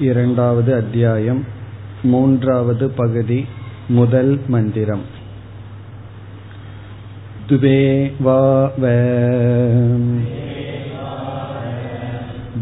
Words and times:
இரண்டாவது 0.00 0.74
அத்தியாயம் 0.74 1.40
மூன்றாவது 2.02 2.90
பகுதி 2.90 3.44
முதல் 3.88 4.40
மந்திரம் 4.48 5.04
द्वे 7.48 7.80
वाव 8.20 8.84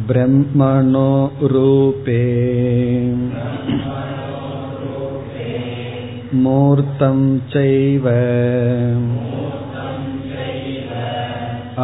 ब्रह्मणो 0.08 1.12
रूपे 1.42 2.18
मूर्तं 6.34 7.20
चैव 7.52 8.06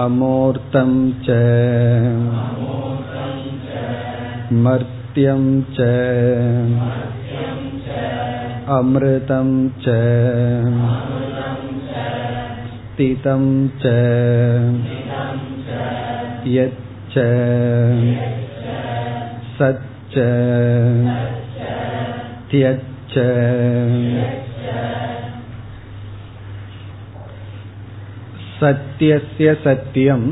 अमूर्तं 0.01 0.93
च 1.23 1.39
मर्त्यं 5.11 5.45
च 5.77 5.85
अमृतं 8.71 9.49
च 9.85 9.95
स्थितं 12.73 13.45
च 13.83 13.93
यच्च 16.49 17.15
सच्च 19.57 20.19
त्यच्च 22.51 23.17
சத்தியசிய 28.61 29.49
சத்தியம் 29.65 30.29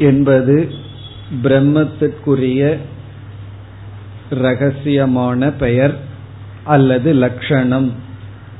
என்பது 0.00 0.56
பிரம்மத்திற்குரிய 1.42 2.62
ரகசியமான 4.29 5.53
பெயர் 5.57 5.97
அல்லது 6.63 7.13
லட்சணம் 7.13 7.93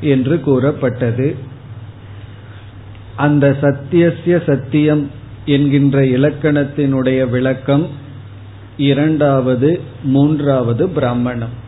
என்று 0.01 0.39
கூறப்பட்டது. 0.39 1.35
அந்த 3.15 3.55
சத்தியசிய 3.61 4.45
சத்தியம் 4.45 5.11
என்கின்ற 5.45 6.01
இலக்கணத்தினுடைய 6.01 7.29
விளக்கம் 7.29 7.87
இரண்டாவது 8.77 9.81
மூன்றாவது 10.03 10.89
பிராமணம். 10.89 11.67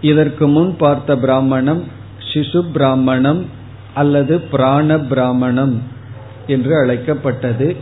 இதற்கு 0.00 0.48
முன் 0.48 0.76
பார்த்த 0.76 1.16
பிராமணம் 1.16 1.84
சிசு 2.32 2.70
பிராமணம் 2.72 3.46
அல்லது 3.94 4.40
பிராண 4.40 4.98
பிராமணம் 4.98 5.82
என்று 6.46 6.78
அழைக்கப்பட்டது. 6.78 7.76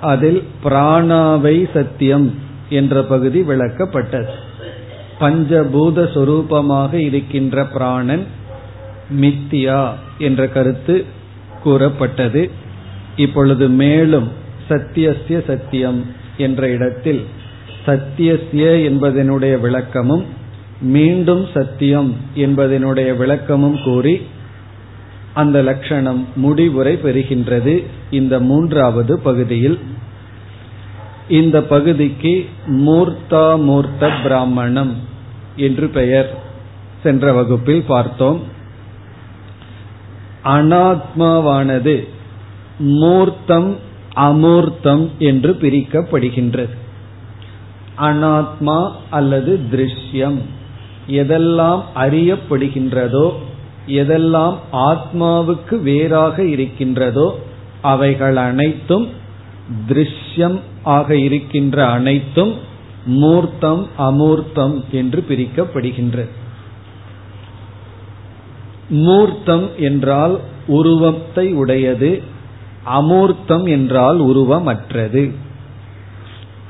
அதில் 0.00 0.44
பிராணாவை 0.64 1.70
சத்தியம் 1.74 2.48
என்ற 2.70 3.02
பகுதி 3.02 3.40
விளக்கப்பட்டது. 3.40 4.30
பஞ்சபூத 5.20 5.98
சொரூபமாக 6.14 6.92
இருக்கின்ற 6.94 7.64
பிராணன் 7.64 8.26
மித்தியா 9.20 9.80
என்ற 10.18 10.48
கருத்து 10.48 11.04
கூறப்பட்டது. 11.62 12.50
இப்பொழுது 13.16 13.68
மேலும் 13.68 14.28
சத்தியசிய 14.68 15.46
சத்தியம் 15.46 16.00
என்ற 16.36 16.68
இடத்தில் 16.68 17.22
சத்தியசிய 17.86 18.66
என்பதனுடைய 18.88 19.60
விளக்கமும் 19.60 20.24
மீண்டும் 20.80 21.46
சத்தியம் 21.54 22.16
என்பதனுடைய 22.36 23.16
விளக்கமும் 23.16 23.78
கூறி 23.84 24.20
அந்த 25.34 25.62
லட்சணம் 25.62 26.28
முடிவுரை 26.36 26.94
பெறுகின்றது 26.96 27.84
இந்த 28.10 28.40
மூன்றாவது 28.40 29.18
பகுதியில். 29.18 29.78
இந்த 31.30 31.62
பகுதிக்கு 31.62 32.48
மூர்த்தாமூர்த்த 32.66 34.22
பிராமணம் 34.22 34.96
என்று 35.56 35.88
பெயர். 35.88 36.38
சென்ற 37.02 37.32
வகுப்பில் 37.32 37.84
பார்த்தோம். 37.86 38.40
அனாத்மாவானது 40.44 42.08
மூர்த்தம் 42.78 43.76
அமூர்த்தம் 44.16 45.08
என்று 45.18 45.56
பிரிக்கப்படுகின்றது. 45.60 46.74
அனாத்மா 47.98 48.90
அல்லது 49.10 49.60
திருஷ்யம் 49.72 50.38
எதெல்லாம் 51.10 51.82
அறியப்படுகின்றதோ 51.94 53.32
எதெல்லாம் 53.86 54.56
ஆத்மாவுக்கு 54.72 55.80
வேறாக 55.82 56.44
இருக்கின்றதோ 56.44 57.38
அவைகள் 57.80 58.36
அனைத்தும் 58.36 59.08
திருஷ்யம் 59.88 60.60
ஆக 60.82 61.16
இருக்கின்ற 61.16 61.86
அனைத்தும் 61.86 62.54
மூர்த்தம் 63.04 63.86
அமூர்த்தம் 63.98 64.84
என்று 64.90 65.24
பிரிக்கப்படுகின்றது 65.28 66.38
மூர்த்தம் 68.90 69.76
என்றால் 69.76 70.40
உருவத்தை 70.66 71.52
உடையது 71.52 72.22
அமூர்த்தம் 72.86 73.68
என்றால் 73.68 74.20
உருவமற்றது. 74.20 75.30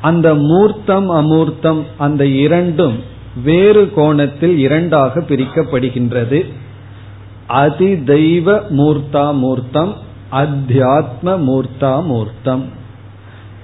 அந்த 0.00 0.34
மூர்த்தம் 0.34 1.10
அமூர்த்தம் 1.10 1.82
அந்த 1.98 2.26
இரண்டும் 2.26 3.00
வேறு 3.44 3.92
கோணத்தில் 3.94 4.58
இரண்டாக 4.58 5.20
பிரிக்கப்படுகின்றது. 5.20 6.46
அதிதெய்வ 7.48 8.62
மூர்த்தா 8.70 9.34
மூர்த்தம் 9.34 9.94
அத்தியாத்ம 10.30 11.22
மூர்த்தா 11.22 12.04
மூர்த்தம் 12.04 12.78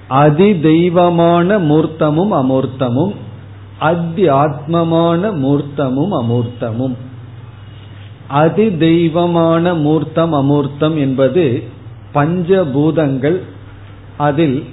அதி 0.07 0.59
தெய்வமான 0.59 1.59
மூர்த்தமும் 1.59 2.31
அமூர்த்தமும் 2.31 3.15
அத்தியாத்மமான 3.79 5.31
மூர்த்தமும் 5.35 6.13
அமூர்த்தமும். 6.21 6.95
அதி 8.27 8.77
தெய்வமான 8.77 9.73
மூர்த்தம் 9.73 10.33
அமூர்த்தம் 10.33 10.97
என்பது 10.97 11.63
பஞ்சபூதங்கள் 12.13 13.41
அதில் 14.17 14.65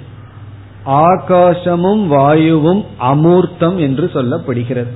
ஆகாசமும் 0.85 2.07
வாயுவும் 2.07 2.85
அமூர்த்தம் 2.99 3.77
என்று 3.77 4.11
சொல்லப்படுகிறது. 4.13 4.93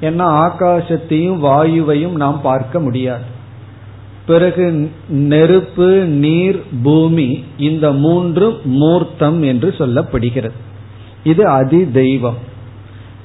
ஏன்னா 0.00 0.26
ஆகாசத்தையும் 0.46 1.40
வாயுவையும் 1.44 2.12
நாம் 2.12 2.40
பார்க்க 2.40 2.80
முடியாது. 2.80 3.38
பிறகு 4.26 4.90
நெருப்பு 5.08 6.04
நீர் 6.04 6.62
பூமி 6.82 7.42
இந்த 7.58 7.92
மூன்று 7.92 8.60
மூர்த்தம் 8.64 9.42
என்று 9.42 9.74
சொல்லப்படுகிறது. 9.78 10.58
இது 11.24 11.46
அதி 11.46 11.90
தெய்வம் 11.90 12.36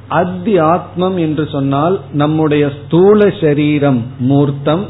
அத்தி 0.07 0.57
ஆத்மம் 0.57 1.17
என்று 1.17 1.47
சொன்னால் 1.47 1.99
நம்முடைய 2.11 2.71
ஸ்தூல 2.79 3.33
சரீரம் 3.41 4.03
மூர்த்தம் 4.19 4.85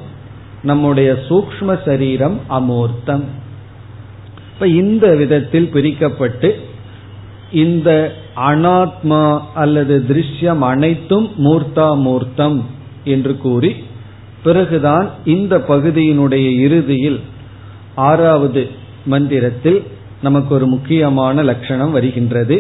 நம்முடைய 0.64 1.24
சூக்ம 1.30 1.86
சரீரம் 1.86 2.40
அமூர்த்தம். 2.50 3.24
இப்ப 4.54 4.68
இந்த 4.68 5.16
விதத்தில் 5.16 5.70
பிரிக்கப்பட்டு 5.74 6.54
இந்த 7.52 8.14
அனாத்மா 8.36 9.42
அல்லது 9.54 10.06
திருஷ்யம் 10.10 10.60
அனைத்தும் 10.60 11.32
மூர்த்தா 11.38 11.98
மூர்த்தம் 12.02 12.66
என்று 13.04 13.38
கூறி 13.38 13.76
பிறகுதான் 14.46 15.10
இந்த 15.26 15.58
பகுதியினுடைய 15.58 16.48
இறுதியில் 16.60 17.20
ஆறாவது 17.96 18.64
மந்திரத்தில் 19.06 19.80
நமக்கு 20.22 20.52
ஒரு 20.56 20.68
முக்கியமான 20.68 21.44
லட்சணம் 21.44 21.92
வருகின்றது. 21.92 22.58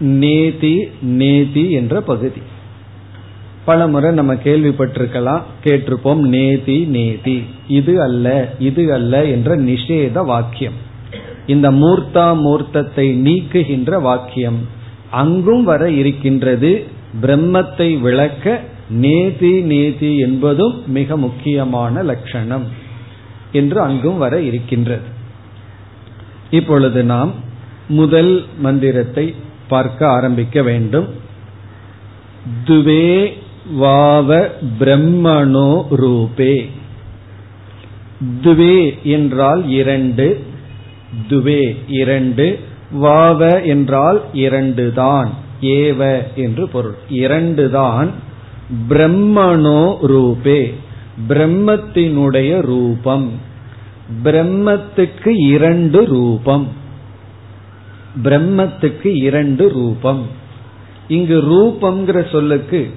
நேதி 0.00 0.74
நேதி 1.02 1.64
என்ற 1.70 2.00
பகுதி. 2.00 2.42
பல 3.64 3.86
முறை 3.86 4.12
நம்ம 4.12 4.34
கேள்விப்பட்டிருக்கலாம் 4.34 5.42
கேட்டிருப்போம் 5.64 6.22
நேதி 6.36 6.78
நேதி. 6.96 7.36
இது 7.68 8.02
அல்ல 8.02 8.54
இது 8.58 8.92
அல்ல 8.92 9.24
என்ற 9.24 9.56
நிஷேத 9.56 10.24
வாக்கியம். 10.24 10.78
இந்த 11.46 11.70
மூர்த்தா 11.70 12.26
மூர்த்தத்தை 12.44 13.06
நீக்குகின்ற 13.28 14.00
வாக்கியம். 14.00 14.60
அங்கும் 15.10 15.64
வர 15.64 15.90
இருக்கின்றது 15.90 16.86
பிரம்மத்தை 17.22 17.88
விளக்க 18.00 18.60
நேதி 18.88 19.60
நேதி 19.60 20.18
என்பதும் 20.18 20.82
மிக 20.86 21.16
முக்கியமான 21.16 22.02
லட்சணம் 22.02 22.66
என்று 23.52 23.80
அங்கும் 23.80 24.18
வர 24.18 24.40
இருக்கின்றது. 24.40 25.02
இப்பொழுது 26.50 27.04
நாம் 27.04 27.32
முதல் 27.88 28.44
மந்திரத்தை 28.58 29.34
பார்க்க 29.68 30.08
ஆரம்பிக்க 30.08 30.62
வேண்டும். 30.62 31.08
துவே 32.64 33.32
வாவ 33.74 34.48
பிரம்மணோ 34.78 35.70
ரூபே. 35.90 36.70
துவே 38.42 39.02
என்றால் 39.02 39.68
இரண்டு 39.68 40.44
துவே 41.28 41.76
இரண்டு 41.86 42.58
வாவ 42.92 43.60
என்றால் 43.62 44.22
இரண்டு 44.32 44.92
தான் 44.92 45.30
ஏவ 45.60 46.22
என்று 46.34 46.68
பொருள். 46.68 46.94
இரண்டு 47.08 47.70
தான் 47.70 48.10
பிரம்மணோ 48.88 49.96
ரூபே 50.06 50.74
பிரம்மத்தினுடைய 51.28 52.60
ரூபம். 52.60 53.30
பிரம்மத்துக்கு 54.24 55.28
இரண்டு 55.28 56.04
ரூபம். 56.04 56.68
பிரம்மத்துக்கு 58.22 59.06
இரண்டு 59.16 59.68
ரூபம். 59.68 60.26
இங்கு 61.08 61.42
ரூபம்ங்கிற 61.42 62.30
சொல்லுக்கு 62.30 62.90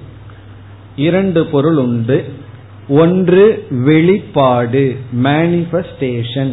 இரண்டு 0.96 1.46
பொருள் 1.46 1.76
உண்டு. 1.76 2.24
ஒன்று 2.88 3.66
வெளிப்பாடு 3.70 4.96
மேனிபெஸ்டேஷன் 5.22 6.52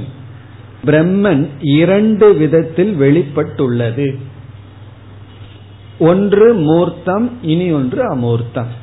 பிரம்மன் 0.86 1.48
இரண்டு 1.62 2.36
விதத்தில் 2.36 3.00
வெளிப்பட்டுள்ளது. 3.00 4.18
ஒன்று 6.00 6.54
மூர்த்தம் 6.54 7.30
இனி 7.42 7.72
ஒன்று 7.72 8.10
அமூர்த்தம். 8.10 8.82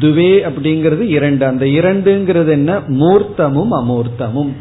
துவே 0.00 0.50
அப்படிங்கிறது 0.50 1.00
இரண்டு. 1.00 1.46
அந்த 1.46 1.64
இரண்டுங்கிறது 1.64 2.48
என்ன? 2.48 2.78
மூர்த்தமும் 2.78 3.68
அமூர்த்தமும். 3.70 4.52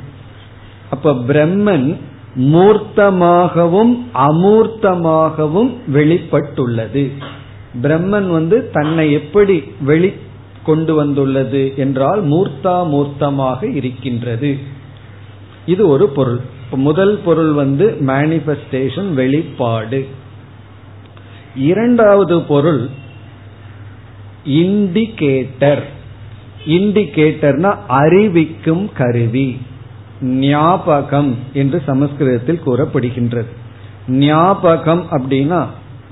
அப்ப 0.89 1.13
பிரம்மன் 1.13 1.95
மூர்த்தமாகவும் 2.35 3.97
அமூர்த்தமாகவும் 4.13 5.73
வெளிப்பட்டுள்ளது. 5.93 7.11
பிரம்மன் 7.81 8.27
வந்து 8.27 8.69
தன்னை 8.69 9.11
எப்படி 9.11 9.63
வெளி 9.81 10.13
கொண்டு 10.63 10.95
வந்துள்ளது 10.95 11.73
என்றால் 11.77 12.23
மூர்த்தா 12.25 12.87
மூர்த்தமாக 12.87 13.75
இருக்கின்றது. 13.75 14.57
இது 15.65 15.87
ஒரு 15.87 16.07
பொருள். 16.07 16.39
முதல் 16.71 17.19
பொருள் 17.25 17.51
வந்து 17.51 17.97
மேனிபெஸ்டேஷன் 17.99 19.13
வெளிப்பாடு. 19.13 20.07
இரண்டாவது 21.55 22.41
பொருள் 22.41 22.87
இண்டிகேட்டர். 24.47 25.83
இண்டிகேட்டர்னா 26.65 27.71
அறிவிக்கும் 27.87 28.89
கருவி. 28.93 29.57
ஞாபகம் 30.21 31.35
என்று 31.53 31.81
சமஸ்கிருதத்தில் 31.85 32.63
கூறப்படுகின்றது. 32.65 33.49
ஞாபகம் 34.07 35.03
அப்படின்னா 35.11 35.65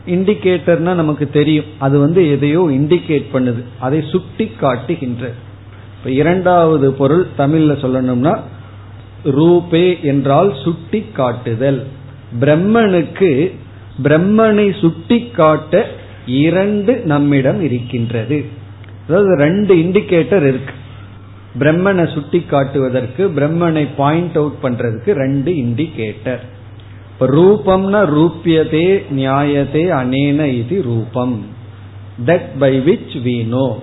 இண்டிகேட்டர்னா 0.05 0.93
நமக்கு 0.93 1.29
தெரியும். 1.29 1.65
அது 1.79 1.99
வந்து 1.99 2.29
எதையோ 2.29 2.61
இண்டிகேட் 2.69 3.27
பண்ணுது. 3.33 3.61
அதை 3.79 4.01
சுட்டி 4.01 4.51
காட்டுகின்றது 4.59 5.33
இப்ப 5.97 6.09
இரண்டாவது 6.09 6.91
பொருள் 6.91 7.27
தமிழ்ல 7.37 7.73
சொல்லணும்னா 7.81 8.33
ரூபே 9.23 10.01
என்றால் 10.01 10.53
சுட்டி 10.63 11.05
காட்டுதல் 11.13 11.85
பிரம்மனுக்கு 12.39 13.51
பிரம்மனை 14.03 14.79
சுட்டி 14.79 15.29
காட்ட 15.29 15.89
இரண்டு 16.25 17.01
நம்மிடம் 17.05 17.61
இருக்கின்றது. 17.61 18.45
அதாவது 19.09 19.35
ரெண்டு 19.35 19.75
இண்டிகேட்டர் 19.75 20.47
இருக்கு. 20.47 20.73
பிரம்மனை 21.59 22.13
சுட்டி 22.13 22.39
காட்டுவதற்கு 22.39 23.31
பிரம்மனை 23.35 23.87
பாயிண்ட் 23.97 24.35
அவுட் 24.35 24.59
பண்றதுக்கு 24.63 25.11
ரெண்டு 25.11 25.51
இண்டிகேட்டர் 25.51 26.39
ரூபம்னா 27.19 27.99
ரூபியதே 28.15 29.03
நியாயத்தே 29.15 29.83
அனேன 29.89 30.45
இது 30.45 30.81
ரூபம். 30.81 31.45
That 32.25 32.47
by 32.59 32.79
which 32.79 33.13
we 33.13 33.47
know 33.47 33.79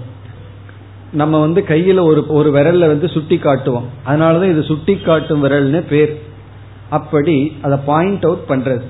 நம்ம 1.13 1.41
வந்து 1.41 1.65
கையில 1.69 2.01
ஒரு 2.01 2.27
ஒரு 2.27 2.51
விரல்ல 2.53 2.79
வந்து 2.79 3.09
சுட்டி 3.09 3.39
காட்டுவோம். 3.39 3.85
அதனாலதான் 4.07 4.51
இது 4.51 4.63
சுட்டி 4.63 4.97
காட்டும் 4.97 5.45
விரல்னு 5.45 5.81
பேர். 5.89 6.21
அப்படி 6.89 7.57
அதை 7.63 7.79
பாயிண்ட் 7.87 8.25
அவுட் 8.25 8.45
பண்றது. 8.49 8.83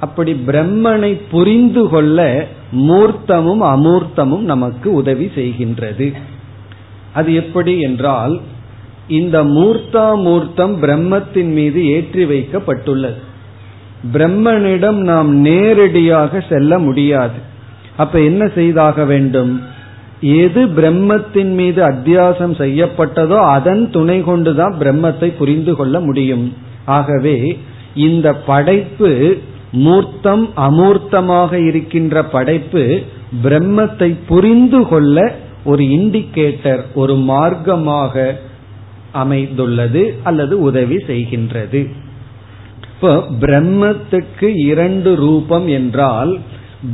அப்படி 0.00 0.32
பிரம்மனை 0.46 1.20
புரிந்து 1.30 1.88
கொள்ள 1.88 2.46
மூர்த்தமும் 2.72 3.62
அமூர்த்தமும் 3.62 4.40
நமக்கு 4.40 4.92
உதவி 4.92 5.30
செய்கின்றது. 5.34 6.12
அது 7.12 7.34
எப்படி 7.34 7.80
என்றால் 7.80 8.40
இந்த 9.08 9.44
மூர்த்தா 9.44 10.22
மூர்த்தம் 10.22 10.82
பிரம்மத்தின் 10.82 11.52
மீது 11.52 11.86
ஏற்றி 11.86 12.24
வைக்கப்பட்டுள்ளது. 12.24 13.20
பிரம்மனிடம் 14.12 14.96
நாம் 14.96 15.34
நேரடியாக 15.34 16.44
செல்ல 16.48 16.78
முடியாது. 16.78 17.38
அப்ப 17.96 18.20
என்ன 18.20 18.48
செய்தாக 18.48 19.04
வேண்டும்? 19.04 19.62
எது 20.20 20.66
பிரம்மத்தின் 20.66 21.54
மீது 21.54 21.84
அத்தியாசம் 21.84 22.54
செய்யப்பட்டதோ 22.58 23.38
அதன் 23.48 23.90
துணை 23.90 24.22
கொண்டுதான் 24.22 24.74
பிரம்மத்தை 24.78 25.32
புரிந்து 25.38 25.76
கொள்ள 25.76 26.00
முடியும். 26.00 26.54
ஆகவே 26.84 27.58
இந்த 27.94 28.34
படைப்பு 28.34 29.40
மூர்த்தம் 29.72 30.48
அமூர்த்தமாக 30.56 31.66
இருக்கின்ற 31.66 32.24
படைப்பு 32.24 33.02
பிரம்மத்தை 33.42 34.16
புரிந்து 34.26 34.86
கொள்ள 34.86 35.34
ஒரு 35.64 35.84
இண்டிகேட்டர் 35.84 36.82
ஒரு 36.94 37.14
மார்க்கமாக 37.14 38.32
அமைந்துள்ளது 39.12 40.20
அல்லது 40.22 40.60
உதவி 40.60 40.96
செய்கின்றது. 40.96 41.86
இப்போ 42.92 43.24
பிரம்மத்துக்கு 43.40 44.56
இரண்டு 44.56 45.14
ரூபம் 45.14 45.68
என்றால் 45.68 46.38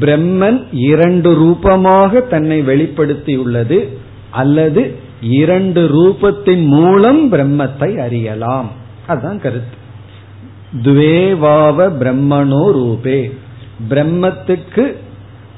பிரம்மன் 0.00 0.64
இரண்டு 0.70 1.34
ரூபமாக 1.34 2.20
தன்னை 2.20 2.62
வெளிப்படுத்தியுள்ளது 2.62 3.88
அல்லது 4.30 4.94
இரண்டு 5.20 5.88
ரூபத்தின் 5.88 6.66
மூலம் 6.66 7.32
பிரம்மத்தை 7.32 7.98
அறியலாம். 7.98 8.70
அதுதான் 9.06 9.40
கருத்து. 9.40 9.76
துவேவாவ 10.80 11.90
பிரம்மனோ 12.00 12.70
ரூபே. 12.70 13.30
பிரம்மத்துக்கு 13.90 14.96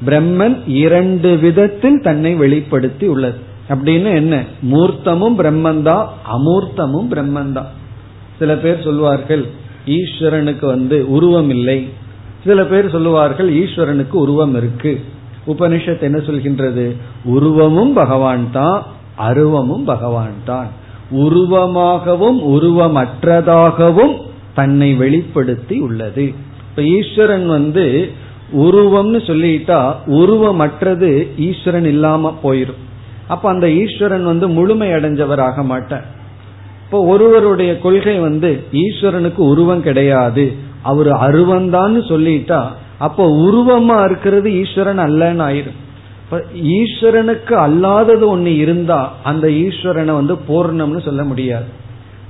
பிரம்மன் 0.07 0.59
இரண்டு 0.67 1.37
விதத்தில் 1.37 2.01
தன்னை 2.03 2.35
வெளிப்படுத்தி 2.35 3.07
உள்ளது. 3.07 3.39
அப்படின்னு 3.69 4.15
என்ன? 4.15 4.45
மூர்த்தமும் 4.73 5.39
பிரம்மந்தான் 5.39 6.07
அமூர்த்தமும் 6.33 7.09
பிரம்மந்தான் 7.11 7.65
சில 8.39 8.57
பேர் 8.57 8.83
சொல்வார்கள் 8.83 9.47
ஈஸ்வரனுக்கு 9.87 10.67
வந்து 10.67 11.11
உருவம் 11.11 11.51
இல்லை. 11.51 11.89
சில 12.45 12.65
பேர் 12.65 12.91
சொல்லுவார்கள் 12.91 13.55
ஈஸ்வரனுக்கு 13.55 14.13
உருவம் 14.13 14.57
இருக்கு. 14.57 15.01
உபனிஷத் 15.47 16.01
என்ன 16.01 16.19
சொல்கின்றது? 16.19 16.97
உருவமும் 17.25 17.93
பகவான் 17.93 18.49
தான் 18.53 18.87
அருவமும் 19.15 19.85
பகவான் 19.85 20.35
தான். 20.45 20.69
உருவமாகவும் 21.11 22.41
உருவமற்றதாகவும் 22.41 24.33
தன்னை 24.55 24.91
வெளிப்படுத்தி 25.03 25.77
உள்ளது. 25.87 26.25
இப்ப 26.69 26.83
ஈஸ்வரன் 26.97 27.47
வந்து 27.57 27.85
உருவம்னு 28.65 29.21
சொல்லிட்டா 29.29 29.79
உருவமற்றது 30.21 31.11
ஈஸ்வரன் 31.49 31.89
இல்லாம 31.93 32.33
போயிடும் 32.43 32.83
அப்ப 33.29 33.45
அந்த 33.49 33.67
ஈஸ்வரன் 33.83 34.25
வந்து 34.25 34.47
முழுமை 34.49 34.89
அடைஞ்சவராக 34.89 35.65
மாட்டார். 35.65 36.07
இப்போ 36.85 36.99
ஒருவருடைய 37.13 37.73
கொள்கை 37.85 38.17
வந்து 38.19 38.51
ஈஸ்வரனுக்கு 38.83 39.43
உருவம் 39.53 39.83
கிடையாது 39.83 40.45
அவர் 40.91 41.11
அருவந்தான்னு 41.27 42.01
சொல்லிட்டா 42.11 42.61
அப்போ 43.07 43.25
உருவமா 43.47 43.97
இருக்கிறது 44.05 44.49
ஈஸ்வரன் 44.63 45.01
அல்லன்னு 45.07 45.45
ஆயிரும். 45.49 45.79
இப்ப 46.25 46.37
ஈஸ்வரனுக்கு 46.79 47.55
அல்லாதது 47.67 48.25
ஒண்ணு 48.35 48.53
இருந்தா 48.57 49.01
அந்த 49.31 49.47
ஈஸ்வரனை 49.65 50.13
வந்து 50.21 50.37
பூர்ணம்னு 50.49 51.01
சொல்ல 51.09 51.25
முடியாது. 51.25 51.69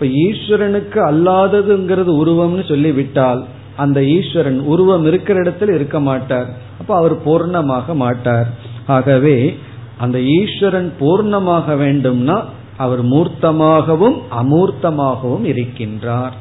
இப்ப 0.04 0.16
ஈஸ்வரனுக்கு 0.24 0.98
அல்லாததுங்கிறது 1.10 2.10
உருவம்னு 2.22 2.68
சொல்லிவிட்டால் 2.68 3.44
அந்த 3.76 4.04
ஈஸ்வரன் 4.04 4.58
உருவம் 4.60 5.06
இருக்கிற 5.06 5.42
இடத்துல 5.42 5.74
இருக்க 5.74 6.00
மாட்டார். 6.00 6.48
அப்ப 6.80 6.96
அவர் 6.96 7.14
பூர்ணமாக 7.26 7.94
மாட்டார். 7.94 8.48
ஆகவே 8.86 9.56
அந்த 9.98 10.20
ஈஸ்வரன் 10.20 10.92
பூர்ணமாக 11.00 11.76
வேண்டும்னா 11.76 12.42
அவர் 12.76 13.02
மூர்த்தமாகவும் 13.04 14.18
அமூர்த்தமாகவும் 14.40 15.44
இருக்கின்றார். 15.52 16.34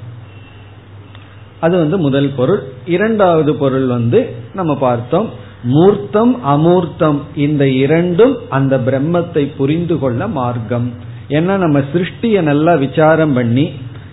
அது 1.60 1.78
வந்து 1.78 1.98
முதல் 1.98 2.30
பொருள். 2.36 2.62
இரண்டாவது 2.86 3.56
பொருள் 3.56 3.86
வந்து 3.86 4.36
நம்ம 4.54 4.76
பார்த்தோம் 4.76 5.30
மூர்த்தம் 5.64 6.36
அமூர்த்தம் 6.46 7.20
இந்த 7.36 7.70
இரண்டும் 7.70 8.38
அந்த 8.50 8.78
பிரம்மத்தை 8.78 9.56
புரிந்து 9.58 10.00
கொள்ள 10.00 10.28
மார்க்கம். 10.28 11.12
ஏன்னா 11.30 11.54
நம்ம 11.58 11.80
சிருஷ்டிய 11.94 12.38
நல்லா 12.42 12.74
விசாரம் 12.76 13.34
பண்ணி 13.34 13.66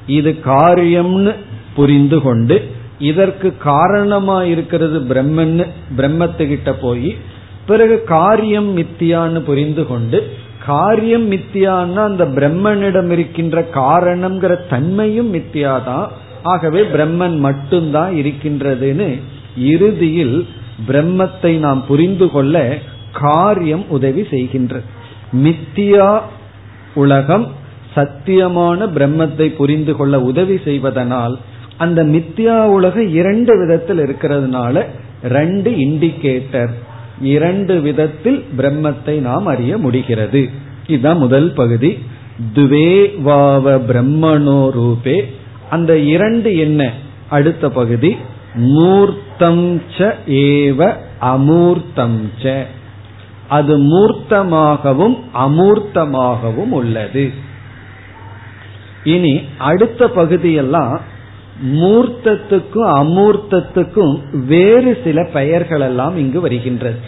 இது 0.08 0.30
காரியம்னு 0.44 1.32
புரிந்து 1.74 2.18
கொண்டு 2.20 2.56
இதற்கு 3.00 3.48
காரணமா 3.64 4.38
இருக்கிறது 4.44 4.98
பிரம்மன்னு 5.10 5.64
பிரம்மத்துக்கிட்ட 5.96 6.70
போய் 6.80 7.10
பிறகு 7.66 7.96
காரியம் 8.08 8.70
மித்தியான்னு 8.76 9.40
புரிந்து 9.40 9.82
கொண்டு 9.86 10.18
காரியம் 10.66 11.26
மித்தியான்னா 11.30 12.02
அந்த 12.04 12.24
பிரம்மனிடம் 12.28 13.10
இருக்கின்ற 13.10 13.60
காரணம்ங்கிற 13.74 14.54
தன்மையும் 14.68 15.30
மித்தியாதான் 15.34 16.08
ஆகவே 16.44 16.80
பிரம்மன் 16.92 17.36
மட்டும்தான் 17.38 18.12
இருக்கின்றதுன்னு 18.12 19.08
இறுதியில் 19.70 20.36
பிரம்மத்தை 20.86 21.52
நாம் 21.60 21.80
புரிந்து 21.86 22.26
கொள்ள 22.30 22.56
காரியம் 23.20 23.84
உதவி 23.88 24.22
செய்கின்றது 24.30 24.86
மித்தியா 25.44 26.08
உலகம் 26.94 27.52
சத்தியமான 27.96 28.88
பிரம்மத்தை 28.94 29.54
புரிந்து 29.54 29.96
கொள்ள 29.96 30.20
உதவி 30.20 30.58
செய்வதனால் 30.64 31.38
அந்த 31.76 32.04
மித்யா 32.04 32.62
உலகம் 32.62 33.12
இரண்டு 33.12 33.58
விதத்தில் 33.58 33.98
இருக்கிறதுனால 33.98 34.84
ரெண்டு 35.22 35.70
இண்டிகேட்டர் 35.70 36.70
இரண்டு 37.20 37.80
விதத்தில் 37.80 38.44
பிரம்மத்தை 38.58 39.20
நாம் 39.20 39.46
அறிய 39.46 39.78
முடிகிறது. 39.78 40.48
இதுதான் 40.86 41.18
முதல் 41.18 41.52
பகுதி. 41.52 41.98
துவேவாவ 42.54 43.80
பிரம்மனோ 43.88 44.70
ரூபே. 44.70 45.24
அந்த 45.70 45.98
இரண்டு 45.98 46.56
என்ன? 46.56 46.92
அடுத்த 47.28 47.68
பகுதி. 47.68 48.16
மூர்த்தம் 48.54 49.82
ச 49.98 50.14
ஏவ 50.26 50.94
அமூர்த்தம் 51.20 52.20
ச. 52.42 52.64
அது 53.50 53.74
மூர்த்தமாகவும் 53.78 55.16
அமூர்த்தமாகவும் 55.34 56.70
உள்ளது. 56.70 57.24
இனி 59.04 59.34
அடுத்த 59.58 60.08
பகுதியெல்லாம் 60.08 61.00
மூர்த்தத்துக்கும் 61.74 62.88
அமூர்த்தத்துக்கும் 63.00 64.14
வேறு 64.46 65.00
சில 65.04 65.28
பெயர்கள் 65.32 65.80
எல்லாம் 65.80 66.16
இங்கு 66.16 66.40
வருகின்றது. 66.40 66.98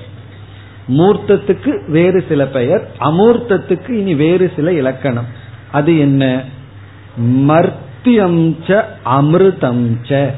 மூர்த்தத்துக்கு 0.88 1.90
வேறு 1.90 2.24
சில 2.28 2.46
பெயர் 2.46 2.88
அமூர்த்தத்துக்கு 3.00 3.90
இனி 3.90 4.14
வேறு 4.14 4.52
சில 4.56 4.72
இலக்கணம். 4.72 5.28
அது 5.72 5.98
என்ன? 5.98 6.44
மர்த்தியம் 7.48 8.40
ச 8.66 8.84
அமிர்தம் 9.18 9.84
ச 10.08 10.30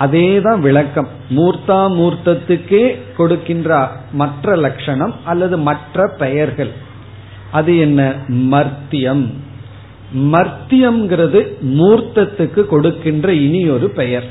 அதேதான் 0.00 0.58
விளக்கம். 0.58 1.08
மூர்த்தா 1.36 1.88
மூர்த்தத்துக்கே 1.98 2.98
கொடுக்கின்ற 3.16 3.88
மற்ற 4.12 4.56
லட்சணம் 4.56 5.14
அல்லது 5.24 5.58
மற்ற 5.58 6.14
பெயர்கள். 6.18 6.70
அது 7.52 7.78
என்ன? 7.78 8.14
மர்த்தியம். 8.28 9.26
மர்த்தியம்ங்கிறது 10.16 11.46
மூர்த்தத்துக்கு 11.64 12.66
கொடுக்கின்ற 12.66 13.32
இனி 13.32 13.68
ஒரு 13.68 13.88
பெயர். 13.88 14.24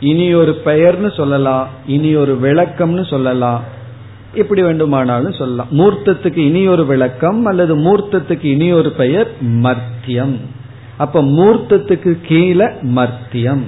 இனி 0.00 0.34
ஒரு 0.34 0.60
பெயர்னு 0.64 1.14
சொல்லலாம் 1.14 1.68
இனி 1.86 2.14
ஒரு 2.14 2.38
விளக்கம்னு 2.42 3.08
சொல்லலாம். 3.08 3.62
எப்படி 4.34 4.62
வேண்டுமானாலும் 4.62 5.32
சொல்லலாம். 5.32 5.66
மூர்த்தத்துக்கு 5.70 6.36
இனி 6.36 6.68
ஒரு 6.68 6.86
விளக்கம் 6.86 7.44
அல்லது 7.44 7.76
மூர்த்தத்துக்கு 7.76 8.44
இனி 8.44 8.72
ஒரு 8.72 8.90
பெயர் 8.90 9.30
மர்த்தியம். 9.42 10.36
அப்ப 10.96 11.22
மூர்த்தத்துக்கு 11.22 12.18
கீழே 12.22 12.66
மர்த்தியம். 12.82 13.62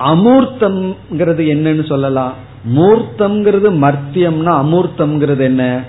அமூர்த்தம்ங்கிறது 0.00 1.42
என்னன்னு 1.54 1.84
சொல்லலாம். 1.86 2.34
மூர்த்தம்ங்கிறது 2.74 3.68
மர்த்தியம்னா 3.84 4.52
அமூர்த்தம்ங்கிறது 4.62 5.40
என்ன? 5.40 5.84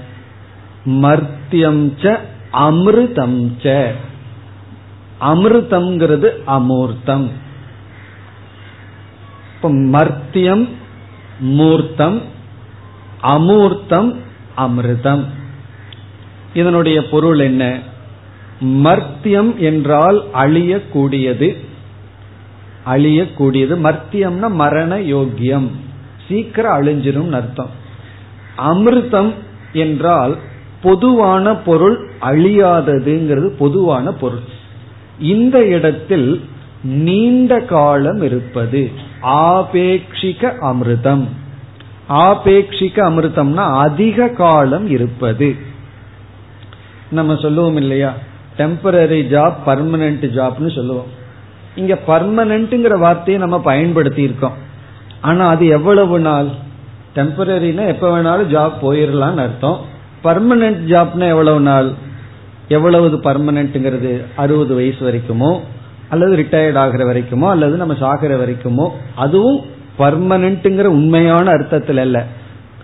மர்த்தியம் 0.85 1.83
ச 2.01 2.19
அமிர்தம் 2.53 3.39
ச 3.63 3.91
அமிர்தம்ங்கிறது 5.21 6.29
அமூர்த்தம். 6.47 7.27
இப்ப 9.55 9.69
மர்த்தியம் 9.69 10.67
மூர்த்தம் 11.39 12.21
அமூர்த்தம் 13.23 14.15
அமிர்தம். 14.57 15.23
இதனுடைய 16.53 17.09
பொருள் 17.09 17.39
என்ன? 17.39 17.79
மர்த்தியம் 18.61 19.57
என்றால் 19.57 20.23
அழியக்கூடியது. 20.33 21.69
அழியக்கூடியது. 22.85 23.77
மர்த்தியம்னா 23.77 24.51
மரண 24.51 24.97
யோக்கியம். 24.97 25.67
சீக்கிரம் 26.27 26.81
அழிஞ்சிரும் 26.81 27.31
அர்த்தம். 27.31 27.69
அமிர்தம் 28.57 29.33
என்றால் 29.73 30.37
பொதுவான 30.81 31.55
பொருள் 31.55 32.09
அழியாததுங்கிறது 32.21 33.47
பொதுவான 33.47 34.11
பொருள். 34.11 34.39
இந்த 35.19 35.65
இடத்தில் 35.65 36.43
நீண்ட 36.83 37.59
காலம் 37.59 38.21
இருப்பது 38.21 38.91
ஆபேட்சிக 39.23 40.53
அமிர்தம். 40.61 41.27
ஆபேட்சிக 42.09 42.95
அமிர்தம்னா 42.95 43.75
அதிக 43.75 44.27
காலம் 44.27 44.89
இருப்பது. 44.89 45.55
நம்ம 47.11 47.35
சொல்லுவோம் 47.35 47.75
இல்லையா? 47.75 48.13
டெம்பரரி 48.57 49.27
ஜாப் 49.27 49.53
பர்மனன்ட் 49.65 50.29
ஜாப்னு 50.37 50.75
சொல்லுவோம். 50.75 51.19
இங்க 51.75 51.97
பர்மனன்ட்ங்கிற 52.07 52.99
வார்த்தையை 52.99 53.41
நம்ம 53.41 53.61
பயன்படுத்தி 53.61 54.21
இருக்கோம் 54.21 54.53
ஆனா 55.21 55.47
அது 55.47 55.67
எவ்வளவு 55.67 56.19
நாள்? 56.19 56.47
டெம்பரரினா 57.15 57.87
எப்ப 57.87 58.19
வேணாலும் 58.19 58.45
ஜாப் 58.45 58.73
போயிடலாம்னு 58.81 59.37
அர்த்தம். 59.37 59.79
பர்மனன்ட் 60.23 60.81
ஜாப்னா 60.87 61.27
எவ்வளவு 61.27 61.59
நாள்? 61.59 61.91
எவ்வளவு 62.67 63.07
பர்மனன்ட்ங்கிறது 63.07 64.23
அறுபது 64.35 64.75
வயசு 64.75 65.11
வரைக்குமோ? 65.11 65.59
அல்லது 66.09 66.37
ரிட்டையர்ட் 66.37 66.77
ஆகிற 66.77 67.13
வரைக்குமோ? 67.13 67.49
அல்லது 67.49 67.77
நம்ம 67.77 67.95
சாகிற 67.99 68.45
வரைக்குமோ? 68.45 68.89
அதுவும் 69.15 69.61
பர்மனன்ட்ங்கிற 69.99 70.83
உண்மையான 70.83 71.49
அர்த்தத்தில் 71.51 71.97
அல்ல 71.97 72.25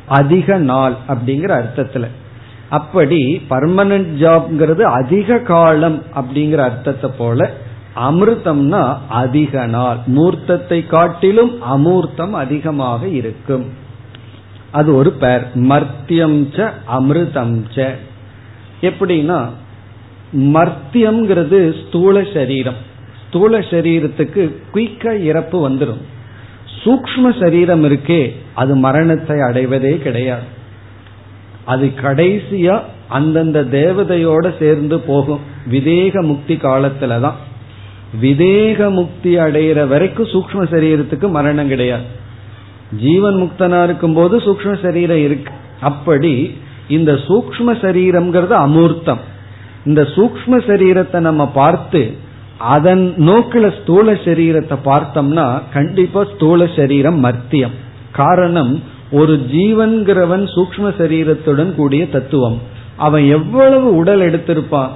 அதிக 0.07 0.57
நாள் 0.57 0.93
அப்படிங்கிற 1.07 1.49
அர்த்தத்தில். 1.49 2.07
அப்படி 2.69 3.41
பர்மனன்ட் 3.49 4.09
ஜாப்ங்கிறது 4.19 4.81
அதிக 4.81 5.37
காலம் 5.37 6.03
அப்படிங்கிற 6.15 6.57
அர்த்தத்தை 6.57 7.11
போல 7.17 7.51
அமிர்தம்னா 8.05 8.81
அதிக 9.19 9.65
நாள். 9.75 9.99
மூர்த்தத்தை 10.17 10.79
காட்டிலும் 10.93 11.53
அமூர்த்தம் 11.75 12.33
அதிகமாக 12.41 13.01
இருக்கும். 13.19 13.65
அது 14.71 14.89
ஒரு 14.99 15.11
பேர் 15.21 15.43
மர்த்தியம் 15.71 16.39
ச 16.55 16.67
அமிர்தம் 16.97 17.55
ச 17.75 17.87
எப்படின்னா 18.89 19.39
மர்த்தியம்ங்கிறது 20.55 21.59
ஸ்தூல 21.81 22.15
சரீரம். 22.33 22.79
ஸ்தூல 23.23 23.59
சரீரத்துக்கு 23.71 24.43
குயிக்கா 24.73 25.13
இறப்பு 25.29 25.57
வந்துடும் 25.67 26.03
சூக்ம 26.81 27.31
சரீரம் 27.39 27.83
இருக்கே 27.83 28.21
அது 28.61 28.73
மரணத்தை 28.85 29.37
அடைவதே 29.47 29.93
கிடையாது. 30.03 30.45
அது 31.73 31.85
கடைசியா 32.03 32.75
அந்தந்த 33.17 33.59
தேவதையோட 33.75 34.45
சேர்ந்து 34.59 34.97
போகும். 35.09 35.41
விதேக 35.73 36.21
முக்தி 36.31 36.55
காலத்துல 36.65 37.19
தான் 37.25 37.37
விதேக 38.21 38.89
முக்தி 38.89 39.31
அடைகிற 39.37 39.79
வரைக்கும் 39.87 40.31
சூக்ம 40.33 40.61
சரீரத்துக்கு 40.73 41.27
மரணம் 41.29 41.67
கிடையாது. 41.67 42.05
ஜீவன் 43.03 43.37
முக்தனா 43.41 43.79
இருக்கும் 43.83 44.13
போது 44.13 44.37
சூக்ம 44.37 44.73
சரீரம் 44.81 45.23
இருக்கு. 45.23 45.51
அப்படி 45.79 46.33
இந்த 46.87 47.11
சூக்ம 47.27 47.73
சரீரம்ங்கிறது 47.83 48.55
அமூர்த்தம். 48.65 49.21
இந்த 49.85 50.01
சூக்ம 50.15 50.59
சரீரத்தை 50.69 51.19
நம்ம 51.19 51.43
பார்த்து 51.47 52.01
அதன் 52.57 53.03
நோக்கில 53.17 53.65
ஸ்தூல 53.81 54.13
சரீரத்தை 54.25 54.77
பார்த்தோம்னா 54.85 55.61
கண்டிப்பா 55.73 56.21
ஸ்தூல 56.23 56.67
சரீரம் 56.75 57.19
மர்த்தியம். 57.23 57.75
காரணம் 58.11 58.71
ஒரு 59.11 59.33
ஜீவன்கிறவன் 59.51 60.45
சூக்ம 60.55 60.85
சரீரத்துடன் 60.99 61.75
கூடிய 61.75 62.03
தத்துவம். 62.09 62.57
அவன் 62.97 63.25
எவ்வளவு 63.27 63.89
உடல் 63.95 64.19
எடுத்திருப்பான்? 64.19 64.93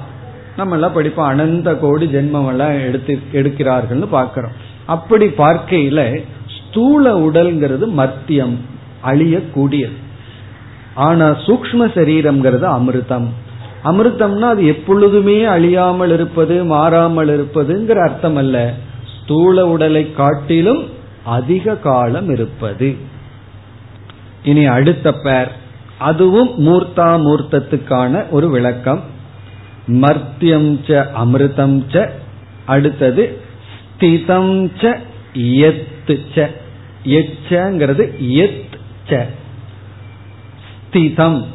நம்ம 0.58 0.74
எல்லாம் 0.74 0.94
படிப்போம். 0.94 1.28
அனந்த 1.28 1.76
கோடி 1.76 2.06
ஜென்மம் 2.06 2.48
எல்லாம் 2.48 2.76
எடுத்து 2.80 3.20
எடுக்கிறார்கள்னு 3.34 4.08
பார்க்கிறோம். 4.10 4.56
அப்படி 4.86 5.26
பார்க்கையில 5.26 6.24
ஸ்தூல 6.58 7.14
உடல்ங்கிறது 7.18 7.86
மத்தியம் 8.00 8.56
அழியக்கூடியது. 9.06 9.98
ஆனா 10.96 11.28
சூக்ம 11.30 11.88
சரீரம்ங்கிறது 11.96 12.68
அமிர்தம். 12.78 13.28
அமிர்தம்னா 13.84 14.48
அது 14.48 14.64
எப்பொழுதுமே 14.66 15.44
அழியாமல் 15.44 16.12
இருப்பது 16.12 16.64
மாறாமல் 16.64 17.32
இருப்பதுங்கிற 17.36 18.00
அர்த்தம் 18.08 18.36
அல்ல 18.36 18.74
ஸ்தூல 19.16 19.68
உடலை 19.68 20.04
காட்டிலும் 20.14 20.84
அதிக 21.24 21.76
காலம் 21.76 22.30
இருப்பது. 22.30 22.90
இனி 24.44 24.66
அடுத்த 24.66 25.14
பேர் 25.14 25.52
அதுவும் 25.98 26.52
மூர்த்தா 26.58 27.10
மூர்த்தத்துக்கான 27.26 28.30
ஒரு 28.30 28.50
விளக்கம். 28.50 29.02
மர்த்தியம் 29.92 30.72
ச 30.88 31.06
அமிர்தம் 31.16 31.84
ச. 31.92 32.10
அடுத்தது 32.66 33.42
ஸ்திதம் 34.00 34.72
ச 34.80 34.98
எத்து 35.34 36.20
ச. 36.36 36.50
எச்சங்கிறது 37.06 38.18
எத் 38.18 38.76
ச. 39.10 39.26
ஸ்திதம். 40.92 41.46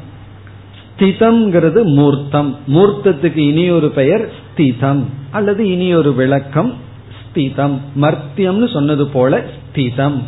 ஸ்திதம்ங்கிறது 0.98 1.82
மூர்த்தம். 1.82 2.58
மூர்த்தத்துக்கு 2.68 3.36
இனி 3.36 3.70
ஒரு 3.70 3.90
பெயர் 3.90 4.28
ஸ்திதம். 4.46 5.04
அல்லது 5.30 5.70
இனி 5.70 5.94
ஒரு 5.94 6.14
விளக்கம் 6.14 6.74
ஸ்திதம். 7.18 7.78
மர்த்தியம்னு 8.00 8.72
சொன்னது 8.72 9.08
போல 9.08 9.44
ஸ்திதம். 9.74 10.22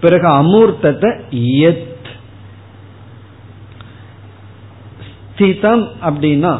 பிறகு 0.00 0.28
அமூர்த்தத்தை 0.28 1.20
ஸ்திதம் 5.38 5.88
அப்படின்னா 6.06 6.58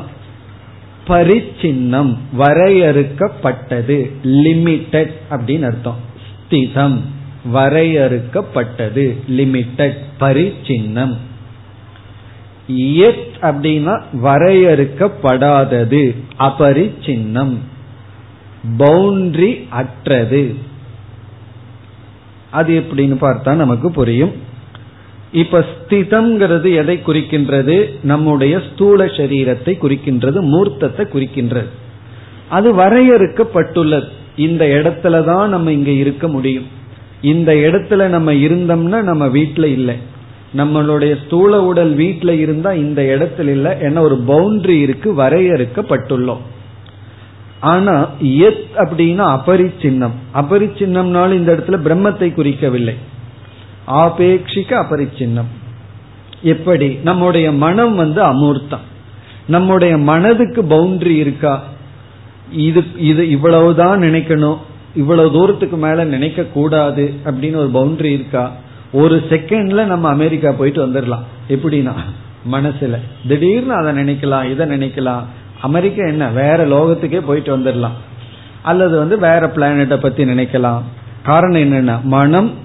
பரிச்சின்னம் 1.07 2.17
வரையறுக்கப்பட்டது 2.39 4.11
லிமிட்டெட் 4.23 5.13
அப்படின்னு 5.31 5.63
அர்த்தம். 5.63 5.97
ஸ்திதம் 6.51 7.01
வரையறுக்கப்பட்டது 7.55 9.17
லிமிட்டெட் 9.29 9.97
பரிச்சின்னம். 10.21 11.17
எத் 12.97 13.37
அப்படின்னா 13.41 14.03
வரையறுக்கப்படாதது 14.23 16.17
அபரிச்சின்னம். 16.39 17.57
பவுண்டரி 18.79 19.69
அற்றது. 19.69 20.55
அது 22.51 22.85
எப்படின்னு 22.85 23.17
பார்த்தா 23.21 23.55
நமக்கு 23.55 23.93
புரியும். 23.93 24.44
இப்ப 25.35 25.65
ஸ்திதம்ங்கிறது 25.71 26.75
எதை 26.75 27.01
குறிக்கின்றது? 27.07 27.91
நம்முடைய 28.03 28.61
ஸ்தூல 28.73 29.05
சரீரத்தை 29.05 29.75
குறிக்கின்றது 29.83 30.41
மூர்த்தத்தை 30.41 31.05
குறிக்கின்றது. 31.05 31.69
அது 32.49 32.75
வரையறுக்கப்பட்டுள்ளது. 32.75 34.09
இந்த 34.37 34.65
இடத்துல 34.65 35.25
தான் 35.25 35.49
நம்ம 35.49 35.73
இங்க 35.73 35.91
இருக்க 35.91 36.29
முடியும். 36.29 36.67
இந்த 37.21 37.53
இடத்துல 37.53 38.07
நம்ம 38.07 38.33
இருந்தோம்னா 38.33 39.03
நம்ம 39.03 39.29
வீட்டில் 39.29 39.65
இல்லை. 39.65 39.95
நம்மளுடைய 40.57 41.25
ஸ்தூல 41.25 41.63
உடல் 41.63 41.95
வீட்டில் 41.95 42.39
இருந்தா 42.39 42.73
இந்த 42.73 43.03
இடத்துல 43.03 43.49
இல்லை 43.49 43.73
என்ன 43.81 44.01
ஒரு 44.01 44.25
பவுண்டரி 44.29 44.81
இருக்கு 44.81 45.13
வரையறுக்கப்பட்டுள்ளோம். 45.13 46.43
ஆனா 47.61 48.11
எத் 48.21 48.75
அப்படின்னா 48.75 49.39
அபரிச்சின்னம். 49.39 50.15
அபரிச்சின்னம்னாலும் 50.35 51.35
இந்த 51.35 51.53
இடத்துல 51.53 51.73
பிரம்மத்தை 51.73 52.29
குறிக்கவில்லை. 52.33 52.95
ஆபேட்சிக்க 53.89 54.85
அபரிச்சின்னம். 54.85 55.51
எப்படி? 56.43 56.99
நம்முடைய 57.05 57.53
மனம் 57.53 57.97
வந்து 57.97 58.23
அமூர்த்தம். 58.23 58.85
நம்முடைய 59.47 59.99
மனதுக்கு 59.99 60.63
பவுண்டரி 60.63 61.17
இருக்கா? 61.17 61.63
இது 62.53 62.85
இது 62.97 63.31
இவ்வளவுதான் 63.31 64.01
நினைக்கணும். 64.01 64.59
இவ்வளவு 64.95 65.33
தூரத்துக்கு 65.33 65.77
மேல 65.77 66.05
நினைக்க 66.05 66.43
கூடாது 66.43 67.15
அப்படின்னு 67.25 67.57
ஒரு 67.57 67.71
பவுண்டரி 67.75 68.05
இருக்கா? 68.05 68.53
ஒரு 68.93 69.23
செகண்ட்ல 69.29 69.85
நம்ம 69.85 70.09
அமெரிக்கா 70.09 70.51
போயிட்டு 70.51 70.87
வந்துடலாம் 70.87 71.23
எப்படின்னா 71.49 71.93
மனசுல. 72.53 72.99
திடீர்னு 73.29 73.75
அதை 73.75 73.93
நினைக்கலாம் 73.93 74.51
இதை 74.51 74.67
நினைக்கலாம். 74.67 75.23
அமெரிக்கா 75.61 76.07
என்ன? 76.07 76.29
வேற 76.29 76.67
லோகத்துக்கே 76.67 77.21
போயிட்டு 77.21 77.59
வந்துடலாம் 77.59 77.97
அல்லது 78.63 78.99
வந்து 78.99 79.19
வேற 79.19 79.53
பிளானட்டை 79.57 79.97
பத்தி 79.97 80.25
நினைக்கலாம். 80.25 80.83
காரணம் 81.23 81.61
என்னன்னா 81.61 82.03
மனம் 82.03 82.63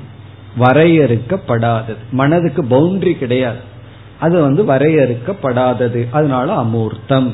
வரையறுக்கப்படாதது. 0.58 1.96
மனதுக்கு 2.12 2.64
பவுண்டரி 2.64 3.18
கிடையாது. 3.18 3.60
அது 4.20 4.42
வந்து 4.42 4.66
வரையறுக்கப்படாதது. 4.66 6.08
அதனால 6.12 6.56
அமூர்த்தம். 6.56 7.32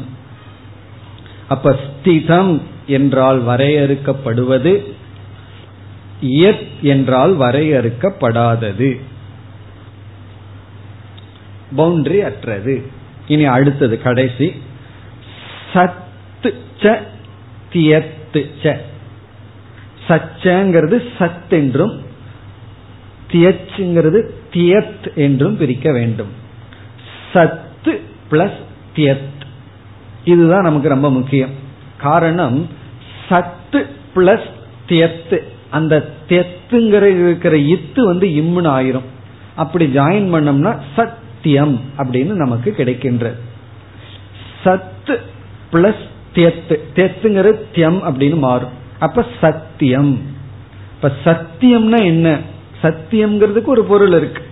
அப்ப 1.47 1.79
ஸ்திதம் 1.85 2.61
என்றால் 2.87 3.45
வரையறுக்கப்படுவது. 3.45 4.91
இயத் 6.21 6.67
என்றால் 6.81 7.37
வரையறுக்கப்படாதது. 7.37 8.99
பவுண்டரி 11.77 12.19
அற்றது. 12.19 12.85
இனி 13.27 13.45
அடுத்தது 13.45 14.01
கடைசி. 14.01 14.61
சத்து 15.73 16.53
தியத்து 17.73 18.71
சச்சங்கிறது 20.07 21.03
சத் 21.19 21.49
என்றும் 21.49 22.03
தியச்சுங்கிறது 23.31 24.29
தியத் 24.53 25.13
என்றும் 25.15 25.57
பிரிக்க 25.57 25.91
வேண்டும். 25.91 26.27
சத்து 27.33 28.01
பிளஸ் 28.31 28.57
தியத். 28.95 29.33
இதுதான் 30.23 30.63
நமக்கு 30.63 30.89
ரொம்ப 30.89 31.11
முக்கியம். 31.11 31.49
காரணம் 31.97 32.69
சத்து 33.29 33.85
பிளஸ் 34.15 34.49
தியத்து 34.89 35.43
அந்த 35.69 36.13
தெத்துங்கிற 36.29 37.01
இருக்கிற 37.01 37.57
இத்து 37.57 38.03
வந்து 38.03 38.27
இம்முன்னு 38.27 38.65
ஆயிரும். 38.65 39.13
அப்படி 39.55 39.85
ஜாயின் 39.85 40.33
பண்ணோம்னா 40.33 40.79
சத்தியம் 40.95 41.81
அப்படின்னு 41.97 42.33
நமக்கு 42.33 42.75
கிடைக்கின்றது 42.77 43.35
சத்து 44.63 45.19
பிளஸ் 45.71 46.03
தெத்து 46.35 46.79
தெத்துங்கிற 46.95 47.59
தியம் 47.73 47.99
அப்படின்னு 48.03 48.37
மாறும். 48.37 48.83
அப்ப 48.99 49.25
சத்தியம். 49.41 50.21
இப்ப 50.95 51.11
சத்தியம்னா 51.25 52.03
என்ன? 52.03 52.39
சத்தியம்ங்கிறதுக்கு 52.81 53.65
ஒரு 53.65 53.83
பொருள் 53.83 54.13
இருக்கு. 54.13 54.43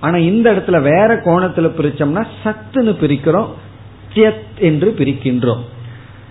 ஆனா 0.00 0.16
இந்த 0.16 0.52
இடத்துல 0.52 0.82
வேற 0.82 1.14
கோணத்துல 1.14 1.70
பிரிச்சோம்னா 1.78 2.26
சத்துன்னு 2.44 2.94
பிரிக்கிறோம் 3.00 3.48
தியத் 4.14 4.58
என்று 4.58 4.94
பிரிக்கின்றோம். 4.98 5.60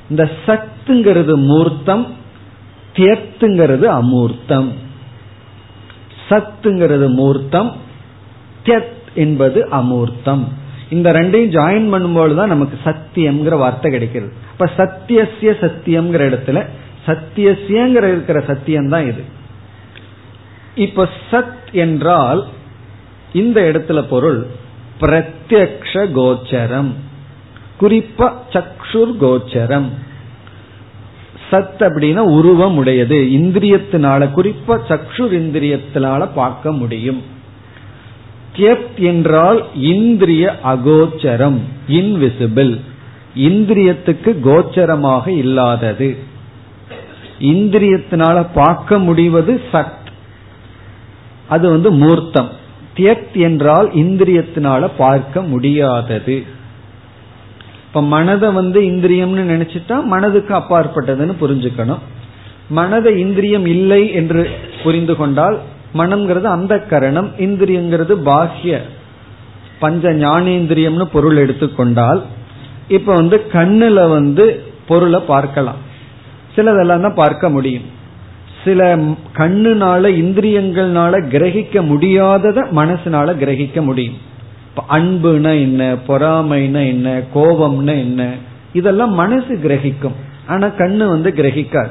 இந்த 0.09 0.29
சத்துங்கிறது 0.45 1.35
மூர்த்தம் 1.35 2.13
தியத்துங்கிறது 2.95 3.99
அமூர்த்தம். 3.99 4.71
சத்துங்கிறது 6.29 7.09
மூர்த்தம் 7.09 7.75
தியத் 8.65 8.95
என்பது 9.15 9.67
அமூர்த்தம். 9.71 10.43
இந்த 10.89 11.13
ரெண்டையும் 11.13 11.53
ஜாயின் 11.55 11.91
பண்ணும்போது 11.93 12.35
தான் 12.35 12.47
நமக்கு 12.47 12.77
சத்தியம்ங்கிற 12.85 13.57
வார்த்தை 13.57 13.91
கிடைக்கிறது. 13.91 14.33
இப்ப 14.51 14.69
சத்தியசிய 14.77 15.55
சத்தியம்ங்கிற 15.61 16.23
இடத்துல 16.29 16.65
சத்தியசியங்கிற 17.05 18.03
இருக்கிற 18.03 18.39
சத்தியம் 18.39 18.89
தான் 18.89 19.07
இது. 19.07 19.23
இப்ப 20.77 21.09
சத் 21.31 21.71
என்றால் 21.71 22.47
இந்த 23.33 23.61
இடத்துல 23.61 24.01
பொருள் 24.01 24.47
பிரத்யக்ஷ 25.01 25.93
கோச்சரம். 25.93 26.91
குறிப்பா 27.81 28.31
சக்ஷுர் 28.53 29.15
கோச்சரம். 29.21 29.89
சத் 31.51 31.79
அப்படின்னா 31.79 32.17
உருவம் 32.17 32.77
உடையது. 32.77 33.17
இந்திரியத்தினால 33.17 34.29
குறிப்பா 34.35 34.77
சக்ஷுர் 34.89 35.35
இந்திரியத்தினால 35.39 36.29
பார்க்க 36.35 36.71
முடியும். 36.71 37.23
தியத் 38.55 38.95
என்றால் 38.95 39.65
இந்திரிய 39.75 40.55
அகோச்சரம் 40.63 41.59
இன்விசிபிள் 41.87 42.79
இந்திரியத்துக்கு 43.35 44.39
கோச்சரமாக 44.39 45.27
இல்லாதது. 45.27 46.17
இந்திரியத்தினால 47.39 48.45
பார்க்க 48.53 48.99
முடிவது 48.99 49.61
சத் 49.73 50.05
அது 51.49 51.69
வந்து 51.69 51.91
மூர்த்தம். 51.91 52.49
தியக்த் 52.95 53.37
என்றால் 53.37 53.87
இந்திரியத்தினால 53.93 54.91
பார்க்க 54.97 55.41
முடியாதது. 55.41 56.37
இப்ப 57.87 58.01
மனதை 58.01 58.49
வந்து 58.51 58.81
இந்திரியம்னு 58.81 59.43
நினைச்சிட்டா 59.53 60.03
மனதுக்கு 60.03 60.53
அப்பாற்பட்டதுன்னு 60.55 61.35
புரிஞ்சுக்கணும். 61.41 62.03
மனதை 62.69 63.19
இந்திரியம் 63.19 63.65
இல்லை 63.65 64.13
என்று 64.13 64.49
புரிந்து 64.83 65.15
கொண்டால் 65.15 65.59
மனம்ங்கிறது 65.93 66.43
அந்த 66.43 66.73
கரணம் 66.79 67.29
இந்திரியங்கிறது 67.37 68.13
பாஹ்ய 68.25 68.81
பஞ்ச 69.79 70.13
ஞானேந்திரியம்னு 70.13 71.05
பொருள் 71.11 71.37
எடுத்துக்கொண்டால் 71.37 72.23
இப்ப 72.87 73.13
வந்து 73.13 73.37
கண்ணுல 73.51 74.09
வந்து 74.09 74.63
பொருளை 74.87 75.19
பார்க்கலாம். 75.27 75.79
சிலதெல்லாம் 76.55 77.01
தான் 77.01 77.21
பார்க்க 77.23 77.49
முடியும். 77.49 77.87
சில 78.63 78.95
கண்ணுனால 79.37 80.03
இந்திரியங்கள்னால 80.21 81.13
கிரகிக்க 81.27 81.81
முடியாதத 81.87 82.65
மனசுனால 82.75 83.35
கிரகிக்க 83.43 83.81
முடியும். 83.81 84.17
அன்புனா 84.89 85.59
என்ன 85.59 85.93
பொறாமைனா 86.07 86.87
என்ன 86.87 87.21
கோபம்னா 87.35 87.95
என்ன 87.99 88.31
இதெல்லாம் 88.73 89.13
மனசு 89.13 89.59
கிரகிக்கும். 89.63 90.15
ஆனா 90.47 90.67
கண்ணு 90.67 91.07
வந்து 91.07 91.33
கிரகிக்காது. 91.35 91.89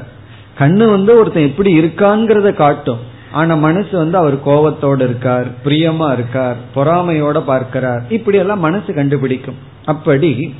கண்ணு 0.59 0.89
வந்து 0.89 1.19
ஒருத்தன் 1.19 1.43
எப்படி 1.43 1.79
இருக்காங்கிறத 1.79 2.53
காட்டும். 2.53 3.15
ஆனா 3.31 3.55
மனசு 3.55 3.97
வந்து 3.97 4.17
அவர் 4.17 4.43
கோபத்தோடு 4.43 5.03
இருக்கார் 5.03 5.47
பிரியமா 5.65 6.13
இருக்கார் 6.13 6.55
பொறாமையோட 6.75 7.39
பார்க்கிறார். 7.39 8.03
இப்படி 8.09 8.37
எல்லாம் 8.37 8.59
மனசு 8.59 8.93
கண்டுபிடிக்கும். 8.93 9.55
அப்படி 9.85 10.53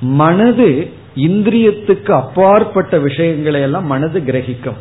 மனது 0.00 0.90
இந்திரியத்துக்கு 1.16 2.10
அப்பாற்பட்ட 2.10 2.98
விஷயங்களை 2.98 3.60
எல்லாம் 3.60 3.86
மனது 3.86 4.20
கிரகிக்கும். 4.20 4.78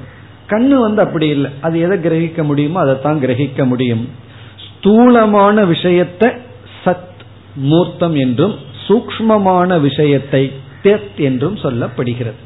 கண்ணு 0.50 0.76
வந்து 0.86 1.02
அப்படி 1.02 1.28
இல்லை. 1.28 1.52
அது 1.62 1.76
எதை 1.80 1.98
கிரகிக்க 1.98 2.44
முடியுமோ 2.44 2.80
அதைத்தான் 2.80 3.22
கிரகிக்க 3.22 3.66
முடியும். 3.66 4.10
ஸ்தூலமான 4.66 5.66
விஷயத்தை 5.66 6.30
சத் 6.86 7.22
மூர்த்தம் 7.56 8.16
என்றும் 8.16 8.56
சூக்மமான 8.88 9.80
விஷயத்தை 9.82 10.52
தெத் 10.84 11.16
என்றும் 11.18 11.56
சொல்லப்படுகிறது. 11.56 12.42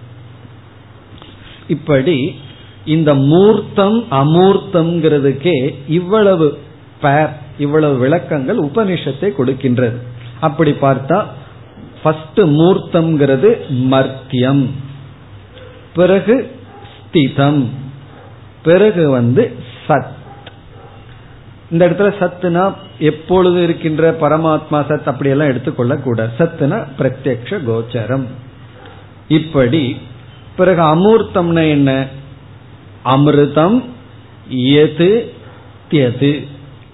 இப்படி 1.67 2.35
இந்த 2.85 3.13
மூர்த்தம் 3.13 3.97
அமூர்த்தம்ங்கிறதுக்கே 4.11 5.57
இவ்வளவு 5.87 6.57
பேர் 7.01 7.33
இவ்வளவு 7.57 7.97
விளக்கங்கள் 7.97 8.59
உபனிஷத்தை 8.59 9.29
கொடுக்கின்றது. 9.39 9.97
அப்படி 10.39 10.71
பார்த்தா 10.71 11.25
ஃபர்ஸ்ட் 12.03 12.39
மூர்த்தம்ங்கிறது 12.39 13.49
மர்த்தியம் 13.91 14.65
பிறகு 15.93 16.35
ஸ்திதம். 16.91 17.61
பிறகு 18.67 19.09
வந்து 19.09 19.43
சத். 19.87 20.15
இந்த 21.71 21.83
இடத்துல 21.89 22.11
சத்துனா 22.19 22.63
எப்பொழுது 22.99 23.63
இருக்கின்ற 23.63 24.11
பரமாத்மா 24.21 24.79
சத் 24.89 25.11
அப்படியெல்லாம் 25.11 25.47
எடுத்துக்கொள்ள 25.47 25.95
கூட 25.97 26.29
சத்துனா 26.37 26.79
பிரத்யக்ஷ 26.99 27.59
கோச்சரம். 27.69 28.25
இப்படி 29.27 29.83
பிறகு 30.57 30.81
அமூர்த்தம்னா 30.81 31.63
என்ன? 31.69 31.91
அமிர்தம் 33.05 33.77
எது 34.75 35.09
தியது 35.91 36.31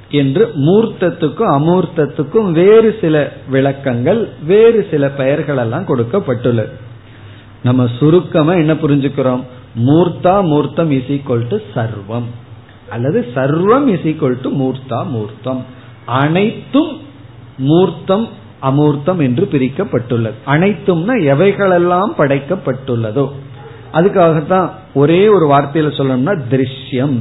என்று 0.10 0.52
மூர்த்தத்துக்கும் 0.56 1.54
அமூர்த்தத்துக்கும் 1.58 2.52
வேறு 2.52 2.98
சில 3.02 3.16
விளக்கங்கள் 3.50 4.22
வேறு 4.46 4.88
சில 4.92 5.10
பெயர்கள் 5.10 5.58
எல்லாம் 5.58 5.88
கொடுக்கப்பட்டுள்ளது. 5.88 6.74
நம்ம 7.64 7.90
சுருக்கமா 8.00 8.54
என்ன 8.54 8.74
புரிஞ்சுக்கிறோம்? 8.74 9.44
மூர்த்தா 9.76 10.44
மூர்த்தம் 10.44 10.92
இஸ் 10.92 11.04
ஈக்வல் 11.04 11.48
டு 11.50 11.58
சர்வம். 11.76 12.24
அல்லது 12.90 13.28
சர்வம் 13.36 13.88
இஸ் 13.88 14.00
ஈக்வல் 14.00 14.42
டு 14.42 14.52
மூர்த்தா 14.52 15.08
மூர்த்தம். 15.08 15.66
அனைத்தும் 16.06 16.98
மூர்த்தம் 17.58 18.28
அமூர்த்தம் 18.62 19.20
என்று 19.20 19.48
பிரிக்கப்பட்டுள்ளது. 19.52 20.34
அனைத்தும்னா 20.46 21.16
எவைகளெல்லாம் 21.22 22.12
படைக்கப்பட்டுள்ளதோ. 22.18 23.32
அதுக்காகத்தான் 23.94 24.70
ஒரே 24.94 25.28
ஒரு 25.28 25.50
வார்த்தையில 25.50 25.92
சொல்லணும்னா 25.98 26.42
திருஷ்யம் 26.52 27.20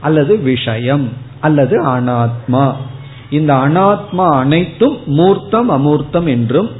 அல்லது 0.00 0.36
விஷயம் 0.36 1.08
அல்லது 1.40 1.86
அனாத்மா. 1.86 2.74
இந்த 3.30 3.54
அனாத்மா 3.54 4.30
அனைத்தும் 4.30 4.98
மூர்த்தம் 5.06 5.70
அமூர்த்தம் 5.70 6.24
என்றும் 6.24 6.70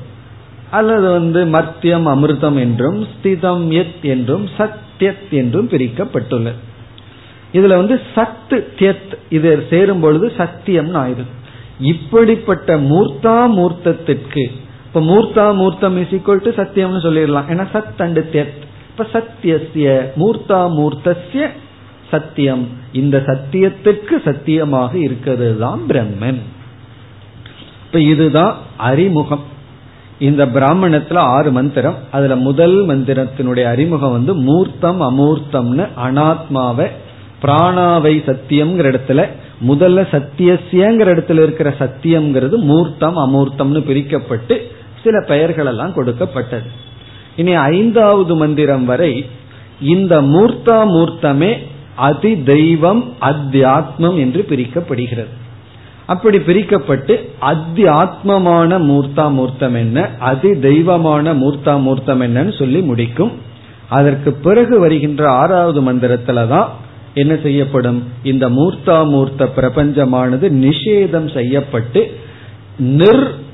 அல்லது 0.70 1.10
வந்து 1.10 1.44
மத்தியம் 1.44 2.06
அமிர்தம் 2.06 2.58
என்றும் 2.58 3.04
ஸ்திதம் 3.04 3.68
எத் 3.68 4.04
என்றும் 4.04 4.48
சத் 4.58 4.80
சத்யத் 5.02 5.30
என்றும் 5.30 5.68
பிரிக்கப்பட்டுள்ளது 5.68 6.54
இதுல 7.52 7.76
வந்து 7.76 8.00
சத்து 8.14 8.72
தியத் 8.78 9.14
இது 9.30 9.66
சேரும் 9.70 10.00
பொழுது 10.00 10.32
சத்தியம் 10.36 10.94
ஆயிடுது 10.94 11.40
இப்படிப்பட்ட 11.80 12.76
மூர்த்தா 12.76 13.46
மூர்த்தத்திற்கு 13.58 14.50
இப்ப 14.94 15.00
மூர்த்தா 15.00 15.54
மூர்த்தம் 15.54 16.00
இஸ் 16.00 16.08
ஈக்குவல் 16.08 16.44
டு 16.44 16.50
சத்தியம்னு 16.50 17.00
சொல்லிடலாம். 17.00 17.48
ஏன்னா 17.48 17.66
சத் 17.72 17.98
அண்டு 17.98 18.22
தியத். 18.32 18.60
இப்ப 18.90 19.06
சத்தியசிய 19.12 20.04
மூர்த்தா 20.16 20.58
மூர்த்தசிய 20.78 21.48
சத்தியம். 22.10 22.68
இந்த 22.92 23.22
சத்தியத்துக்கு 23.26 24.22
சத்தியமாக 24.24 24.98
இருக்கிறது 24.98 25.58
தான் 25.58 25.80
பிரம்மன். 25.88 26.40
இப்ப 27.86 28.00
இதுதான் 28.00 28.56
அறிமுகம். 28.76 29.44
இந்த 30.22 30.46
பிராமணத்துல 30.46 31.16
ஆறு 31.36 31.50
மந்திரம். 31.52 31.94
அதுல 32.10 32.36
முதல் 32.36 32.76
மந்திரத்தினுடைய 32.86 33.64
அறிமுகம் 33.64 34.12
வந்து 34.12 34.34
மூர்த்தம் 34.34 35.00
அமூர்த்தம்னு 35.00 35.84
அனாத்மாவை 36.04 36.86
பிராணாவை 37.42 38.14
சத்தியம்ங்கிற 38.28 38.86
இடத்துல 38.92 39.20
முதல்ல 39.68 40.00
சத்தியசியங்கிற 40.14 41.08
இடத்துல 41.14 41.42
இருக்கிற 41.42 41.74
சத்தியம்ங்கிறது 41.78 42.56
மூர்த்தம் 42.70 43.18
அமூர்த்தம்னு 43.18 43.82
பிரிக்கப்பட்டு 43.88 44.56
சில 45.04 45.24
பெயர்கள் 45.26 45.66
எல்லாம் 45.66 45.92
கொடுக்கப்பட்டது. 45.92 46.68
இனி 47.36 47.54
ஐந்தாவது 47.54 48.36
மந்திரம் 48.36 48.84
வரை 48.84 49.12
இந்த 49.80 50.22
மூர்த்தா 50.22 50.78
மூர்த்தமே 50.94 51.52
அதி 51.94 52.42
தெய்வம் 52.42 53.02
அத்தியாத்மம் 53.20 54.16
என்று 54.16 54.44
பிரிக்கப்படுகிறது. 54.48 55.32
அப்படி 56.06 56.38
பிரிக்கப்பட்டு 56.38 57.28
அதி 57.38 57.84
ஆத்மமான 57.84 58.78
மூர்த்தா 58.80 59.30
மூர்த்தம் 59.30 59.74
என்ன? 59.74 60.10
அதி 60.18 60.60
தெய்வமான 60.60 61.34
மூர்த்தா 61.34 61.80
மூர்த்தம் 61.80 62.20
என்னன்னு 62.20 62.58
சொல்லி 62.58 62.80
முடிக்கும். 62.80 63.32
அதற்கு 63.88 64.32
பிறகு 64.32 64.80
வருகின்ற 64.80 65.30
ஆறாவது 65.30 65.92
மந்திரத்துல 65.92 66.48
தான் 66.48 66.68
என்ன 67.14 67.36
செய்யப்படும்? 67.42 68.02
இந்த 68.22 68.48
மூர்த்தா 68.48 69.08
மூர்த்த 69.08 69.44
பிரபஞ்சமானது 69.56 70.48
நிஷேதம் 70.50 71.34
செய்யப்பட்டு 71.34 72.12
நிர் 72.78 73.50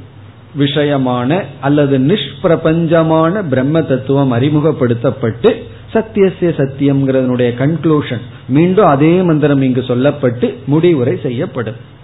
விஷயமான 0.58 1.44
அல்லது 1.60 1.98
நிஷ்பிரபஞ்சமான 1.98 3.48
பிரம்ம 3.48 3.82
தத்துவம் 3.82 4.32
அறிமுகப்படுத்தப்பட்டு 4.32 5.62
சத்தியசிய 5.92 6.50
சத்தியம்ங்கிறதனுடைய 6.56 7.50
கன்க்ளூஷன் 7.58 8.20
மீண்டும் 8.48 8.86
அதே 8.86 9.22
மந்திரம் 9.22 9.62
இங்கு 9.62 9.80
சொல்லப்பட்டு 9.80 10.54
முடிவுரை 10.66 11.18
செய்யப்படும். 11.22 11.96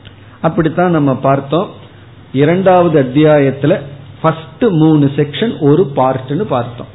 அப்படித்தான் 0.45 0.91
நம்ம 0.91 1.13
பார்த்தோம். 1.17 1.69
இரண்டாவது 2.33 2.97
அத்தியாயத்துல 3.03 3.73
ஃபர்ஸ்ட் 4.21 4.65
மூணு 4.81 5.11
செக்ஷன் 5.17 5.55
ஒரு 5.61 5.83
பார்ட்னு 5.97 6.45
பார்த்தோம். 6.55 6.91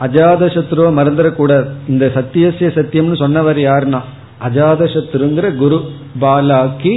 அஜாத 0.00 0.48
சத்ருவ 0.56 0.88
மறந்துடக்கூடாது. 0.98 1.68
இந்த 1.88 2.06
சத்தியசிய 2.14 2.68
சத்தியம்னு 2.78 3.16
சொன்னவர் 3.16 3.56
யாருன்னா? 3.56 4.00
அஜாத 4.48 4.80
சத்ருங்கிற 4.94 5.56
குரு 5.56 5.78
பாலாக்கி 6.20 6.94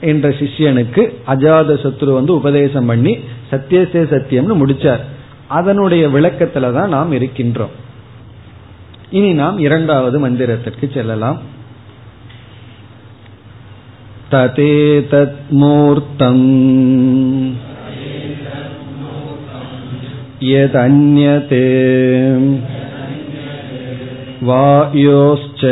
என்ற 0.00 0.28
சிஷ்யனுக்கு 0.28 1.02
அஜாத 1.26 1.70
சத்ரு 1.84 2.12
வந்து 2.12 2.34
உபதேசம் 2.34 2.86
பண்ணி 2.86 3.14
சத்தியசிய 3.50 4.02
சத்தியம்னு 4.12 4.54
முடிச்சார். 4.62 5.02
அதனுடைய 5.48 6.04
விளக்கத்துல 6.08 6.72
தான் 6.72 6.88
நாம் 6.88 7.12
இருக்கின்றோம். 7.12 7.74
இனி 9.10 9.32
நாம் 9.32 9.58
இரண்டாவது 9.58 10.16
மந்திரத்திற்கு 10.28 10.86
செல்லலாம். 10.94 11.38
ततेतत्मूर्तम् 14.33 15.57
यदन्यते 20.49 21.65
वायोश्च 24.49 25.63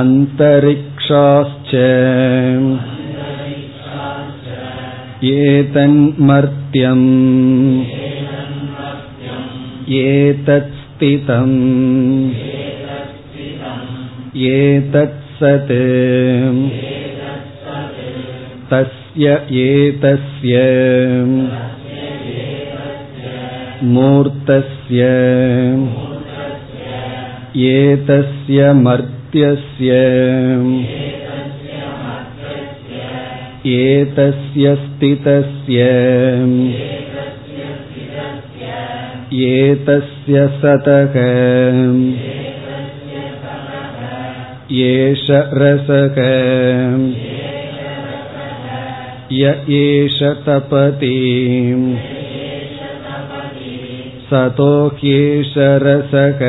अन्तरिक्षाश्च 0.00 1.72
एतन्मर्त्यम् 5.32 7.08
एतत्स्थितम् 10.02 11.58
एतत् 14.52 15.25
सत् 15.38 15.72
तस्य 18.72 19.32
एतस्य 19.62 20.60
मूर्तस्य 23.94 25.08
एतस्य 27.70 28.72
मर्त्यस्य 28.82 29.96
एतस्य 33.72 34.74
स्थितस्य 34.84 35.88
एतस्य 39.50 40.46
सतः 40.62 41.18
एष 44.84 45.24
रसक 45.54 46.18
य 49.32 49.52
एष 49.78 50.18
तपति 50.46 51.16
सतो 54.28 54.72
ह्येष 54.98 55.54
रसक 55.82 56.40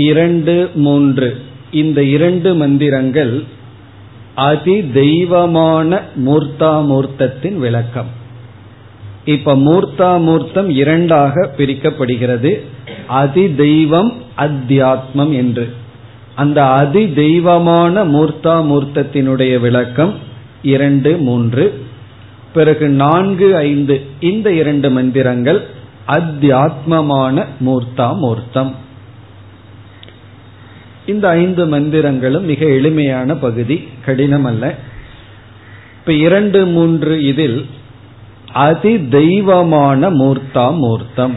இரண்டு 0.00 0.54
மூன்று 0.74 1.28
இந்த 1.72 2.02
இரண்டு 2.02 2.50
மந்திரங்கள் 2.54 3.34
அதி 4.42 4.76
தெய்வமான 4.92 5.90
மூர்த்தாமூர்த்தத்தின் 6.24 7.58
விளக்கம் 7.58 8.10
இப்ப 9.25 9.55
மூர்த்தாமூர்த்தம் 9.55 10.69
இரண்டாக 10.69 11.53
பிரிக்கப்படுகிறது. 11.57 12.61
அதி 13.07 13.55
தெய்வம் 13.55 14.13
அத்தியாத்மம் 14.37 15.33
என்று. 15.33 15.73
அந்த 16.35 16.65
அதி 16.65 17.13
தெய்வமான 17.13 18.05
மூர்த்தாமூர்த்தத்தினுடைய 18.05 19.59
விளக்கம் 19.59 20.13
இரண்டு 20.61 21.17
மூன்று. 21.17 21.85
பிறகு 22.53 22.89
நான்கு 22.89 23.55
ஐந்து 23.55 24.01
இந்த 24.19 24.53
இரண்டு 24.53 24.89
மந்திரங்கள் 24.89 25.65
அத்தியாத்மமான 26.07 27.45
மூர்த்தாமூர்த்தம். 27.65 28.71
இந்த 31.05 31.29
ஐந்து 31.29 31.65
மந்திரங்களும் 31.65 32.41
மிக 32.41 32.65
எளிமையான 32.65 33.35
பகுதி 33.35 33.87
கடினம் 34.05 34.45
அல்ல 34.45 34.75
இப்ப 35.99 36.13
இரண்டு 36.13 36.65
மூன்று 36.65 37.25
இதில் 37.25 37.65
அதி 38.55 39.07
தெய்வமான 39.07 40.09
மூர்த்தா 40.09 40.65
மூர்த்தம் 40.77 41.35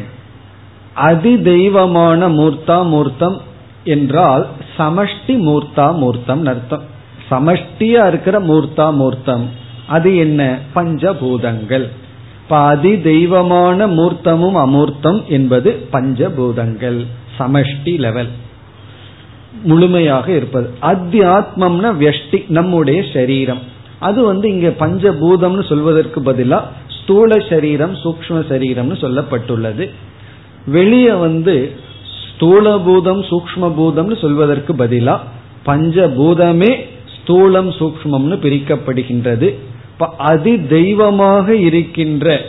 அதி 0.94 1.42
தெய்வமான 1.42 2.28
மூர்த்தா 2.28 2.76
மூர்த்தம் 2.87 3.37
என்றால் 3.85 4.46
சமஷ்டி 4.78 5.35
மூர்த்தா 5.46 5.87
மூர்த்தம் 5.94 6.46
அர்த்தம். 6.46 6.85
சமஷ்டியா 7.31 8.02
இருக்கிற 8.07 8.40
மூர்த்தா 8.40 8.87
மூர்த்தம் 8.92 9.44
அது 9.87 10.16
என்ன? 10.16 10.59
பஞ்சபூதங்கள். 10.74 11.87
இப்ப 12.42 12.57
அதி 12.57 13.00
தெய்வமான 13.00 13.87
மூர்த்தமும் 13.87 14.59
அமூர்த்தம் 14.64 15.20
என்பது 15.26 15.70
பஞ்சபூதங்கள் 15.92 17.07
சமஷ்டி 17.38 17.94
லெவல் 17.98 18.31
முழுமையாக 19.62 20.26
இருப்பது. 20.33 20.68
அத்தியாத்மம்னா 20.83 21.90
வெஷ்டி 22.04 22.40
நம்முடைய 22.48 23.04
சரீரம். 23.12 23.62
அது 23.98 24.24
வந்து 24.24 24.48
இங்க 24.48 24.68
பஞ்சபூதம்னு 24.68 25.64
சொல்வதற்கு 25.68 26.20
பதிலா 26.20 26.59
ஸ்தூல 27.09 27.37
சரீரம் 27.49 27.92
சூக்ம 27.94 28.38
சரீரம்னு 28.49 28.97
சொல்லப்பட்டுள்ளது. 29.03 29.85
வெளியே 30.66 31.12
வந்து 31.12 31.55
ஸ்தூல 32.14 32.79
பூதம் 32.79 33.23
சூக்ம 33.29 33.71
பூதம்னு 33.79 34.16
சொல்வதற்கு 34.21 34.73
பதிலா 34.75 35.14
பஞ்சபூதமே 35.66 36.71
ஸ்தூலம் 37.14 37.71
சூக்மம்னு 37.79 38.37
பிரிக்கப்படுகின்றது. 38.44 39.49
இப்ப 39.92 40.09
அதி 40.31 40.55
தெய்வமாக 40.66 41.55
இருக்கின்ற 41.55 42.40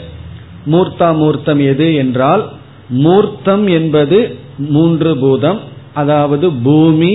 மூர்த்தா 0.65 1.15
மூர்த்தம் 1.15 1.62
எது 1.65 1.95
என்றால் 1.95 2.43
மூர்த்தம் 2.89 3.67
என்பது 3.67 4.19
மூன்று 4.58 5.17
பூதம் 5.17 5.60
அதாவது 5.93 6.52
பூமி 6.52 7.13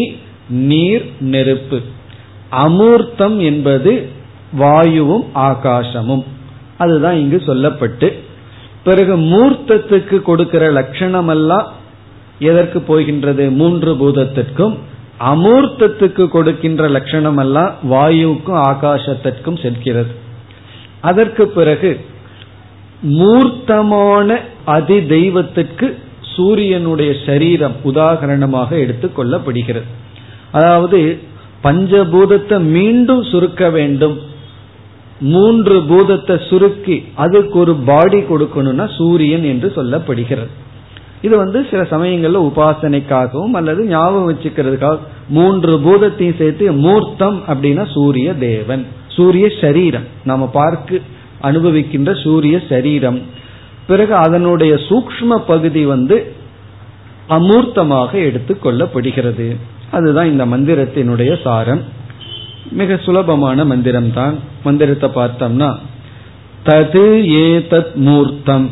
நீர் 0.49 1.05
நெருப்பு. 1.21 1.81
அமூர்த்தம் 2.67 3.37
என்பது 3.39 4.09
வாயுவும் 4.59 5.27
ஆகாசமும். 5.35 6.25
அதுதான் 6.79 7.17
இங்கு 7.17 7.43
சொல்லப்பட்டு 7.47 8.13
பிறகு 8.85 9.17
மூர்த்தத்துக்கு 9.17 10.23
கொடுக்கிற 10.23 10.71
லட்சணம் 10.71 11.29
எல்லாம் 11.29 11.73
எதற்கு 12.39 12.81
போகின்றது? 12.81 13.51
மூன்று 13.51 13.95
பூதத்திற்கும் 13.95 14.79
அமூர்த்தத்துக்கு 15.21 16.29
கொடுக்கின்ற 16.29 16.89
லட்சணம் 16.89 17.37
எல்லாம் 17.37 17.75
வாயுவுக்கும் 17.91 18.63
ஆகாசத்திற்கும் 18.71 19.63
செல்கிறது. 19.63 20.11
அதற்கு 21.01 21.49
பிறகு 21.49 22.01
மூர்த்தமான 23.03 24.41
அதி 24.65 25.07
தெய்வத்திற்கு 25.07 25.99
சூரியனுடைய 26.21 27.15
சரீரம் 27.27 27.73
உதாகரணமாக 27.85 28.79
எடுத்துக் 28.79 29.21
கொள்ளப்படுகிறது. 29.21 29.85
அதாவது 30.53 31.19
பஞ்சபூதத்தை 31.63 32.61
மீண்டும் 32.61 33.23
சுருக்க 33.23 33.71
வேண்டும். 33.71 34.21
மூன்று 35.33 35.77
பூதத்தை 35.83 36.37
சுருக்கி 36.49 36.97
அதுக்கு 37.15 37.57
ஒரு 37.59 37.75
பாடி 37.91 38.21
கொடுக்கணும்னா 38.21 38.87
சூரியன் 38.97 39.45
என்று 39.53 39.69
சொல்லப்படுகிறது. 39.77 40.53
இது 41.23 41.35
வந்து 41.37 41.59
சில 41.71 41.83
சமயங்கள்ல 41.83 42.41
உபாசனைக்காகவும் 42.49 43.57
அல்லது 43.59 43.83
ஞாபகம் 43.87 44.29
வச்சுக்கிறதுக்காக 44.31 44.99
மூன்று 45.29 45.73
பூதத்தையும் 45.85 46.39
சேர்த்து 46.39 46.73
மூர்த்தம் 46.87 47.39
அப்படின்னா 47.49 47.85
சூரிய 47.93 48.35
தேவன் 48.35 48.85
சூரிய 49.17 49.47
சரீரம். 49.61 50.07
நாம 50.25 50.47
பார்க்க 50.59 51.01
அனுபவிக்கின்ற 51.43 52.11
சூரிய 52.23 52.57
சரீரம். 52.69 53.19
பிறகு 53.87 54.15
அதனுடைய 54.15 54.75
சூக்ம 54.89 55.39
பகுதி 55.47 55.85
வந்து 55.85 56.17
அமூர்த்தமாக 57.29 58.11
எடுத்துக்கொள்ளப்படுகிறது 58.29 59.49
அதுதான் 59.91 60.31
இந்த 60.33 60.45
மந்திரத்தினுடைய 60.47 61.33
சாரம். 61.43 61.83
மிக 62.71 62.97
சுலபமான 62.97 63.65
மந்திரம் 63.65 64.13
தான் 64.13 64.39
மந்திரத்தை 64.65 65.11
பார்த்தோம்னா 65.15 65.79
தது 66.65 67.23
ஏதத் 67.23 67.95
மூர்த்தம். 67.95 68.71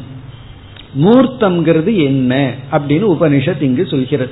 மூர்த்தம்ங்கிறது 1.02 2.04
என்ன 2.04 2.54
அப்படின்னு 2.72 3.06
உபனிஷத் 3.10 3.62
இங்கு 3.62 3.86
சொல்கிறது. 3.86 4.30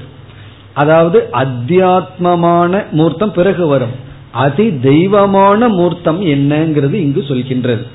அதாவது 0.72 1.28
அத்தியாத்மமான 1.32 2.90
மூர்த்தம் 2.90 3.32
பிறகு 3.32 3.66
வரும். 3.66 4.08
அதி 4.30 4.78
தெய்வமான 4.78 5.68
மூர்த்தம் 5.68 6.24
என்னங்கிறது 6.24 6.92
இங்கு 6.92 7.20
சொல்கின்றது. 7.20 7.86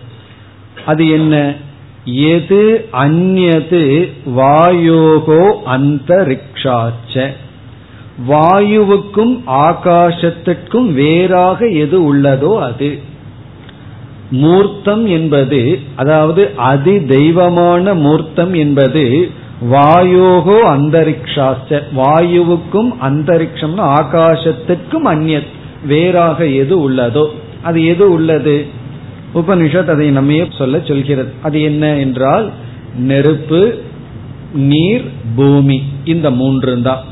அது 0.86 1.10
என்ன? 1.10 1.54
எது 2.06 2.90
அந்நது 2.94 4.12
வாயோகோ 4.38 5.52
அந்த 5.64 6.28
ரிக்ஷாச்ச 6.28 7.34
வாயுவுக்கும் 8.30 9.34
ஆகாசத்திற்கும் 9.48 10.94
வேறாக 10.94 11.68
எது 11.68 12.16
உள்ளதோ 12.16 12.60
அது. 12.60 13.00
மூர்த்தம் 14.32 15.06
என்பது 15.06 15.80
அதாவது 15.96 16.50
அதி 16.56 17.06
தெய்வமான 17.06 17.94
மூர்த்தம் 17.94 18.54
என்பது 18.54 19.30
வாயோகோ 19.72 20.58
அந்தரிக்ஷாச்ச 20.76 21.82
வாயுவுக்கும் 21.98 22.90
அந்தரிக்ஷம் 23.02 23.78
ஆகாசத்திற்கும் 23.78 25.04
அந்நிய 25.04 25.42
வேறாக 25.88 26.48
எது 26.48 26.92
உள்ளதோ. 26.92 27.28
அது 27.64 27.86
எது 27.86 28.12
உள்ளது? 28.12 28.66
உபனிஷத் 29.36 29.90
அதை 29.90 30.10
நம்மையே 30.10 30.48
சொல்ல 30.58 30.80
சொல்கிறது. 30.80 31.34
அது 31.42 31.62
என்ன 31.62 31.96
என்றால் 31.96 32.52
நெருப்பு 32.98 33.82
நீர் 34.54 35.06
பூமி. 35.36 35.84
இந்த 36.06 36.32
மூன்று 36.32 36.82
தான் 36.82 37.04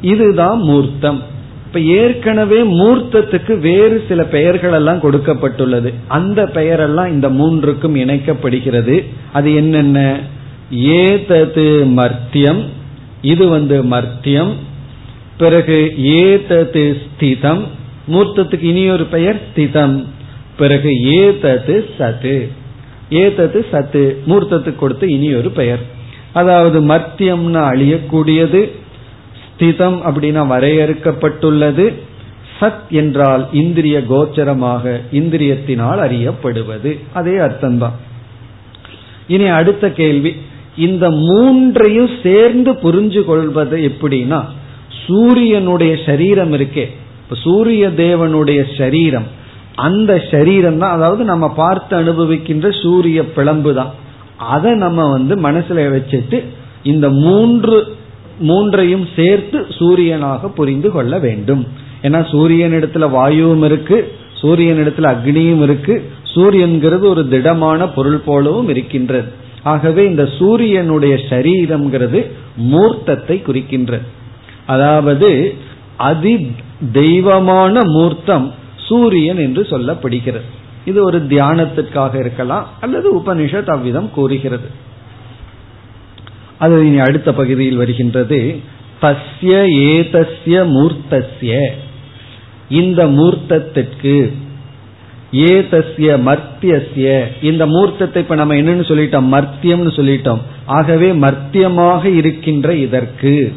இதுதான் 0.00 0.58
மூர்த்தம். 0.58 1.22
இப்ப 1.66 1.80
ஏற்கனவே 1.80 2.62
மூர்த்தத்துக்கு 2.62 3.58
வேறு 3.58 4.04
சில 4.08 4.24
பெயர்கள் 4.24 4.72
எல்லாம் 4.72 5.00
கொடுக்கப்பட்டுள்ளது. 5.00 5.94
அந்த 6.08 6.44
பெயரெல்லாம் 6.44 7.08
இந்த 7.08 7.28
மூன்றுக்கும் 7.28 7.96
இணைக்கப்படுகிறது. 7.96 9.04
அது 9.32 9.54
என்னென்ன? 9.54 10.20
ஏதது 10.70 11.84
மர்த்தியம். 11.84 12.64
இது 13.22 13.48
வந்து 13.48 13.84
மர்த்தியம். 13.84 14.52
பிறகு 15.38 15.94
ஏதது 15.98 17.02
ஸ்திதம். 17.02 17.62
மூர்த்தத்துக்கு 18.12 18.62
இனி 18.62 18.90
ஒரு 18.90 19.04
பெயர் 19.04 19.40
ஸ்திதம். 19.54 20.04
பிறகு 20.56 21.02
ஏதது 21.02 21.88
சத்து. 21.98 22.48
ஏதது 23.10 23.66
சத்து. 23.70 24.18
மூர்த்தத்துக்கு 24.26 24.76
கொடுத்து 24.76 25.08
இனி 25.08 25.34
ஒரு 25.34 25.50
பெயர். 25.50 25.80
அதாவது 26.32 26.80
மர்த்தியம்னா 26.80 27.60
அழியக்கூடியது 27.74 28.70
ஸ்திதம் 29.56 29.98
அப்படின்னா 30.08 30.42
வரையறுக்கப்பட்டுள்ளது. 30.52 31.94
சத் 32.60 32.88
என்றால் 32.90 33.46
இந்திரிய 33.52 34.02
கோச்சரமாக 34.10 35.00
இந்திரியத்தினால் 35.12 36.00
அறியப்படுவது. 36.06 36.98
அதே 37.12 37.32
அர்த்தம்தான். 37.32 37.96
இனி 39.26 39.46
அடுத்த 39.46 39.90
கேள்வி. 39.90 40.34
இந்த 40.76 41.10
மூன்றையும் 41.10 42.10
சேர்ந்து 42.22 42.72
புரிஞ்சு 42.72 43.24
கொள்வது 43.24 43.76
எப்படின்னா 43.78 44.44
சூரியனுடைய 45.06 45.98
சரீரம் 46.06 46.52
இருக்கே. 46.52 46.86
சூரிய 47.32 47.88
தேவனுடைய 47.88 48.78
சரீரம் 48.78 49.26
அந்த 49.74 50.24
சரீரம் 50.30 50.78
தான் 50.78 50.90
அதாவது 50.90 51.24
நம்ம 51.24 51.48
பார்த்து 51.48 51.96
அனுபவிக்கின்ற 51.96 52.82
சூரிய 52.82 53.24
பிளம்பு 53.24 53.74
தான் 53.74 53.90
அதை 54.36 54.72
நம்ம 54.74 55.10
வந்து 55.10 55.34
மனசுல 55.40 55.80
வச்சுட்டு 55.96 56.44
இந்த 56.82 57.08
மூன்று 57.08 57.96
மூன்றையும் 58.38 59.08
சேர்த்து 59.16 59.66
சூரியனாக 59.68 60.48
புரிந்து 60.48 60.90
கொள்ள 60.90 61.18
வேண்டும். 61.18 61.66
ஏன்னா 62.02 62.20
சூரியனிடத்துல 62.32 63.10
வாயுவும் 63.10 63.62
இருக்கு 63.62 64.12
சூரியனிடத்துல 64.42 65.16
அக்னியும் 65.16 65.62
இருக்கு 65.62 66.10
சூரியன்கிறது 66.34 67.04
ஒரு 67.04 67.28
திடமான 67.28 67.88
பொருள் 67.88 68.18
போலவும் 68.18 68.68
இருக்கின்றது. 68.68 69.28
ஆகவே 69.62 70.04
இந்த 70.04 70.28
சூரியனுடைய 70.38 71.14
சரீரம்ங்கிறது 71.14 72.30
மூர்த்தத்தை 72.70 73.42
குறிக்கின்றது. 73.46 74.06
அதாவது 74.66 75.54
அதி 75.96 76.50
தெய்வமான 76.92 77.84
மூர்த்தம் 77.84 78.52
சூரியன் 78.76 79.36
என்று 79.36 79.62
சொல்லப்படுகிறது. 79.62 80.48
இது 80.84 81.04
ஒரு 81.04 81.18
தியானத்திற்காக 81.18 82.18
இருக்கலாம் 82.18 82.68
அல்லது 82.80 83.16
உபனிஷத் 83.16 83.70
அவ்விதம் 83.70 84.10
கூறுகிறது. 84.10 84.84
அது 86.58 86.86
இனி 86.86 86.98
அடுத்த 86.98 87.32
பகுதியில் 87.32 87.76
வருகின்றது. 87.76 88.60
தஸ்ய 89.02 89.54
ஏதஸ்ய 89.92 90.62
மூர்த்தஸ்ய. 90.66 91.68
இந்த 92.68 93.06
மூர்த்தத்திற்கு 93.06 94.32
ஏதஸ்ய 95.32 96.16
மர்த்தியஸ்ய. 96.26 97.24
இந்த 97.42 97.66
மூர்த்தத்தை 97.66 98.16
இப்ப 98.16 98.34
நம்ம 98.34 98.54
என்னன்னு 98.54 98.86
சொல்லிட்டோம்? 98.90 99.28
மர்த்தியம்னு 99.34 99.92
சொல்லிட்டோம். 99.92 100.40
ஆகவே 100.66 101.12
மர்த்தியமாக 101.12 102.04
இருக்கின்ற 102.04 102.74
இதற்கு 102.74 103.52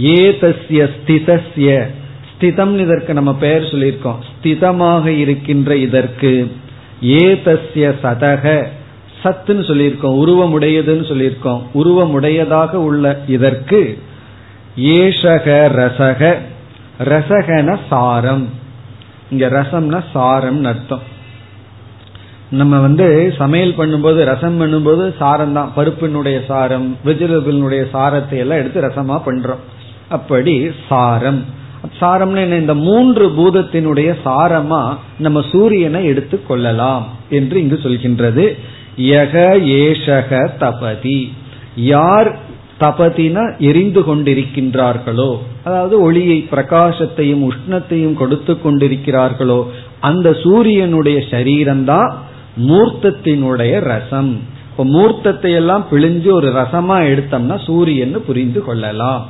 ஏதஸ்ய 0.00 0.90
ஸ்திதஸ்ய. 0.96 1.86
ஸ்திதம் 2.30 2.78
இதற்கு 2.78 3.14
நம்ம 3.14 3.34
பெயர் 3.34 3.62
சொல்லியிருக்கோம். 3.62 4.18
ஸ்திதமாக 4.30 5.06
இருக்கின்ற 5.06 5.76
இதற்கு 5.76 6.52
ஏதஸ்ய 7.02 7.94
சதக. 8.02 8.66
சத்துன்னு 9.22 9.62
சொல்லியிருக்கோம் 9.70 10.18
உருவமுடையதுன்னு 10.22 11.04
சொல்லியிருக்கோம். 11.10 11.62
உருவமுடையதாக 11.74 12.70
உள்ள 12.70 13.22
இதற்கு 13.26 14.02
ஏஷக 14.76 15.68
ரசக 15.68 16.36
ரசகன 17.04 17.78
சாரம். 17.88 18.48
இங்க 19.30 19.48
ரசம்னா 19.48 20.04
சாரம் 20.12 20.64
அர்த்தம். 20.64 21.02
நம்ம 22.50 22.80
வந்து 22.80 23.34
சமையல் 23.38 23.74
பண்ணும்போது 23.78 24.24
ரசம் 24.24 24.60
பண்ணும்போது 24.60 25.16
சாரம் 25.18 25.52
தான் 25.52 25.72
பருப்பினுடைய 25.74 26.42
சாரம் 26.48 26.96
வெஜிடபிளினுடைய 27.04 27.82
சாரத்தை 27.92 28.38
எல்லாம் 28.38 28.58
எடுத்து 28.58 28.80
ரசமா 28.80 29.20
பண்றோம். 29.26 29.62
அப்படி 30.08 30.70
சாரம். 30.88 31.44
சாரம்னு 32.00 32.36
என்ன? 32.36 32.56
இந்த 32.56 32.74
மூன்று 32.74 33.28
பூதத்தினுடைய 33.28 34.14
சாரமா 34.24 34.96
நம்ம 35.18 35.42
சூரியனை 35.52 36.04
எடுத்து 36.04 36.46
கொள்ளலாம் 36.46 37.08
என்று 37.30 37.60
இங்கு 37.60 37.80
சொல்கின்றது. 37.82 38.58
யக 38.96 39.34
ஏஷக 39.82 40.56
தபதி. 40.58 41.32
யார் 41.76 42.38
தபதினா 42.80 43.58
எரிந்து 43.58 44.00
கொண்டிருக்கின்றார்களோ 44.00 45.38
அதாவது 45.64 46.00
ஒளியை 46.00 46.48
பிரகாசத்தையும் 46.50 47.50
உஷ்ணத்தையும் 47.50 48.14
கொடுத்து 48.14 48.58
கொண்டிருக்கிறார்களோ 48.64 49.66
அந்த 50.00 50.32
சூரியனுடைய 50.32 51.18
சரீரம்தான் 51.30 52.12
மூர்த்தத்தினுடைய 52.56 53.80
ரசம். 53.80 54.40
இப்போ 54.70 54.84
மூர்த்தத்தை 54.84 55.52
எல்லாம் 55.52 55.86
பிழிஞ்சு 55.90 56.30
ஒரு 56.32 56.48
ரசமா 56.48 56.96
எடுத்தோம்னா 57.12 57.64
சூரியன் 57.64 58.24
புரிந்து 58.26 58.64
கொள்ளலாம். 58.64 59.26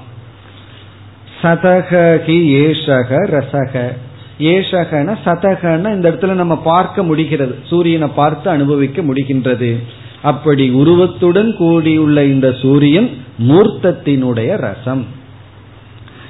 சதகி 1.42 2.38
ஏஷக 2.66 3.10
ரசக. 3.36 3.92
ஏஷகன 4.40 5.16
சதகன 5.24 5.94
இந்த 5.94 6.10
இடத்துல 6.10 6.32
நம்ம 6.32 6.56
பார்க்க 6.58 7.02
முடிகிறது. 7.02 7.58
சூரியனை 7.66 8.08
பார்த்து 8.08 8.50
அனுபவிக்க 8.50 9.02
முடிகின்றது. 9.02 9.82
அப்படி 10.22 10.70
உருவத்துடன் 10.70 11.56
கூடியுள்ள 11.56 12.24
இந்த 12.24 12.52
சூரியன் 12.52 13.10
மூர்த்தத்தினுடைய 13.48 14.56
ரசம். 14.56 15.06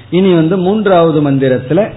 இனி 0.09 0.33
வந்து 0.33 0.57
மூன்றாவது 0.57 1.31
மந்திரத்துல 1.31 1.91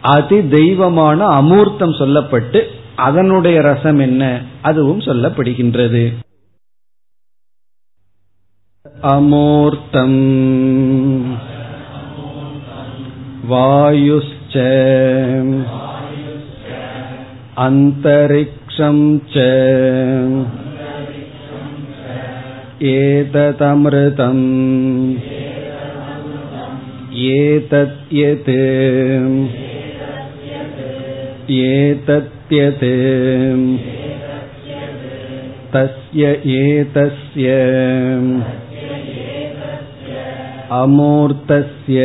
அதி 0.00 0.48
தெய்வமான 0.48 1.26
அமூர்த்தம் 1.26 1.98
சொல்லப்பட்டு 1.98 2.62
அதனுடைய 2.96 3.60
ரசம் 3.60 3.98
என்ன 3.98 4.42
அதுவும் 4.62 4.98
சொல்லப்படுகின்றது. 4.98 6.12
அமூர்த்தம். 9.02 10.18
வாயு 13.48 14.22
वायुश्च 14.47 14.55
अन्तरिक्षं 17.65 18.97
च 19.33 19.43
एतदमृतम् 22.91 24.43
एतद्यत् 27.33 28.49
एतत्यत् 31.59 32.85
तस्य 35.75 36.31
एतस्य 36.57 37.53
अमूर्तस्य 40.81 42.01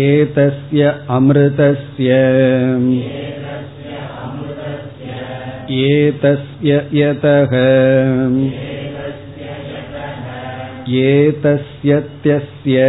एतस्य 0.00 0.92
अमृतस्य 1.16 2.14
एतस्य 5.84 6.80
यतः 7.00 7.54
एतस्यत्यस्य 11.04 12.82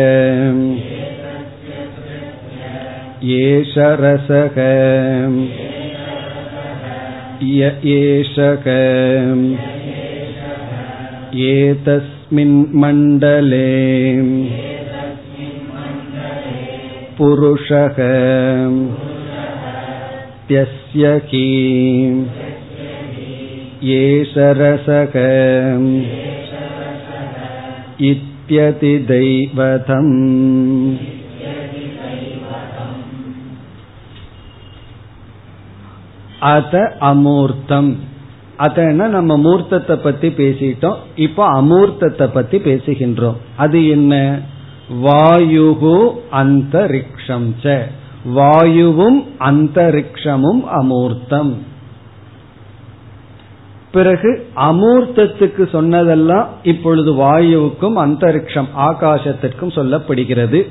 एष 3.37 3.73
रसः 4.01 4.57
य 7.43 7.71
एषक 7.93 8.67
एतस्मिन् 11.49 12.57
मण्डले 12.81 14.70
पुरुषः 17.17 17.97
त्यस्य 20.47 21.19
की 21.29 21.47
एष 23.95 24.33
रसक 24.57 25.15
इत्यतिदैवतम् 28.79 30.15
அத 36.47 36.73
அமூர்த்தம் 37.01 37.89
அதன 38.59 39.07
நம்ம 39.07 39.31
மூர்த்தத்தை 39.37 39.95
பத்தி 39.97 40.29
பேசிட்டோம் 40.37 40.99
இப்போ 41.15 41.43
அமூர்த்தத்தை 41.59 42.27
பத்தி 42.27 42.57
பேசுகின்றோம் 42.57 43.37
அது 43.55 43.79
என்ன 43.87 44.13
வாயுகு 44.92 46.10
அந்தரிக்ஷம் 46.32 47.50
ச. 47.62 47.80
வாயுவும் 48.24 49.24
அந்தரிக்ஷமும் 49.38 50.62
அமூர்த்தம். 50.80 51.54
பிறகு 53.92 54.46
அமூர்த்தத்துக்கு 54.56 55.70
சொன்னதெல்லாம் 55.70 56.48
இப்பொழுது 56.62 57.14
வாயுவுக்கும் 57.14 57.96
அந்தரிக்ஷம் 57.96 58.68
ஆகாசத்திற்கும் 58.78 59.72
சொல்லப்படுகிறது. 59.76 60.66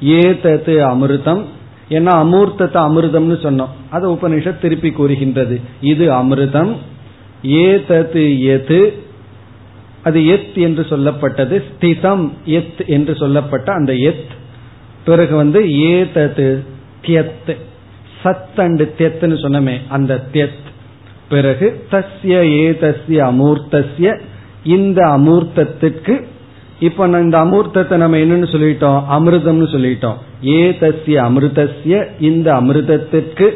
ஏதது 0.00 0.86
அமிர்தம். 0.86 1.44
ஏன்னா 1.88 2.12
அமூர்த்தத்தை 2.12 2.78
அமிர்தம்னு 2.78 3.36
சொன்னோம். 3.42 3.68
அது 3.90 4.10
உபனிஷத் 4.10 4.58
திருப்பி 4.58 4.90
கூறுகின்றது. 4.90 5.60
இது 5.80 6.10
அமிர்தம். 6.10 6.76
ஏதது 7.42 8.42
எது? 8.42 9.04
அது 10.06 10.26
எத் 10.26 10.58
என்று 10.58 10.82
சொல்லப்பட்டது. 10.82 11.56
ஸ்திதம் 11.68 12.24
எத் 12.44 12.80
என்று 12.86 13.14
சொல்லப்பட்ட 13.16 13.72
அந்த 13.72 13.92
எத். 14.08 14.32
பிறகு 15.04 15.34
வந்து 15.36 15.60
ஏதது 15.90 16.48
தியத். 17.02 17.50
சத் 18.22 18.56
அண்டு 18.56 18.84
தியத்துன்னு 18.98 19.38
சொன்னமே 19.42 19.76
அந்த 19.88 20.24
தியத். 20.32 20.64
பிறகு 21.28 21.66
தஸ்ய 21.90 22.36
ஏதஸ்ய 22.62 23.20
அமூர்த்தஸ்ய. 23.30 24.20
இந்த 24.64 25.00
அமூர்த்தத்திற்கு 25.06 26.14
இப்ப 26.80 27.06
இந்த 27.06 27.38
அமூர்த்தத்தை 27.38 27.96
நம்ம 27.96 28.16
என்னன்னு 28.16 28.48
சொல்லிட்டோம்? 28.54 29.00
அமிர்தம்னு 29.10 29.68
சொல்லிட்டோம். 29.74 30.18
ஏதஸ்ய 30.56 31.18
அமிர்தஸ்ய 31.28 31.94
இந்த 32.20 32.48
அமிர்தத்திற்கு 32.54 33.46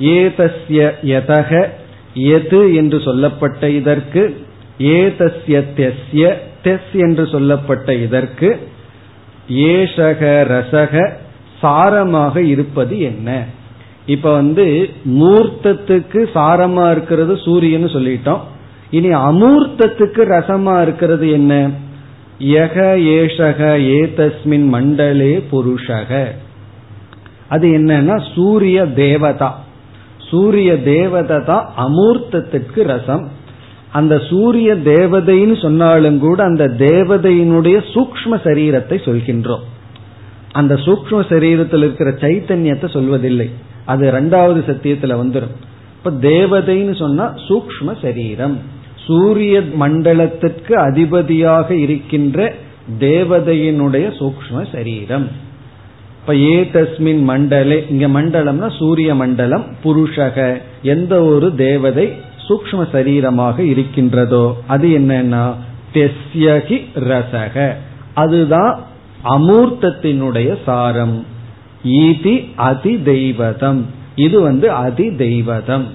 ஏதஸ்ய 0.00 0.90
யதக 1.04 1.68
எது 2.14 2.74
என்று 2.74 3.00
சொல்லப்பட்ட 3.00 3.70
இதற்கு 3.70 4.22
ஏதஸ்ய 4.78 5.64
தெஸ்ய 5.76 6.34
தெஸ் 6.64 6.92
என்று 6.92 7.26
சொல்லப்பட்ட 7.26 7.94
இதற்கு 7.94 8.68
ஏஷக 9.48 10.44
ரசக 10.44 11.12
சாரமாக 11.62 12.36
இருப்பது 12.36 13.00
என்ன? 13.00 13.44
இப்ப 14.06 14.32
வந்து 14.32 14.90
மூர்த்தத்துக்கு 15.08 16.28
சாரமா 16.34 16.90
இருக்கிறது 16.90 17.36
சூரியன் 17.36 17.84
சொல்லிட்டோம். 17.84 18.40
இனி 18.90 19.08
அமூர்த்தத்துக்கு 19.08 20.20
ரசமா 20.24 20.82
இருக்கிறது 20.82 21.30
என்ன? 21.30 21.70
யக 22.38 22.76
ஏஷக 22.96 23.60
ஏதஸ்மின் 23.76 24.66
மண்டலே 24.66 25.44
புருஷக. 25.52 26.26
அது 27.48 27.68
என்னன்னா 27.68 28.34
சூரிய 28.34 28.86
தேவதா. 28.86 29.64
சூரிய 30.18 30.82
தேவதா 30.82 31.74
அமூர்த்தத்திற்கு 31.78 32.82
ரசம். 32.82 33.28
அந்த 33.92 34.14
சூரிய 34.30 34.74
தேவதைன்னு 34.74 35.62
சொன்னாலும் 35.62 36.18
கூட 36.18 36.44
அந்த 36.44 36.64
தேவதையினுடைய 36.66 37.76
சூக்ம 37.94 38.40
சரீரத்தை 38.44 38.96
சொல்கின்றோம். 39.08 39.64
அந்த 40.52 40.74
சூக்ம 40.74 41.20
சரீரத்தில் 41.32 41.84
இருக்கிற 41.84 42.10
சைத்தன்யத்தை 42.10 42.88
சொல்வதில்லை. 42.96 43.48
அது 43.84 44.10
ரெண்டாவது 44.10 44.60
சத்தியத்துல 44.70 45.16
வந்துடும் 45.22 45.54
இப்ப 45.96 46.10
தேவதைன்னு 46.10 46.96
சொன்னா 46.98 47.34
சூக்ம 47.48 47.94
சரீரம். 48.02 48.58
சூரிய 49.06 49.60
மண்டலத்திற்கு 49.60 50.74
அதிபதியாக 50.78 51.74
இருக்கின்ற 51.74 52.52
தேவதையினுடைய 53.00 54.06
சூக்ம 54.20 54.72
சரீரம். 54.72 55.28
இப்ப 56.20 56.34
ஏ 56.36 56.70
தஸ்மின் 56.72 57.22
மண்டலே 57.30 57.78
இங்க 57.90 58.06
மண்டலம்னா 58.08 58.78
சூரிய 58.78 59.14
மண்டலம் 59.14 59.64
புருஷக 59.84 60.56
எந்த 60.82 61.24
ஒரு 61.24 61.54
தேவதை 61.54 62.12
சூக்ம 62.48 62.84
சரீரமாக 62.92 63.58
இருக்கின்றதோ 63.58 64.56
அது 64.66 64.88
என்னன்னா 64.88 65.44
தெஸ்யகி 65.94 66.78
ரசக. 67.08 67.74
அதுதான் 68.14 68.80
அமூர்த்தத்தினுடைய 69.24 70.56
சாரம். 70.66 71.24
ஈதி 71.84 72.34
அதி 72.56 73.02
தெய்வதம் 73.02 73.86
இது 74.14 74.40
வந்து 74.40 74.70
அதி 74.70 75.16
தெய்வதம் 75.16 75.86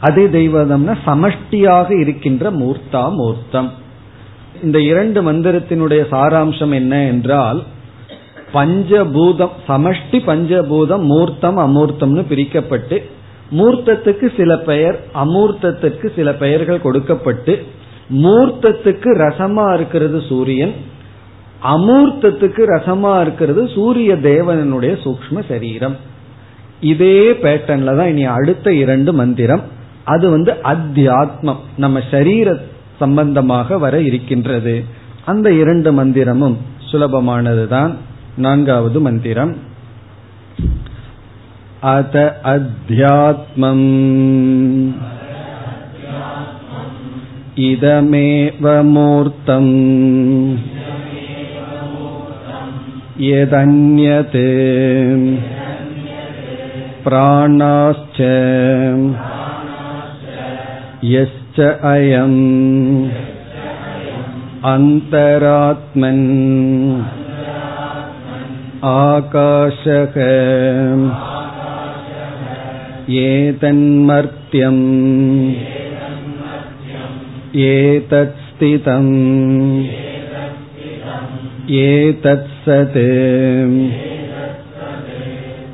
அதி 0.00 0.24
தெய்வதம்னா 0.24 0.94
சமஷ்டியாக 1.06 2.00
இருக்கின்ற 2.00 2.50
மூர்த்தா 2.50 3.02
மூர்த்தம். 3.12 3.70
இந்த 4.62 4.80
இரண்டு 4.80 5.32
மந்திரத்தினுடைய 5.32 6.02
சாராம்சம் 6.10 6.72
என்ன 6.72 7.02
என்றால் 7.04 7.62
பஞ்சபூதம் 8.54 9.56
சமஷ்டி 9.68 10.18
பஞ்சபூதம் 10.26 11.04
மூர்த்தம் 11.12 11.58
அமூர்த்தம்னு 11.58 12.22
பிரிக்கப்பட்டு 12.28 12.96
மூர்த்தத்துக்கு 13.52 14.36
சில 14.36 14.56
பெயர் 14.56 15.00
அமூர்த்தத்துக்கு 15.14 16.14
சில 16.14 16.34
பெயர்கள் 16.34 16.80
கொடுக்கப்பட்டு 16.80 17.66
மூர்த்தத்துக்கு 18.12 19.10
ரசமா 19.24 19.74
இருக்கிறது 19.74 20.22
சூரியன் 20.28 20.74
அமூர்த்தத்துக்கு 21.62 22.62
ரசமா 22.66 23.20
இருக்கிறது 23.20 23.68
சூரிய 23.68 24.14
தேவனுடைய 24.14 24.92
சூக்ம 25.04 25.42
சரீரம். 25.48 25.96
இதே 26.80 27.30
பேட்டர்ன்ல 27.30 27.96
தான் 27.96 28.08
இனி 28.08 28.24
அடுத்த 28.24 28.72
இரண்டு 28.72 29.12
மந்திரம். 29.12 29.62
அது 30.04 30.30
வந்து 30.30 30.52
அத்தியாத்மம் 30.52 31.56
நம்ம 31.76 32.00
சரீர 32.10 32.58
சம்பந்தமாக 32.98 33.78
வர 33.78 34.00
இருக்கின்றது. 34.00 34.84
அந்த 35.24 35.52
இரண்டு 35.52 36.04
மந்திரமும் 36.04 36.56
சுலபமானதுதான். 36.92 37.94
நான்காவது 38.36 39.00
மந்திரம். 39.00 39.56
अत 41.88 42.16
अध्यात्मम् 42.44 43.84
इदमेव 47.66 48.66
मूर्तम् 48.88 49.70
यदन्यते 53.28 54.44
प्राणाश्च 57.06 58.20
यश्च 61.14 61.60
अयम् 61.94 62.38
अन्तरात्मन् 64.74 66.24
आकाशः 68.94 70.20
एतन्मर्त्यम् 73.23 74.83
एतत्स्थितम् 77.65 79.13
एतत्सत् 81.83 82.97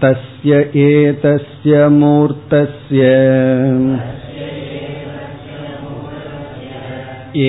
तस्य 0.03 0.59
एतस्य 0.83 1.87
मूर्तस्य 1.99 3.09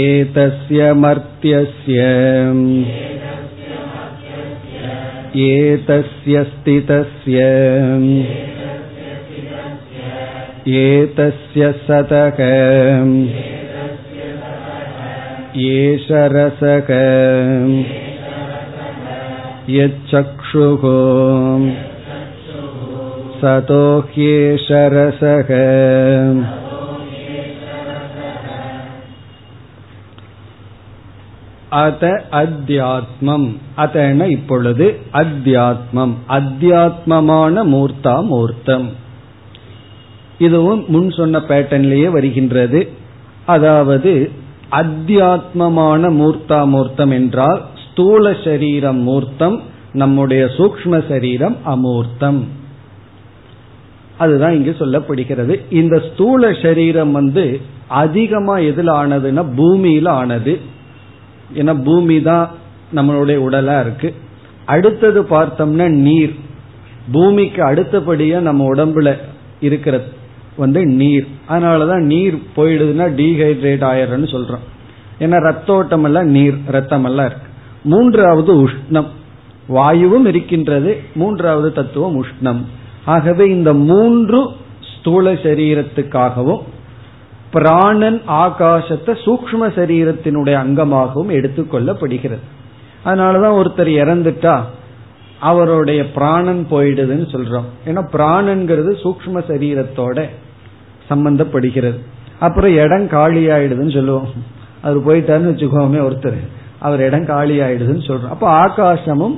एतस्य 0.01 0.93
मर्त्यस्य 1.03 2.09
एतस्य 5.51 6.45
स्थितस्य 6.51 7.47
एतस्य 10.67 11.73
सतक 11.87 12.41
एष 15.71 16.07
रसक 16.35 16.91
यच्चक्षुः 19.69 20.85
सतो 23.41 23.85
ह्येष 24.09 24.67
रसः 24.95 25.51
அத 31.83 32.05
அத்தியாத்மம் 32.41 33.47
அதன 33.77 34.27
இப்பொழுது 34.29 34.87
அத்தியாத்மம் 35.13 36.13
அத்தியாத்மமான 36.29 37.65
மூர்த்தா 37.65 38.15
மூர்த்தம் 38.25 38.89
இதுவும் 40.40 40.86
முன் 40.88 41.10
சொன்ன 41.12 41.38
பேட்டர்ன்லேயே 41.38 42.10
வருகின்றது. 42.10 42.90
அதாவது 43.46 44.32
அத்தியாத்மமான 44.72 46.10
மூர்த்தா 46.12 46.68
மூர்த்தம் 46.68 47.12
என்றால் 47.12 47.62
ஸ்தூல 47.92 48.36
சரீரம் 48.44 48.98
மூர்த்தம் 48.98 49.62
நம்முடைய 49.94 50.46
சூக்ம 50.46 51.08
சரீரம் 51.08 51.58
அமூர்த்தம். 51.66 52.44
அதுதான் 54.18 54.54
இங்கு 54.54 54.76
சொல்லப்படுகிறது. 54.80 55.60
இந்த 55.70 56.04
ஸ்தூல 56.14 56.54
சரீரம் 56.54 57.12
வந்து 57.12 57.62
அதிகமா 57.88 58.58
எதுல 58.58 58.90
ஆனதுன்னா 59.02 59.44
பூமியில 59.58 60.08
ஆனது. 60.08 60.60
ஏன்னா 61.56 61.84
பூமி 61.84 62.22
தான் 62.22 62.52
நம்மளுடைய 62.96 63.38
உடலா 63.38 63.80
இருக்கு. 63.80 64.14
அடுத்தது 64.66 65.24
பார்த்தோம்னா 65.24 65.88
நீர். 65.90 66.36
பூமிக்கு 67.12 67.64
அடுத்தபடியா 67.64 68.40
நம்ம 68.40 68.66
உடம்புல 68.74 69.18
இருக்கிற 69.60 70.04
வந்து 70.58 70.86
நீர். 70.86 71.28
அதனாலதான் 71.50 72.02
நீர் 72.02 72.42
போயிடுதுன்னா 72.56 73.08
டீஹைட்ரேட் 73.20 73.86
ஆயிரம்னு 73.92 74.36
சொல்றோம். 74.36 74.66
ஏன்னா 75.20 75.38
ரத்தோட்டம் 75.48 76.04
எல்லாம் 76.04 76.26
நீர் 76.26 76.58
ரத்தம் 76.66 77.04
எல்லாம் 77.04 77.26
இருக்கு. 77.26 77.48
மூன்றாவது 77.84 78.68
உஷ்ணம். 78.68 79.08
வாயுவும் 79.68 80.26
இருக்கின்றது. 80.26 81.00
மூன்றாவது 81.16 81.72
தத்துவம் 81.72 82.24
உஷ்ணம். 82.24 82.62
ஆகவே 83.06 83.46
இந்த 83.46 83.74
மூன்று 83.74 84.48
ஸ்தூல 85.00 85.34
சரீரத்துக்காகவும் 85.34 86.62
பிராணன் 87.52 88.22
ஆகாசத்தை 88.28 89.18
சூக்ம 89.26 89.62
சரீரத்தினுடைய 89.62 90.56
அங்கமாகவும் 90.56 91.30
எடுத்துக்கொள்ளப்படுகிறது 91.30 92.46
அதனாலதான் 93.06 93.58
ஒருத்தர் 93.60 93.92
இறந்துட்டா 94.04 94.62
அவருடைய 95.40 96.12
பிராணன் 96.12 96.68
போயிடுதுன்னு 96.72 97.28
சொல்றோம். 97.32 97.70
ஏன்னா 97.86 98.08
பிராணன்கிறது 98.14 98.92
சூக்ம 99.04 99.44
சரீரத்தோட 99.48 100.26
சம்பந்தப்படுகிறது. 101.10 102.00
அப்புறம் 102.40 102.78
இடம் 102.84 103.08
காலி 103.08 103.44
ஆயிடுதுன்னு 103.48 103.98
சொல்லுவோம். 103.98 104.30
அவர் 104.82 105.06
போயிட்டாருன்னு 105.08 105.52
வச்சுக்கோமே 105.52 106.00
ஒருத்தர். 106.08 106.40
அவர் 106.80 107.02
இடம் 107.02 107.26
காலி 107.26 107.56
ஆயிடுதுன்னு 107.60 108.08
சொல்றோம். 108.08 108.34
அப்போ 108.36 108.48
ஆகாசமும் 108.66 109.38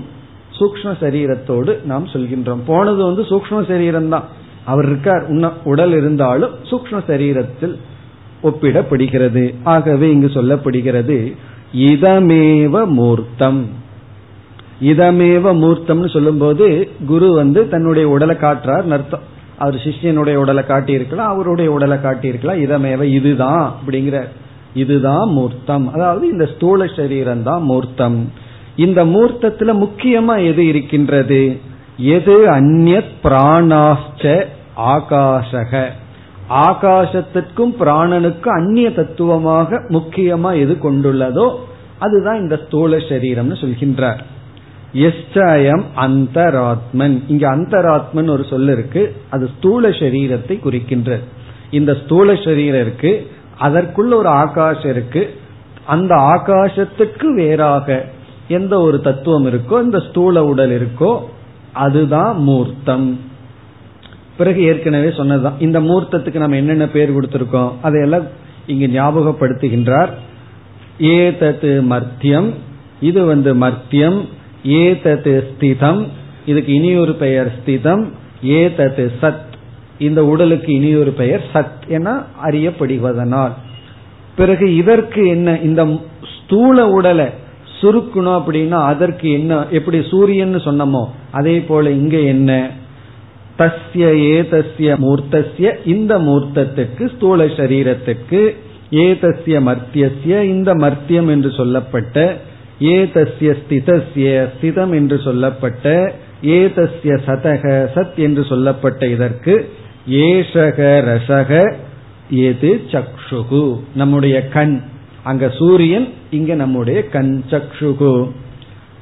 சூக்ம 0.58 0.94
சரீரத்தோடு 1.02 1.74
நாம் 1.86 2.08
சொல்கின்றோம். 2.14 2.62
போனது 2.66 3.02
வந்து 3.06 3.24
சூக்ம 3.30 3.68
சரீரம் 3.68 4.10
தான் 4.10 4.26
அவர் 4.66 4.86
இருக்கார். 4.86 5.24
உடல் 5.64 5.94
இருந்தாலும் 6.00 6.56
சூக்ம 6.70 7.02
சரீரத்தில் 7.08 7.76
ஒப்பிடப்படுகிறது. 8.44 9.44
ஆகவே 9.76 10.08
இங்கு 10.12 10.28
சொல்லப்படுகிறது 10.28 11.18
இதமேவ 11.74 12.86
மூர்த்தம். 13.00 13.62
இதமேவ 14.82 15.46
மூர்த்தம்னு 15.62 16.10
சொல்லும்போது 16.14 16.66
குரு 17.08 17.28
வந்து 17.34 17.62
தன்னுடைய 17.70 18.10
உடலை 18.10 18.36
காட்டுறார் 18.36 18.96
அர்த்தம். 18.98 19.26
அவர் 19.60 19.76
சிஷ்யனுடைய 19.76 20.36
உடலை 20.36 20.64
காட்டியிருக்கலாம் 20.64 21.32
அவருடைய 21.34 21.72
உடலை 21.72 21.97
காட்டியிருக்கலாம். 21.97 22.62
இதமேவ 22.66 23.01
இதுதான் 23.03 23.74
அப்படிங்கிற 23.78 24.18
இதுதான் 24.74 25.30
மூர்த்தம். 25.30 25.93
அதாவது 25.93 26.26
இந்த 26.32 26.45
ஸ்தூல 26.45 26.88
சரீரம் 26.88 27.43
தான் 27.43 27.62
மூர்த்தம். 27.62 28.32
இந்த 28.76 29.05
மூர்த்தத்துல 29.05 29.72
முக்கியமா 29.84 30.36
எது 30.45 30.68
இருக்கின்றது? 30.68 31.60
எது 31.97 32.36
அந்நத் 32.47 33.16
பிராணாச்ச 33.24 34.45
ஆகாஷக? 34.78 35.86
ஆகாசத்திற்கும் 36.49 37.74
பிராணனுக்கும் 37.80 38.55
அந்நிய 38.60 38.93
தத்துவமாக 38.93 39.76
முக்கியமா 39.89 40.51
எது 40.60 40.78
கொண்டுள்ளதோ 40.84 41.47
அதுதான் 41.99 42.39
இந்த 42.39 42.55
ஸ்தூல 42.66 42.97
சரீரம்னு 42.97 43.57
சொல்கின்றார். 43.64 44.20
எஸ்டயம் 44.94 45.84
அந்தராத்மன். 45.96 47.22
இங்க 47.28 47.56
அந்தராத்மன் 47.56 48.30
ஒரு 48.30 48.44
சொல் 48.50 48.68
இருக்கு. 48.68 49.16
அது 49.30 49.50
ஸ்தூல 49.58 49.90
சரீரத்தை 49.90 50.56
குறிக்கின்றது 50.58 51.24
இந்த 51.72 51.98
ஸ்தூல 52.04 52.36
சரீரம் 52.36 52.82
இருக்கு. 52.82 53.32
அதற்குள்ள 53.62 54.14
ஒரு 54.14 54.28
ஆகாஷம் 54.28 54.92
இருக்கு. 54.92 55.36
அந்த 55.86 56.16
ஆகாசத்துக்கு 56.16 57.26
வேறாக 57.36 58.06
எந்த 58.48 58.80
ஒரு 58.80 59.02
தத்துவம் 59.02 59.46
இருக்கோ 59.46 59.82
இந்த 59.82 60.00
ஸ்தூல 60.00 60.46
உடல் 60.46 60.74
இருக்கோ 60.80 61.20
அதுதான் 61.74 62.38
மூர்த்தம். 62.38 63.20
பிறகு 64.38 64.64
ஏற்கனவே 64.64 65.12
சொன்னதுதான். 65.12 65.60
இந்த 65.60 65.80
மூர்த்தத்துக்கு 65.80 66.38
நம்ம 66.38 66.56
என்னென்ன 66.56 66.88
பேர் 66.88 67.16
கொடுத்திருக்கோம்? 67.16 67.72
அதையெல்லாம் 67.82 68.24
இங்கு 68.68 69.02
ஞாபகப்படுத்துகின்றார். 69.02 70.10
ஏதத்து 71.00 71.72
மர்த்தியம் 71.90 72.54
இது 73.02 73.26
வந்து 73.26 73.56
மர்த்தியம் 73.56 74.26
ஏதத்து 74.64 75.43
ஸ்திதம் 75.49 76.07
இதுக்கு 76.45 76.74
இனியொரு 76.74 77.14
பெயர் 77.14 77.60
ஸ்திதம் 77.60 78.03
ஏதத்து 78.43 79.12
சத். 79.22 79.47
இந்த 79.99 80.26
உடலுக்கு 80.26 80.74
இனியொரு 80.74 81.12
பெயர் 81.12 81.41
சத் 81.53 81.88
என 81.88 82.22
அறியப்படுவதனால். 82.43 83.51
பிறகு 84.36 84.76
இதற்கு 84.76 85.28
என்ன 85.28 85.60
இந்த 85.60 85.99
ஸ்தூல 86.38 86.88
உடலை 86.88 87.26
சுருக்கணும் 87.82 88.38
அப்படின்னா 88.39 88.84
அதற்கு 88.84 89.32
என்ன 89.32 89.66
எப்படி 89.72 90.03
சூரியன் 90.10 90.55
சொன்னமோ 90.55 91.05
அதே 91.32 91.60
போல 91.60 91.91
இங்க 91.91 92.18
என்ன? 92.18 92.70
தஸ்ய 93.57 94.05
ஏதஸ்ய 94.16 94.95
மூர்த்தசிய 94.97 95.76
இந்த 95.86 96.20
மூர்த்தத்துக்கு 96.20 97.16
ஸ்தூல 97.16 97.45
சரீரத்துக்கு 97.45 98.55
ஏதஸ்ய 98.91 99.60
மர்த்தியசிய 99.60 100.41
இந்த 100.41 100.74
மர்த்தியம் 100.74 101.30
என்று 101.30 101.51
சொல்லப்பட்ட 101.51 102.38
ஏதஸ்ய 102.80 103.56
ஸ்திதஸ்ய 103.60 104.50
ஸ்திதம் 104.56 104.94
என்று 104.94 105.20
சொல்லப்பட்ட 105.20 106.14
ஏதஸ்ய 106.44 107.20
சதக 107.26 107.88
சத் 107.96 108.16
என்று 108.16 108.44
சொல்லப்பட்ட 108.44 109.08
இதற்கு 109.08 109.72
ஏஷக 110.10 111.02
ரசக 111.02 111.74
ஏது 112.32 112.82
சக்ஷுகு. 112.92 113.80
நம்முடைய 113.96 114.48
கண். 114.48 114.82
அங்க 115.24 115.50
சூரியன் 115.50 116.08
இங்க 116.30 116.54
நம்முடைய 116.54 117.08
கண் 117.08 117.44
சக்ஷுகு. 117.50 118.32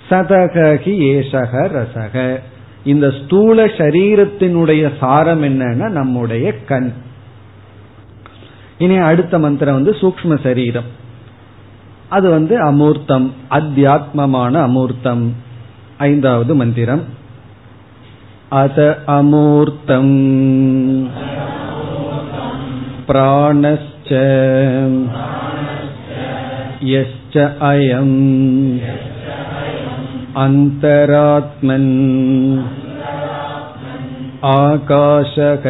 சதகி 0.10 0.94
ஏஷக 1.14 1.70
ரசக 1.70 2.40
இந்த 2.84 3.14
ஸ்தூல 3.24 3.66
சரீரத்தினுடைய 3.66 4.92
சாரம் 5.00 5.44
என்னன்னா 5.44 5.90
நம்முடைய 5.90 6.54
கண். 6.58 6.92
இனி 8.78 8.98
அடுத்த 8.98 9.40
மந்திரம் 9.40 9.74
வந்து 9.74 9.92
சூக்ம 9.92 10.44
சரீரம். 10.44 11.06
அது 12.09 12.27
வந்து 12.31 12.55
அமூர்த்தம் 12.63 13.27
அத்தியாத்மமான 13.51 14.55
அமூர்த்தம் 14.63 15.25
ஐந்தாவது 15.99 16.55
மந்திரம் 16.55 17.05
அத 18.53 18.79
அமூர்த்தம் 19.13 20.15
பிராணஸ்ச 23.07 24.11
यश्च 26.85 27.37
अयम् 27.63 28.17
अन्तरात्मन् 30.37 31.93
आकाशक 34.47 35.67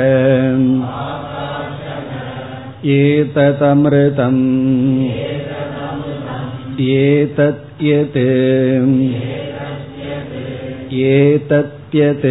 एतदमृतम् 2.92 4.42
एतत् 6.80 7.82
एतत्यत् 10.94 12.26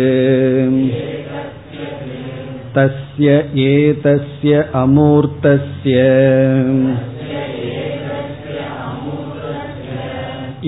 तस्य 2.76 3.38
एतस्य 3.64 4.62
अमूर्तस्य 4.82 6.04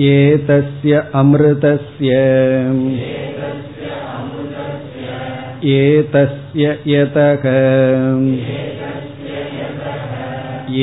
एतस्य 0.08 1.02
अमृतस्य 1.20 2.18
एतस्य 5.76 6.76
यतः 6.94 7.46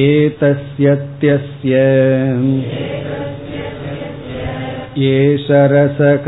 एतस्यत्यस्य 0.06 1.78
एष 5.10 5.46
रसक 5.74 6.28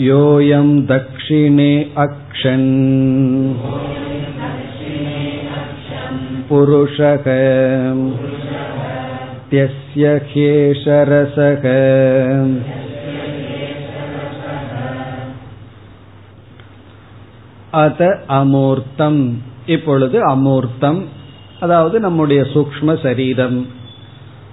योऽयं 0.00 0.68
दक्षिणे 0.86 1.72
अक्षन् 1.96 2.68
पुरुषः 6.48 7.26
त्यस्य 9.50 10.12
ह्येषरसः 10.30 11.64
அத 17.82 18.02
அமூர்த்தம் 18.38 19.20
இப்பொழுது 19.66 20.18
அமூர்த்தம் 20.24 21.00
அதாவது 21.60 21.96
நம்முடைய 22.00 22.40
சூக்ம 22.54 22.94
சரீரம் 23.02 23.58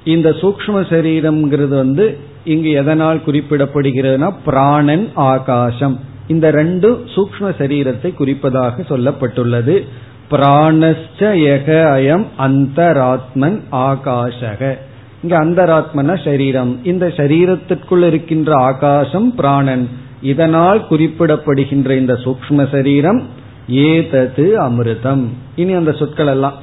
இந்த 0.05 0.31
சூக்ம 0.31 0.81
சரீரம்ங்கிறது 0.93 1.69
வந்து 1.69 2.19
இங்கு 2.45 2.71
எதனால் 2.71 3.21
குறிப்பிடப்படுகிறதுனா 3.27 4.33
பிராணன் 4.45 5.11
ஆகாசம். 5.15 6.01
இந்த 6.29 6.51
ரெண்டு 6.51 7.05
சூக்ம 7.15 7.41
சரீரத்தை 7.41 8.15
குறிப்பதாக 8.19 8.73
சொல்லப்பட்டுள்ளது. 8.89 9.87
பிராணஸ்ச 10.31 11.21
எக 11.55 11.83
அயம் 11.97 12.27
அந்தராத்மன் 12.39 13.61
ஆகாஷக 13.73 14.79
இங்க 15.23 15.45
அந்தராத்மன 15.45 16.25
சரீரம். 16.25 16.85
இந்த 16.85 17.07
சரீரத்திற்குள் 17.07 18.07
இருக்கின்ற 18.07 18.55
ஆகாசம் 18.55 19.35
பிராணன். 19.35 19.89
இதனால் 20.23 20.87
குறிப்பிடப்படுகின்ற 20.91 21.91
இந்த 21.97 22.13
சூக்ம 22.13 22.71
சரீரம் 22.71 23.23
ஏதது 23.69 24.63
அமிர்தம். 24.63 25.27
இனி 25.57 25.73
அந்த 25.73 25.93
சொற்கள் 25.93 26.27
எல்லாம். 26.27 26.55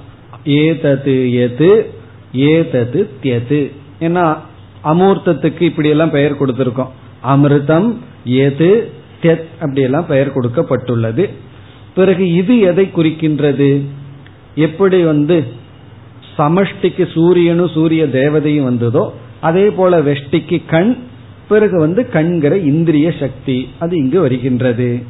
ஏதது 0.44 1.34
எது 1.34 1.94
ஏதது 2.34 3.10
தியது. 3.24 3.72
ஏன்னா 4.00 4.38
அமூர்த்தத்துக்கு 4.84 5.62
இப்படி 5.62 5.90
எல்லாம் 5.90 6.10
பெயர் 6.10 6.46
கொடுத்திருக்கோம். 6.46 6.90
அமிர்தம் 7.28 7.96
எது 8.24 8.92
தெத் 9.22 9.48
அப்படி 9.54 9.82
எல்லாம் 9.82 10.06
பெயர் 10.06 10.36
கொடுக்கப்பட்டுள்ளது. 10.36 11.30
பிறகு 11.96 12.32
இது 12.32 12.60
எதை 12.60 12.90
குறிக்கின்றது? 12.96 13.82
எப்படி 14.56 15.04
வந்து 15.04 15.44
சமஷ்டிக்கு 16.38 17.12
சூரியனும் 17.12 17.68
சூரிய 17.68 18.06
தேவதையும் 18.06 18.64
வந்ததோ 18.64 19.14
அதே 19.40 19.70
போல 19.70 20.00
வெஷ்டிக்கு 20.00 20.62
கண் 20.68 20.98
பிறகு 21.48 21.80
வந்து 21.80 22.10
கண்கிற 22.10 22.58
இந்திரிய 22.58 23.14
சக்தி 23.20 23.70
அது 23.80 23.98
இங்கு 23.98 24.22
வருகின்றது. 24.22 25.02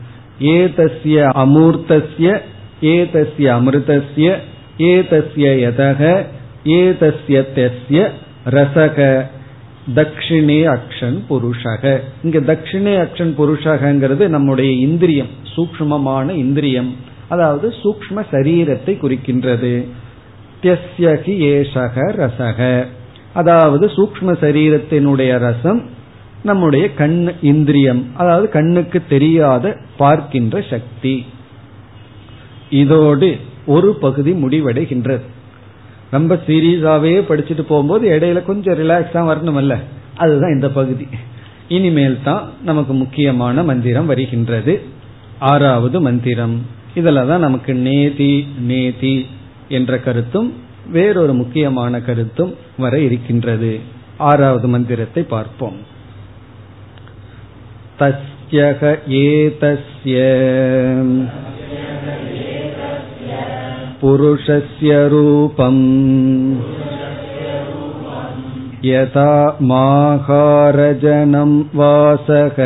ஏதஸ்ய 0.42 1.32
அமூர்த்தஸ்ய 1.36 2.42
ஏதஸ்ய 2.82 3.48
அமிர்தஸ்ய 3.58 4.36
ஏதஸ்ய 4.78 5.48
எதக 5.70 6.26
ஏதஸ்ய 6.66 7.44
தெஸ்ய 7.56 8.10
ரசக 8.46 9.26
தட்சிணே 9.96 10.78
அக்ஷன் 10.78 11.20
புருஷக. 11.30 12.00
இங்க 12.24 12.40
தட்சிணே 12.40 12.94
அக்ஷன் 13.06 13.34
புருஷகங்கிறது 13.38 14.28
நம்முடைய 14.28 14.72
இந்திரியம் 14.72 15.28
சூக்மமான 15.56 16.36
இந்திரியம். 16.36 16.96
அதாவது 17.28 17.74
சூக்ம 17.84 18.26
சரீரத்தை 18.32 18.94
குறிக்கின்றது. 19.02 19.86
தியஸ்யகி 20.62 21.34
ஏஷக 21.40 21.96
ரசக. 21.96 22.86
அதாவது 23.34 23.86
சூக்ம 23.86 24.26
சரீரத்தினுடைய 24.26 25.38
ரசம் 25.38 25.84
நம்முடைய 26.44 26.94
கண் 26.94 27.34
இந்திரியம் 27.42 28.08
அதாவது 28.16 28.50
கண்ணுக்கு 28.50 29.02
தெரியாத 29.10 29.78
பார்க்கின்ற 29.98 30.64
சக்தி. 30.70 31.26
இதோடு 32.70 33.38
ஒரு 33.66 33.94
பகுதி 33.94 34.32
முடிவடைகின்றது. 34.32 35.22
ரொம்ப 36.12 36.40
சீரியஸாவே 36.48 37.22
படிச்சுட்டு 37.30 37.62
போகும்போது 37.62 38.10
இடையில 38.10 38.44
கொஞ்சம் 38.44 38.78
ரிலாக்ஸா 38.78 39.20
வரணுமல்ல. 39.32 39.80
அதுதான் 40.16 40.54
இந்த 40.54 40.70
பகுதி. 40.70 41.08
இனிமேல் 41.68 42.18
தான் 42.24 42.50
நமக்கு 42.64 42.94
முக்கியமான 42.94 43.64
மந்திரம் 43.64 44.06
வருகின்றது. 44.06 44.82
ஆறாவது 45.40 46.02
மந்திரம். 46.02 46.66
இதில் 46.94 47.28
தான் 47.28 47.40
நமக்கு 47.40 47.74
நேதி 47.74 48.48
நேதி 48.60 49.28
என்ற 49.70 50.00
கருத்தும் 50.00 50.54
வேறொரு 50.92 51.34
முக்கியமான 51.34 52.02
கருத்தும் 52.02 52.56
வர 52.78 53.00
இருக்கின்றது. 53.00 53.80
ஆறாவது 54.18 54.68
மந்திரத்தை 54.68 55.24
பார்ப்போம். 55.24 55.76
தஸ்யக 58.00 59.00
ஏதஸ்ய. 59.08 60.16
पुरुषस्य 64.01 64.97
रूपम् 65.13 65.83
यथा 68.87 69.31
माहारजनं 69.71 71.53
वासः 71.81 72.59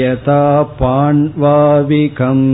यथा 0.00 0.42
पाण्वाविकम् 0.80 2.44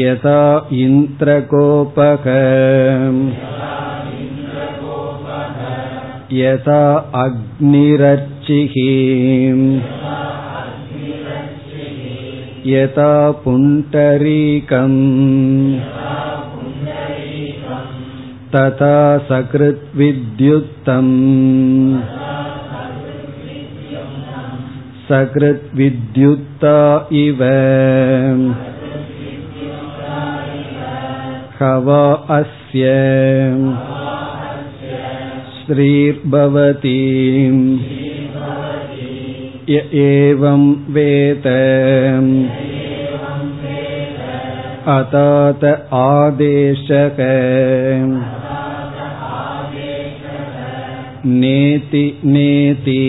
यथा 0.00 0.40
इन्द्रकोपः 0.84 2.30
यथा 6.44 6.80
अग्निरर्चिः 7.24 8.29
यथा 12.70 13.30
पुण्डरीकम् 13.44 14.96
तथा 18.54 18.96
सकृद्विद्युत्तम् 19.30 21.12
सकृद्विद्युत्ता 25.08 26.78
इव 27.12 27.42
हवा 31.60 32.02
अस्य 32.38 32.90
श्रीर्भवती 35.58 36.96
य 39.70 39.80
एवं 40.00 40.62
वेद 40.94 41.46
अतात 44.88 45.64
आदेशक 46.00 47.16
नेति 51.26 52.04
नेति 52.24 53.02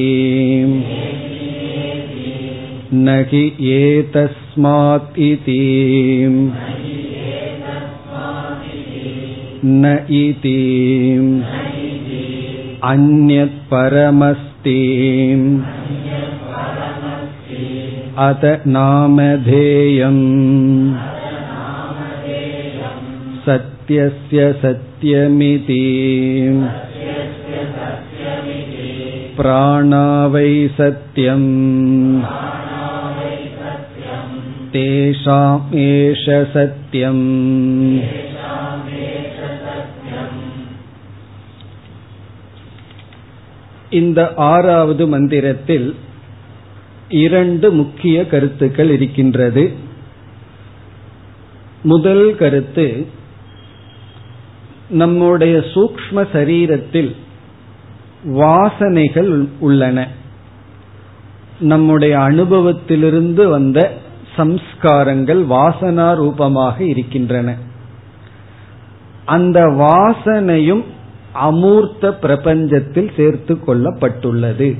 न 2.93 3.15
हि 3.31 3.43
एतस्मात् 3.71 5.19
इति 5.19 5.59
न 9.65 9.97
इति 10.21 10.57
अन्यत् 12.91 13.57
परमस्ति 13.71 14.77
अत 18.25 18.43
नामधेयम् 18.75 20.23
सत्यस्य 23.45 24.51
सत्यमिति 24.61 25.83
प्राणा 29.37 30.05
वै 30.33 30.53
सत्यम् 30.77 31.49
तेषामेष 34.75 36.25
सत्यम् 36.55 37.25
இந்த 43.99 44.19
ஆறாவது 44.47 45.03
மந்திரத்தில் 45.07 45.87
இரண்டு 47.12 47.70
முக்கிய 47.70 48.26
கருத்துக்கள் 48.26 48.90
இருக்கின்றது. 48.90 49.72
முதல் 51.82 52.36
கருத்து 52.36 53.06
நம்முடைய 54.88 55.58
சூக்ம 55.58 56.26
சரீரத்தில் 56.32 57.16
வாசனைகள் 58.24 59.48
உள்ளன. 59.58 60.08
நம்முடைய 61.60 62.18
அனுபவத்திலிருந்து 62.18 63.48
வந்த 63.48 63.96
சம்ஸ்காரங்கள் 64.36 65.44
வாசனா 65.50 66.14
ரூபமாக 66.14 66.84
இருக்கின்றன. 66.84 67.56
அந்த 69.24 69.60
வாசனையும் 69.66 70.84
அமூர்த்த 71.34 72.14
பிரபஞ்சத்தில் 72.22 73.10
சேர்த்து 73.16 73.58
கொள்ளப்பட்டுள்ளது. 73.66 74.76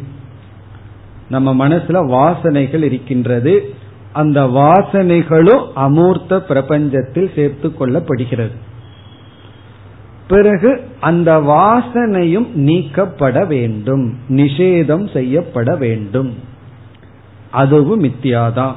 நம்ம 1.29 1.68
மனசுல 1.68 2.07
வாசனைகள் 2.07 2.83
இருக்கின்றது. 2.83 3.75
அந்த 4.12 4.45
வாசனைகளும் 4.45 5.66
அமூர்த்த 5.77 6.43
பிரபஞ்சத்தில் 6.49 7.35
சேர்த்து 7.35 7.68
கொள்ளப்படுகிறது. 7.68 8.51
பிறகு 10.29 10.81
அந்த 11.01 11.39
வாசனையும் 11.39 12.53
நீக்கப்பட 12.53 13.45
வேண்டும். 13.45 14.14
நிஷேதம் 14.29 15.12
செய்யப்பட 15.12 15.77
வேண்டும். 15.77 16.35
அதுவும் 17.51 18.05
மித்தியாதான் 18.05 18.73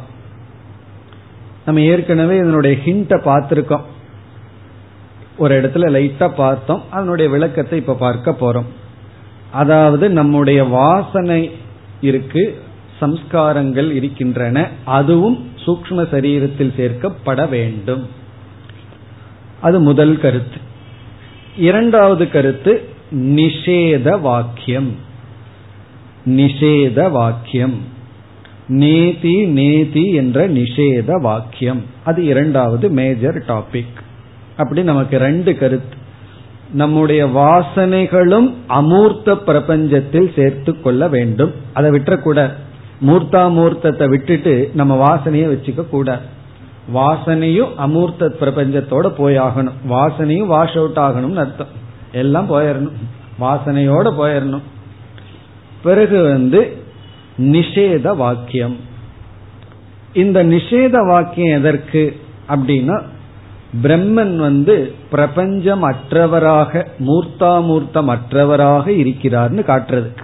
நம்ம 1.66 1.82
ஏற்கனவே 1.82 2.38
இதனுடைய 2.38 2.78
ஹிண்ட 2.86 3.20
பார்த்திருக்கோம். 3.26 3.82
ஒரு 5.38 5.62
இடத்துல 5.62 5.76
லைட்டா 5.76 6.30
பார்த்தோம். 6.30 6.84
அதனுடைய 6.90 7.32
விளக்கத்தை 7.32 7.80
இப்ப 7.80 7.94
பார்க்க 7.94 8.32
போறோம். 8.32 8.66
அதாவது 9.52 10.10
நம்முடைய 10.10 10.64
வாசனை 10.64 11.52
இருக்கு 12.06 12.44
சம்ஸ்காரங்கள் 13.02 13.90
இருக்கின்றன 13.92 14.70
அதுவும் 14.86 15.38
சூக்ம 15.66 16.02
சரீரத்தில் 16.12 16.76
சேர்க்கப்பட 16.78 17.50
வேண்டும். 17.50 18.04
அது 19.62 19.80
முதல் 19.80 20.20
கருத்து. 20.20 20.58
இரண்டாவது 21.58 22.30
கருத்து 22.30 22.74
நிஷேத 23.12 24.20
வாக்கியம். 24.22 24.96
நிஷேத 26.26 27.12
வாக்கியம். 27.12 27.76
நேதி 28.68 29.36
நேதி 29.46 30.14
என்ற 30.14 30.50
நிஷேத 30.50 31.22
வாக்கியம். 31.22 31.84
அது 32.06 32.26
இரண்டாவது 32.26 32.90
மேஜர் 32.90 33.44
டாபிக் 33.48 33.96
அப்படி 34.58 34.84
நமக்கு 34.84 35.18
ரெண்டு 35.18 35.58
கருத்து. 35.58 36.04
நம்முடைய 36.76 37.28
வாசனைகளும் 37.28 38.54
அமூர்த்த 38.70 39.38
பிரபஞ்சத்தில் 39.48 40.36
சேர்த்து 40.36 40.82
கொள்ள 40.82 41.08
வேண்டும். 41.08 41.52
அதை 41.74 41.92
விட்டுறக்கூடாது 41.92 42.54
மூர்த்தாமூர்த்தத்தை 43.08 44.10
விட்டுட்டு 44.10 44.72
நம்ம 44.74 44.94
வாசனையை 45.08 45.48
வச்சுக்க 45.48 45.90
கூடாது 45.90 46.34
வாசனையும் 46.94 47.72
அமூர்த்த 47.78 48.30
பிரபஞ்சத்தோட 48.40 49.12
போயாகணும். 49.18 49.78
வாசனையும் 49.90 50.46
வாஷ் 50.46 50.76
அவுட் 50.76 50.98
ஆகணும்னு 50.98 51.36
அர்த்தம். 51.36 51.68
எல்லாம் 52.12 52.52
போயிடணும். 52.52 52.98
வாசனையோட 53.40 54.08
போயிடணும். 54.20 54.66
பிறகு 55.84 56.24
வந்து 56.24 56.78
நிஷேத 57.38 58.16
வாக்கியம். 58.16 58.78
இந்த 60.14 60.44
நிஷேத 60.44 61.08
வாக்கியம் 61.08 61.60
எதற்கு? 61.60 62.20
அப்படின்னா 62.50 63.02
பிரம்மன் 63.84 64.36
வந்து 64.36 64.94
பிரபஞ்சம் 65.10 65.84
அற்றவராக 65.84 66.86
மூர்த்தாமூர்த்தம் 67.06 68.18
அற்றவராக 68.18 68.88
இருக்கிறார்னு 68.88 69.64
காட்டுறதுக்கு 69.72 70.24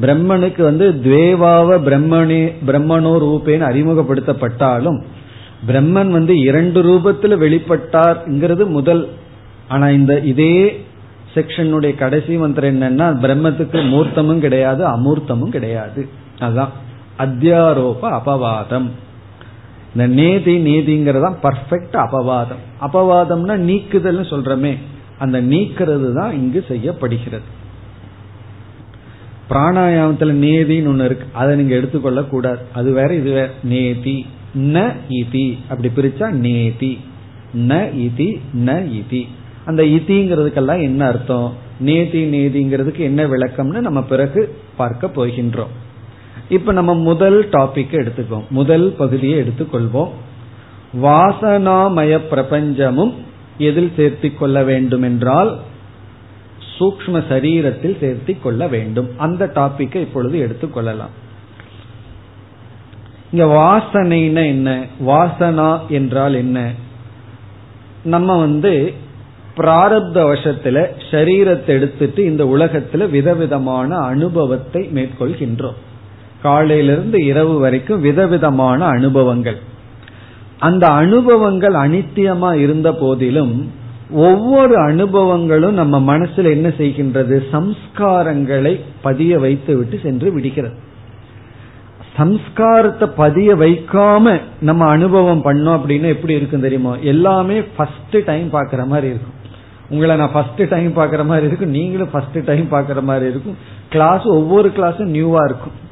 பிரம்மனுக்கு 0.00 0.62
வந்து 0.62 1.00
துவேவாவ 1.04 1.68
பிரம்மனே 1.88 2.52
பிரம்மனோ 2.66 3.12
ரூபேன்னு 3.24 3.66
அறிமுகப்படுத்தப்பட்டாலும் 3.70 5.02
பிரம்மன் 5.66 6.08
வந்து 6.08 6.38
இரண்டு 6.38 6.82
ரூபத்தில் 6.82 7.36
வெளிப்பட்டார்ங்கிறது 7.36 8.66
முதல். 8.66 9.08
ஆனா 9.68 9.88
இந்த 9.88 10.18
இதே 10.18 10.84
செக்ஷனுடைய 11.34 11.94
கடைசி 11.94 12.36
மந்திரம் 12.36 12.80
என்னன்னா 12.80 13.02
பிரம்மத்துக்கு 13.02 13.78
மூர்த்தமும் 13.92 14.38
கிடையாது 14.38 14.86
அமூர்த்தமும் 14.86 15.48
கிடையாது. 15.48 16.08
அதுதான் 16.38 16.72
அத்தியாரோப 17.18 18.00
அபவாதம். 18.00 18.90
இந்த 19.94 20.06
நேதி 20.06 20.56
நீதிங்கிறது 20.58 21.20
தான் 21.20 21.38
பர்ஃபெக்ட் 21.42 21.96
அபவாதம். 21.96 22.62
அபவாதம்னா 22.80 23.54
நீக்குதல்னு 23.70 24.24
சொல்றமே. 24.30 24.78
அந்த 25.18 25.42
நீக்கிறது 25.42 26.12
தான் 26.12 26.32
இங்கு 26.32 26.64
செய்யப்படுகிறது. 26.68 27.60
பிராணாயாமத்துல 29.50 30.32
நேதின்னு 30.32 30.90
ஒண்ணு 30.92 31.04
இருக்கு. 31.04 31.26
அதை 31.32 31.56
நீங்க 31.56 31.74
எடுத்துக்கொள்ள 31.74 32.22
கூடாது 32.22 32.58
அது 32.74 32.92
வேற 32.92 33.14
இது 33.14 33.30
வேற. 33.30 33.50
நேதி. 33.64 34.26
ந 34.56 34.92
இதி. 35.08 35.58
அப்படி 35.68 35.90
பிரிச்சா 35.96 36.30
நேதி. 36.30 36.98
ந 37.54 37.94
இதி 37.94 38.40
ந 38.66 39.00
இதி. 39.00 39.28
அந்த 39.64 39.82
இதிங்கிறதுக்கெல்லாம் 39.82 40.82
என்ன 40.82 41.06
அர்த்தம்? 41.06 41.52
நேதி 41.80 42.24
நேதிங்கிறதுக்கு 42.24 42.98
என்ன 42.98 43.26
விளக்கம்னு 43.26 43.80
நம்ம 43.80 44.02
பிறகு 44.02 44.56
பார்க்க 44.76 45.06
போகின்றோம். 45.06 45.81
இப்ப 46.52 46.72
நம்ம 46.72 46.94
முதல் 46.94 47.38
டாபிக் 47.48 47.94
எடுத்துக்கோம் 48.00 48.48
முதல் 48.48 48.86
பகுதியை 48.98 49.36
எடுத்துக்கொள்வோம். 49.40 50.12
வாசனாமய 51.02 52.20
பிரபஞ்சமும் 52.30 53.12
எதில் 53.58 53.92
சேர்த்து 53.96 54.28
கொள்ள 54.34 54.58
வேண்டும் 54.62 55.02
என்றால் 55.02 55.50
சூக்ம 56.78 57.20
சரீரத்தில் 57.30 57.96
சேர்த்து 58.00 58.32
கொள்ள 58.40 58.62
வேண்டும். 58.68 59.08
அந்த 59.18 59.42
டாபிக்கை 59.54 60.00
இப்பொழுது 60.06 60.36
எடுத்துக்கொள்ளலாம் 60.46 61.14
இங்க 63.32 63.44
வாசனைன்னா 63.58 64.42
என்ன? 64.46 64.70
வாசனா 65.06 65.68
என்றால் 65.88 66.34
என்ன? 66.34 66.58
நம்ம 68.04 68.38
வந்து 68.38 68.72
பிராரப்த 69.56 70.18
வசத்துல 70.32 70.78
சரீரத்தை 71.10 71.72
எடுத்துட்டு 71.76 72.20
இந்த 72.24 72.44
உலகத்துல 72.44 73.08
விதவிதமான 73.10 73.90
அனுபவத்தை 73.96 74.82
மேற்கொள்கின்றோம். 74.94 75.80
காலையிலிருந்து 76.42 77.24
இரவு 77.24 77.58
வரைக்கும் 77.58 78.00
விதவிதமான 78.00 78.84
அனுபவங்கள். 78.84 79.58
அந்த 80.58 80.86
அனுபவங்கள் 80.86 81.74
அனித்தியமா 81.74 82.54
இருந்த 82.54 82.92
போதிலும் 82.92 83.80
ஒவ்வொரு 84.10 84.74
அனுபவங்களும் 84.88 85.70
நம்ம 85.70 86.16
மனசுல 86.16 86.50
என்ன 86.50 86.68
செய்கின்றது? 86.68 87.36
சம்ஸ்காரங்களை 87.52 88.80
பதிய 89.02 89.38
வைத்து 89.38 89.76
விட்டு 89.76 89.98
சென்று 90.02 90.32
விடுகிறது. 90.32 90.74
சம்ஸ்காரத்தை 92.16 93.06
பதிய 93.16 93.54
வைக்காம 93.56 94.40
நம்ம 94.60 94.84
அனுபவம் 94.84 95.44
பண்ணோம் 95.44 95.78
அப்படின்னா 95.78 96.06
எப்படி 96.06 96.34
இருக்கும் 96.34 96.60
தெரியுமா? 96.60 96.96
எல்லாமே 96.96 97.62
ஃபர்ஸ்ட் 97.62 98.16
டைம் 98.24 98.52
பாக்குற 98.52 98.86
மாதிரி 98.86 99.06
இருக்கும். 99.06 99.40
உங்களை 99.90 100.16
நான் 100.16 100.32
ஃபர்ஸ்ட் 100.32 100.68
டைம் 100.68 100.96
பாக்குற 100.96 101.24
மாதிரி 101.24 101.46
இருக்கும். 101.46 101.70
நீங்களும் 101.70 102.10
ஃபர்ஸ்ட் 102.10 102.44
டைம் 102.44 102.66
பாக்குற 102.70 103.02
மாதிரி 103.02 103.30
இருக்கும். 103.30 103.56
கிளாஸ் 103.90 104.22
ஒவ்வொரு 104.24 104.72
கிளாஸும் 104.76 105.14
நியூவா 105.16 105.44
இருக்கும். 105.44 105.90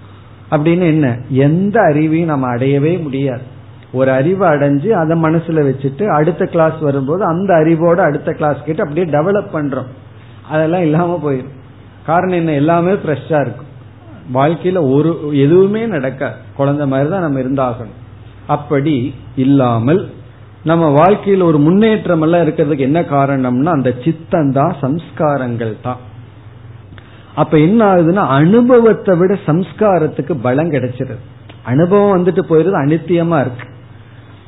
அப்படின்னு 0.50 0.86
என்ன? 0.86 1.18
எந்த 1.28 1.80
அறிவையும் 1.80 2.32
நம்ம 2.32 2.46
அடையவே 2.56 3.02
முடியாது. 3.02 3.46
ஒரு 3.92 4.10
அறிவை 4.10 4.48
அடைஞ்சு 4.48 4.88
அதை 4.88 5.22
மனசுல 5.22 5.62
வச்சுட்டு 5.68 6.04
அடுத்த 6.06 6.44
கிளாஸ் 6.44 6.78
வரும்போது 6.80 7.24
அந்த 7.24 7.54
அறிவோட 7.54 7.96
அடுத்த 7.96 8.32
கிளாஸ் 8.32 8.64
கேட்டு 8.64 8.82
அப்படியே 8.82 9.06
டெவலப் 9.16 9.54
பண்றோம். 9.54 9.90
அதெல்லாம் 10.50 10.82
இல்லாம 10.82 11.20
போயிடும் 11.24 11.56
காரணம் 12.06 12.36
என்ன? 12.36 12.52
எல்லாமே 12.52 12.92
ஃப்ரெஷ்ஷா 12.92 13.40
இருக்கும். 13.40 13.68
வாழ்க்கையில 14.34 14.92
ஒரு 14.92 15.10
எதுவுமே 15.32 15.86
நடக்க 15.86 16.36
குழந்தை 16.56 16.86
மாதிரி 16.86 17.10
தான் 17.10 17.20
நம்ம 17.20 17.40
இருந்தாகணும். 17.40 17.98
அப்படி 18.46 19.14
இல்லாமல் 19.36 20.10
நம்ம 20.64 20.88
வாழ்க்கையில் 20.88 21.42
ஒரு 21.42 21.58
முன்னேற்றம் 21.58 22.22
எல்லாம் 22.22 22.40
இருக்கிறதுக்கு 22.40 22.78
என்ன 22.78 23.00
காரணம்னா 23.00 23.72
அந்த 23.78 23.94
சித்தம் 24.04 24.52
தான் 24.52 24.74
சம்ஸ்காரங்கள் 24.82 25.74
தான். 25.82 26.00
அப்ப 27.34 27.58
என்ன 27.58 27.94
ஆகுதுன்னா 27.94 28.14
அனுபவத்தை 28.14 29.18
விட 29.18 29.38
சம்ஸ்காரத்துக்கு 29.46 30.40
பலம் 30.42 30.70
கிடைச்சிருது. 30.70 31.16
அனுபவம் 31.62 32.24
வந்துட்டு 32.24 32.38
போயிருது 32.48 32.86
அனித்தியமா 32.86 33.40
இருக்கு. 33.40 33.68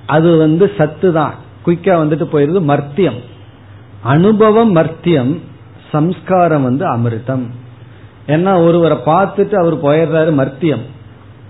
அது 0.07 0.37
வந்து 0.37 0.70
சத்து 0.76 1.12
தான். 1.12 1.35
குயிக்கா 1.66 1.95
வந்துட்டு 1.95 2.26
போயிருது 2.33 2.62
மர்த்தியம். 2.62 3.20
அனுபவம் 4.03 4.76
மர்த்தியம் 4.76 5.39
சம்ஸ்காரம் 5.91 6.62
வந்து 6.62 6.87
அமிர்தம். 6.97 7.47
ஏன்னா 8.26 8.64
ஒருவரை 8.64 8.99
பார்த்துட்டு 9.07 9.55
அவர் 9.55 9.83
போயிடுறாரு 9.83 10.35
மர்த்தியம். 10.35 10.83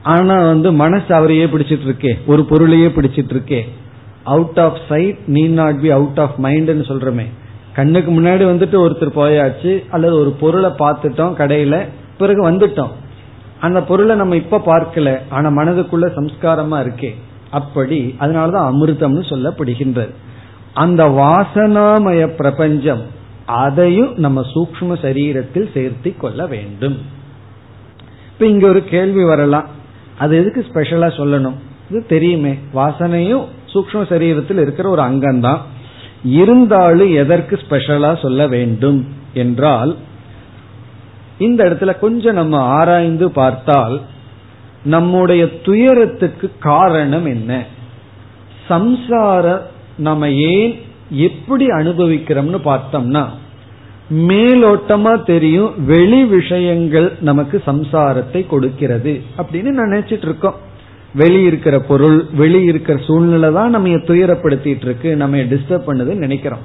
ஆனா 0.03 0.47
வந்து 0.47 0.73
மனசு 0.73 1.15
அவரையே 1.15 1.47
பிடிச்சிட்டு 1.47 1.87
இருக்கே 1.87 2.15
ஒரு 2.27 2.45
பொருளையே 2.45 2.87
பிடிச்சிட்டு 2.87 3.33
இருக்கே. 3.33 3.61
அவுட் 4.25 4.59
ஆஃப் 4.59 4.79
சைட் 4.89 5.19
நீ 5.27 5.47
நாட் 5.47 5.81
பி 5.81 5.91
அவுட் 5.91 6.19
ஆஃப் 6.19 6.41
மைண்ட்னு 6.43 6.85
சொல்றமே. 6.89 7.27
கண்ணுக்கு 7.75 8.21
முன்னாடி 8.21 8.43
வந்துட்டு 8.51 8.77
ஒருத்தர் 8.85 9.17
போயாச்சு 9.17 9.91
அல்லது 9.91 10.19
ஒரு 10.19 10.31
பொருளை 10.31 10.71
பார்த்துட்டோம் 10.71 11.35
கடையில 11.35 11.87
பிறகு 12.19 12.51
வந்துட்டோம். 12.51 12.91
அந்த 13.61 13.83
பொருளை 13.83 14.17
நம்ம 14.17 14.37
இப்ப 14.37 14.63
பார்க்கல 14.67 15.19
ஆனா 15.31 15.49
மனதுக்குள்ள 15.49 16.13
சம்ஸ்காரமா 16.17 16.83
இருக்கே. 16.83 17.15
அப்படி 17.51 18.17
அதனாலதான் 18.21 18.71
அமிர்தம்னு 18.71 19.23
சொல்லப்படுகின்றது. 19.29 20.11
அந்த 20.75 21.05
வாசனாமய 21.09 22.27
பிரபஞ்சம் 22.27 23.03
அதையும் 23.47 24.15
நம்ம 24.17 24.45
சூக்ம 24.55 24.83
சரீரத்தில் 24.83 25.69
சேர்த்தி 25.75 26.17
கொள்ள 26.17 26.47
வேண்டும். 26.47 26.99
இப்ப 28.33 28.47
இங்க 28.47 28.69
ஒரு 28.69 28.85
கேள்வி 28.85 29.25
வரலாம். 29.25 29.67
அது 30.19 30.37
எதுக்கு 30.37 30.67
ஸ்பெஷலா 30.73 31.11
சொல்லணும்? 31.19 31.55
இது 31.91 32.07
தெரியுமே. 32.07 32.59
வாசனையும் 32.75 33.45
சூக்ம 33.75 33.93
சரீரத்தில் 33.93 34.61
இருக்கிற 34.61 34.89
ஒரு 34.89 35.03
அங்கம்தான். 35.03 35.59
இருந்தாலும் 36.25 37.15
எதற்கு 37.15 37.61
ஸ்பெஷலா 37.69 38.23
சொல்ல 38.23 38.47
வேண்டும் 38.47 39.07
என்றால் 39.35 39.97
இந்த 41.39 41.65
இடத்துல 41.65 41.99
கொஞ்சம் 41.99 42.35
நம்ம 42.35 42.59
ஆராய்ந்து 42.59 43.31
பார்த்தால் 43.31 44.01
நம்முடைய 44.85 45.59
துயரத்துக்கு 45.61 46.53
காரணம் 46.59 47.27
என்ன? 47.27 47.65
சம்சார 48.69 49.59
நம்ம 49.97 50.31
ஏன் 50.31 50.81
எப்படி 51.11 51.67
அனுபவிக்கிறோம்னு 51.67 52.61
பார்த்தோம்னா 52.65 53.25
மேலோட்டமா 54.11 55.23
தெரியும் 55.23 55.85
வெளி 55.87 56.25
விஷயங்கள் 56.25 57.13
நமக்கு 57.21 57.63
சம்சாரத்தை 57.67 58.47
கொடுக்கிறது 58.47 59.23
அப்படின்னு 59.39 59.71
நினைச்சிட்டு 59.87 60.23
இருக்கோம். 60.23 60.55
வெளி 61.15 61.43
இருக்கிற 61.43 61.81
பொருள் 61.81 62.27
வெளி 62.33 62.65
இருக்கிற 62.65 62.99
சூழ்நிலை 63.03 63.53
தான் 63.53 63.71
நம்ம 63.71 63.89
துயரப்படுத்திட்டு 63.89 64.87
இருக்கு 64.89 65.17
நம்ம 65.17 65.37
டிஸ்டர்ப் 65.37 65.89
பண்ணுதுன்னு 65.89 66.25
நினைக்கிறோம். 66.27 66.63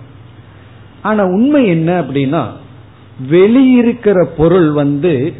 ஆனா 1.02 1.24
உண்மை 1.24 1.68
என்ன 1.68 2.02
அப்படின்னா 2.02 2.43
வெளியிருக்கிற 3.32 4.28
பொருள் 4.38 4.72
வந்து 4.72 5.34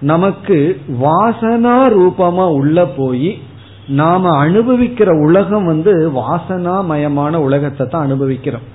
நமக்கு 0.00 0.80
வாசனா 1.02 1.76
ரூபமா 1.96 2.46
உள்ள 2.50 2.86
போய் 2.86 3.38
நாம 3.86 4.46
அனுபவிக்கிற 4.46 5.10
உலகம் 5.24 5.64
வந்து 5.64 6.12
வாசனாமயமான 6.12 7.34
உலகத்தை 7.36 7.86
தான் 7.86 8.04
அனுபவிக்கிறோம். 8.04 8.66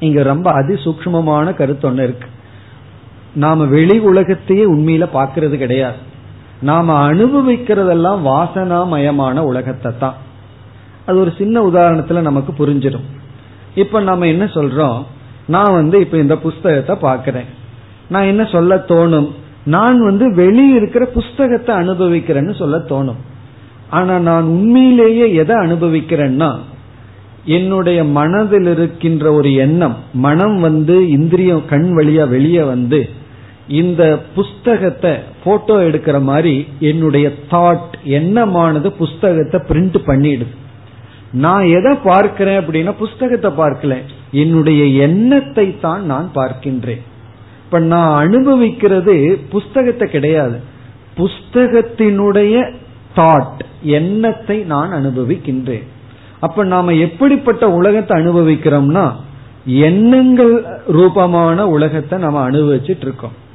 இங்க 0.00 0.22
ரொம்ப 0.22 0.62
அதிசூக்மமான 0.62 1.54
கருத்து 1.54 1.88
ஒன்று 1.88 2.04
இருக்கு. 2.04 2.28
நாம 3.34 3.64
வெளி 3.64 3.98
உலகத்தையே 3.98 4.64
உண்மையில 4.64 5.06
பாக்குறது 5.14 5.56
கிடையாது. 5.56 5.96
நாம 6.62 7.12
அனுபவிக்கிறதெல்லாம் 7.12 8.20
வாசனாமயமான 8.24 9.38
உலகத்தை 9.38 9.92
தான் 9.98 10.14
அது 11.06 11.16
ஒரு 11.18 11.32
சின்ன 11.38 11.60
உதாரணத்துல 11.60 12.20
நமக்கு 12.20 12.52
புரிஞ்சிடும். 12.52 13.06
இப்ப 13.74 14.00
நம்ம 14.00 14.26
என்ன 14.26 14.44
சொல்றோம்? 14.44 14.98
நான் 15.46 15.72
வந்து 15.72 16.00
இப்ப 16.00 16.16
இந்த 16.16 16.36
புஸ்தகத்தை 16.36 17.10
பாக்கிறேன் 17.10 17.50
நான் 18.08 18.24
என்ன 18.24 18.44
சொல்ல 18.44 18.76
தோணும்? 18.88 19.30
நான் 19.64 19.98
வந்து 20.04 20.34
வெளியே 20.34 20.74
இருக்கிற 20.74 21.04
புஸ்தகத்தை 21.04 21.74
அனுபவிக்கிறேன்னு 21.74 22.54
சொல்ல 22.58 22.76
தோணும். 22.76 23.20
ஆனா 23.90 24.18
நான் 24.18 24.44
உண்மையிலேயே 24.44 25.34
எதை 25.34 25.56
அனுபவிக்கிறேன்னா 25.56 26.50
என்னுடைய 27.44 28.04
மனதில் 28.04 28.66
இருக்கின்ற 28.66 29.32
ஒரு 29.32 29.54
எண்ணம் 29.54 29.96
மனம் 30.12 30.60
வந்து 30.60 31.08
இந்திரியம் 31.08 31.64
கண் 31.66 31.88
வழியா 31.98 32.28
வெளியே 32.28 32.62
வந்து 32.62 33.00
இந்த 33.68 34.20
புஸ்தகத்தை 34.34 35.18
போட்டோ 35.44 35.74
எடுக்கிற 35.76 36.22
மாதிரி 36.22 36.66
என்னுடைய 36.80 37.32
தாட் 37.50 37.92
எண்ணமானது 38.04 38.92
புஸ்தகத்தை 38.92 39.60
பிரிண்ட் 39.68 39.98
பண்ணிடுது. 40.06 40.54
நான் 41.32 41.64
எதை 41.64 41.94
பார்க்கிறேன் 42.04 42.60
அப்படின்னா 42.60 42.92
புஸ்தகத்தை 42.92 43.50
பார்க்கல. 43.50 43.96
என்னுடைய 44.30 44.84
எண்ணத்தை 44.84 45.78
தான் 45.78 46.04
நான் 46.04 46.30
பார்க்கின்றேன். 46.34 47.02
இப்ப 47.64 47.78
நான் 47.78 48.28
அனுபவிக்கிறது 48.28 49.40
புஸ்தகத்தை 49.50 50.10
கிடையாது. 50.10 50.60
புஸ்தகத்தினுடைய 51.16 52.72
தாட் 53.16 53.60
எண்ணத்தை 53.82 54.58
நான் 54.58 54.90
அனுபவிக்கின்றேன். 54.90 55.82
அப்ப 56.40 56.64
நாம 56.64 56.92
எப்படிப்பட்ட 56.92 57.70
உலகத்தை 57.70 58.20
அனுபவிக்கிறோம்னா 58.20 59.12
எண்ணங்கள் 59.64 60.64
ரூபமான 60.86 61.68
உலகத்தை 61.68 62.18
நம்ம 62.18 62.50
அனுபவிச்சுட்டு 62.50 63.00
இருக்கோம். 63.00 63.50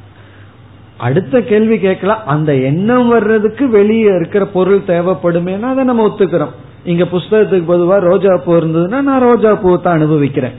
அடுத்த 0.98 1.42
கேள்வி 1.42 1.80
கேட்கலாம் 1.80 2.26
அந்த 2.26 2.56
எண்ணம் 2.56 3.08
வர்றதுக்கு 3.08 3.70
வெளியே 3.70 4.10
இருக்கிற 4.16 4.46
பொருள் 4.46 4.88
தேவைப்படுமேனா 4.88 5.62
அதை 5.62 5.84
நம்ம 5.84 6.08
ஒத்துக்கிறோம். 6.08 6.54
இங்க 6.84 7.04
புஸ்தகத்துக்கு 7.04 7.72
பொதுவா 7.74 8.00
ரோஜா 8.00 8.38
பூ 8.38 8.56
இருந்ததுன்னா 8.56 9.02
நான் 9.02 9.22
ரோஜா 9.22 9.56
பூவை 9.56 9.78
தான் 9.82 9.94
அனுபவிக்கிறேன். 9.94 10.54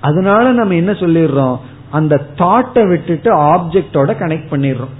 அதனால 0.00 0.50
நம்ம 0.50 0.74
என்ன 0.74 0.92
சொல்லிடுறோம்? 0.92 1.56
அந்த 1.90 2.20
தாட்டை 2.36 2.88
விட்டுட்டு 2.88 3.36
ஆப்ஜெக்டோட 3.36 4.10
கனெக்ட் 4.22 4.50
பண்ணிடுறோம். 4.50 4.94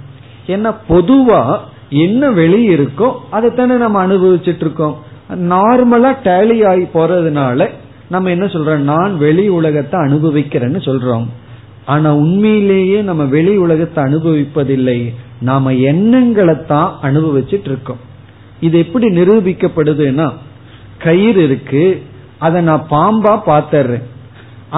ஏன்னா 0.47 0.73
பொதுவா 0.89 1.57
என்ன 1.89 2.31
வெளி 2.31 2.75
இருக்கோ 2.75 3.11
அதைத்தானே 3.31 3.77
நம்ம 3.77 4.07
அனுபவிச்சுட்டு 4.07 4.65
இருக்கோம். 4.65 4.95
நார்மலா 5.35 6.11
டேலி 6.23 6.65
ஆகி 6.65 6.87
போறதுனால 6.93 7.69
நம்ம 8.09 8.29
என்ன 8.29 8.45
சொல்றோம்? 8.45 8.87
நான் 8.93 9.17
வெளி 9.17 9.47
உலகத்தை 9.47 9.99
அனுபவிக்கிறேன்னு 9.99 10.81
சொல்றோம். 10.87 11.27
ஆனா 11.91 12.09
உண்மையிலேயே 12.23 12.99
நம்ம 13.01 13.23
வெளி 13.35 13.53
உலகத்தை 13.57 13.99
அனுபவிப்பதில்லை. 14.03 14.99
நாம 15.49 15.73
எண்ணங்களை 15.91 16.55
தான் 16.71 16.89
அனுபவிச்சுட்டு 17.07 17.69
இருக்கோம் 17.71 18.01
இது 18.65 18.75
எப்படி 18.85 19.07
நிரூபிக்கப்படுதுன்னா 19.19 20.27
கயிறு 21.05 21.41
இருக்கு 21.43 21.83
அதை 22.45 22.59
நான் 22.69 22.83
பாம்பா 22.95 23.33
பாத்துறேன் 23.51 24.05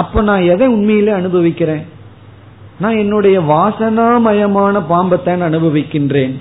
அப்ப 0.02 0.22
நான் 0.22 0.44
எதை 0.54 0.68
உண்மையிலே 0.68 1.12
அனுபவிக்கிறேன்? 1.12 1.84
நான் 2.80 3.00
என்னுடைய 3.04 3.38
வாசனாமயமான 3.54 4.76
பாம்பத்தை 4.92 5.34
அனுபவிக்கின்றேன். 5.48 6.36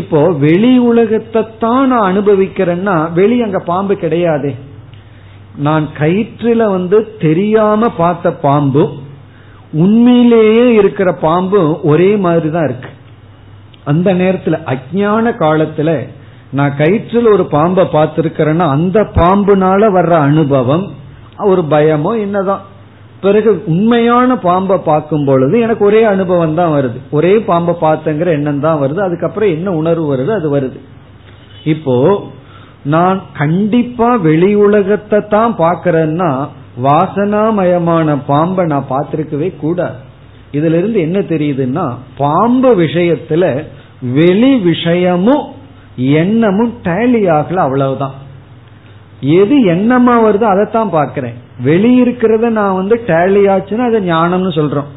இப்போ 0.00 0.20
வெளி 0.44 0.70
உலகத்தை 0.90 1.42
தான் 1.58 1.84
நான் 1.88 2.08
அனுபவிக்கிறேன்னா 2.12 2.94
வெளி 3.18 3.36
அங்க 3.42 3.58
பாம்பு 3.72 3.94
கிடையாதே. 3.94 4.52
நான் 5.66 5.84
கயிற்றுல 5.98 6.62
வந்து 6.70 6.98
தெரியாம 7.18 7.88
பார்த்த 8.02 8.32
பாம்பு 8.46 8.84
உண்மையிலேயே 9.84 10.74
இருக்கிற 10.74 11.12
பாம்பு 11.12 11.60
ஒரே 11.82 12.16
மாதிரி 12.16 12.50
தான் 12.50 12.64
இருக்கு. 12.64 12.90
அந்த 13.84 14.14
நேரத்துல 14.14 14.56
அஜான 14.72 15.32
காலத்துல 15.38 15.90
நான் 16.50 16.76
கயிற்றில் 16.78 17.32
ஒரு 17.32 17.44
பாம்பை 17.46 17.84
பார்த்திருக்கிறேன்னா 17.92 18.66
அந்த 18.68 18.98
பாம்புனால 19.14 19.88
வர்ற 19.92 20.14
அனுபவம் 20.28 20.86
ஒரு 21.44 21.62
பயமோ 21.62 22.12
என்னதான். 22.20 22.62
பிறகு 23.20 23.62
உண்மையான 23.66 24.36
பாம்பை 24.38 24.76
பார்க்கும் 24.78 25.24
பொழுது 25.24 25.60
எனக்கு 25.60 25.84
ஒரே 25.84 26.02
அனுபவம் 26.04 26.54
தான் 26.54 26.72
வருது. 26.72 26.98
ஒரே 27.10 27.32
பாம்பை 27.38 27.74
பார்த்தங்கிற 27.80 28.26
எண்ணம் 28.26 28.60
தான் 28.60 28.80
வருது. 28.82 29.00
அதுக்கப்புறம் 29.00 29.50
என்ன 29.50 29.70
உணர்வு 29.70 30.16
வருது? 30.16 30.32
அது 30.38 30.48
வருது. 30.56 30.78
இப்போ 31.64 31.96
நான் 32.84 33.22
கண்டிப்பா 33.32 34.16
வெளி 34.16 34.54
உலகத்தை 34.54 35.18
தான் 35.28 35.54
பாக்கிறேன்னா 35.58 36.30
வாசனாமயமான 36.82 38.18
பாம்பை 38.26 38.64
நான் 38.64 38.90
பார்த்திருக்கவே 38.90 39.56
கூடாது. 39.56 39.94
இதுல 40.52 40.78
இருந்து 40.78 41.00
என்ன 41.00 41.18
தெரியுதுன்னா 41.18 41.94
பாம்பு 42.16 42.80
விஷயத்துல 42.80 43.64
வெளி 44.12 44.56
விஷயமும் 44.56 45.44
எண்ணமும் 45.96 46.72
டேலி 46.84 47.20
ஆகல 47.30 47.54
அவ்வளவுதான். 47.54 48.14
எது 49.20 49.64
எண்ணமா 49.64 50.14
வருதோ 50.24 50.42
அதைத்தான் 50.42 50.90
பார்க்கிறேன். 50.90 51.34
வெளியிருக்கிறத 51.64 52.48
நான் 52.48 52.74
வந்து 52.74 53.02
டேலி 53.06 53.42
ஆச்சுன்னா 53.54 53.84
அதை 53.86 54.10
ஞானம்னு 54.10 54.48
சொல்றோம். 54.48 54.90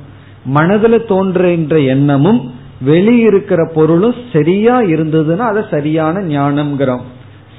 மனதுல 0.54 1.06
தோன்றுகின்ற 1.06 1.80
எண்ணமும் 1.80 2.52
வெளியிருக்கிற 2.86 3.72
பொருளும் 3.74 4.16
சரியா 4.34 4.82
இருந்ததுன்னா 4.82 5.48
அதை 5.52 5.64
சரியான 5.72 6.20
ஞானம்ங்கிறோம். 6.20 7.02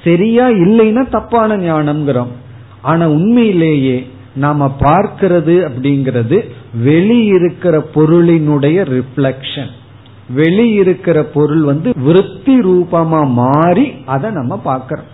சரியா 0.05 0.49
இல்லைன்னா 0.49 1.09
தப்பான 1.09 1.57
ஞானம்ங்கிறோம். 1.57 2.31
ஆனா 2.83 3.09
உண்மையிலேயே 3.09 4.07
நாம 4.35 4.74
பார்க்கிறது 4.81 5.55
அப்படிங்கிறது 5.68 6.49
வெளியிருக்கிற 6.85 7.85
பொருளினுடைய 7.95 8.78
ரிஃப்ளக்ஷன் 8.97 9.70
வெளியிருக்கிற 10.37 11.22
பொருள் 11.22 11.62
வந்து 11.62 11.93
விருத்தி 11.97 12.61
ரூபமா 12.61 13.26
மாறி 13.26 13.93
அதை 14.07 14.31
நம்ம 14.31 14.59
பார்க்கிறோம். 14.59 15.09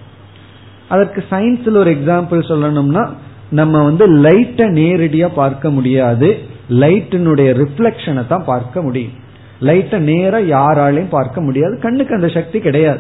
அதற்கு 0.89 1.25
சயின்ஸ்ல 1.31 1.77
ஒரு 1.77 1.91
எக்ஸாம்பிள் 1.91 2.41
சொல்லணும்னா 2.49 3.09
நம்ம 3.51 3.85
வந்து 3.85 4.07
லைட்டை 4.09 4.67
நேரடியா 4.67 5.29
பார்க்க 5.35 5.71
முடியாது. 5.71 6.39
லைட்டினுடைய 6.71 7.51
ரிஃப்ளெக்ஷனை 7.63 8.27
தான் 8.27 8.45
பார்க்க 8.45 8.83
முடியும். 8.83 9.13
லைட்டை 9.61 9.99
நேரா 10.01 10.39
யாராலையும் 10.39 11.09
பார்க்க 11.09 11.41
முடியாது. 11.41 11.79
கண்ணுக்கு 11.81 12.15
அந்த 12.15 12.29
சக்தி 12.29 12.61
கிடையாது. 12.61 12.99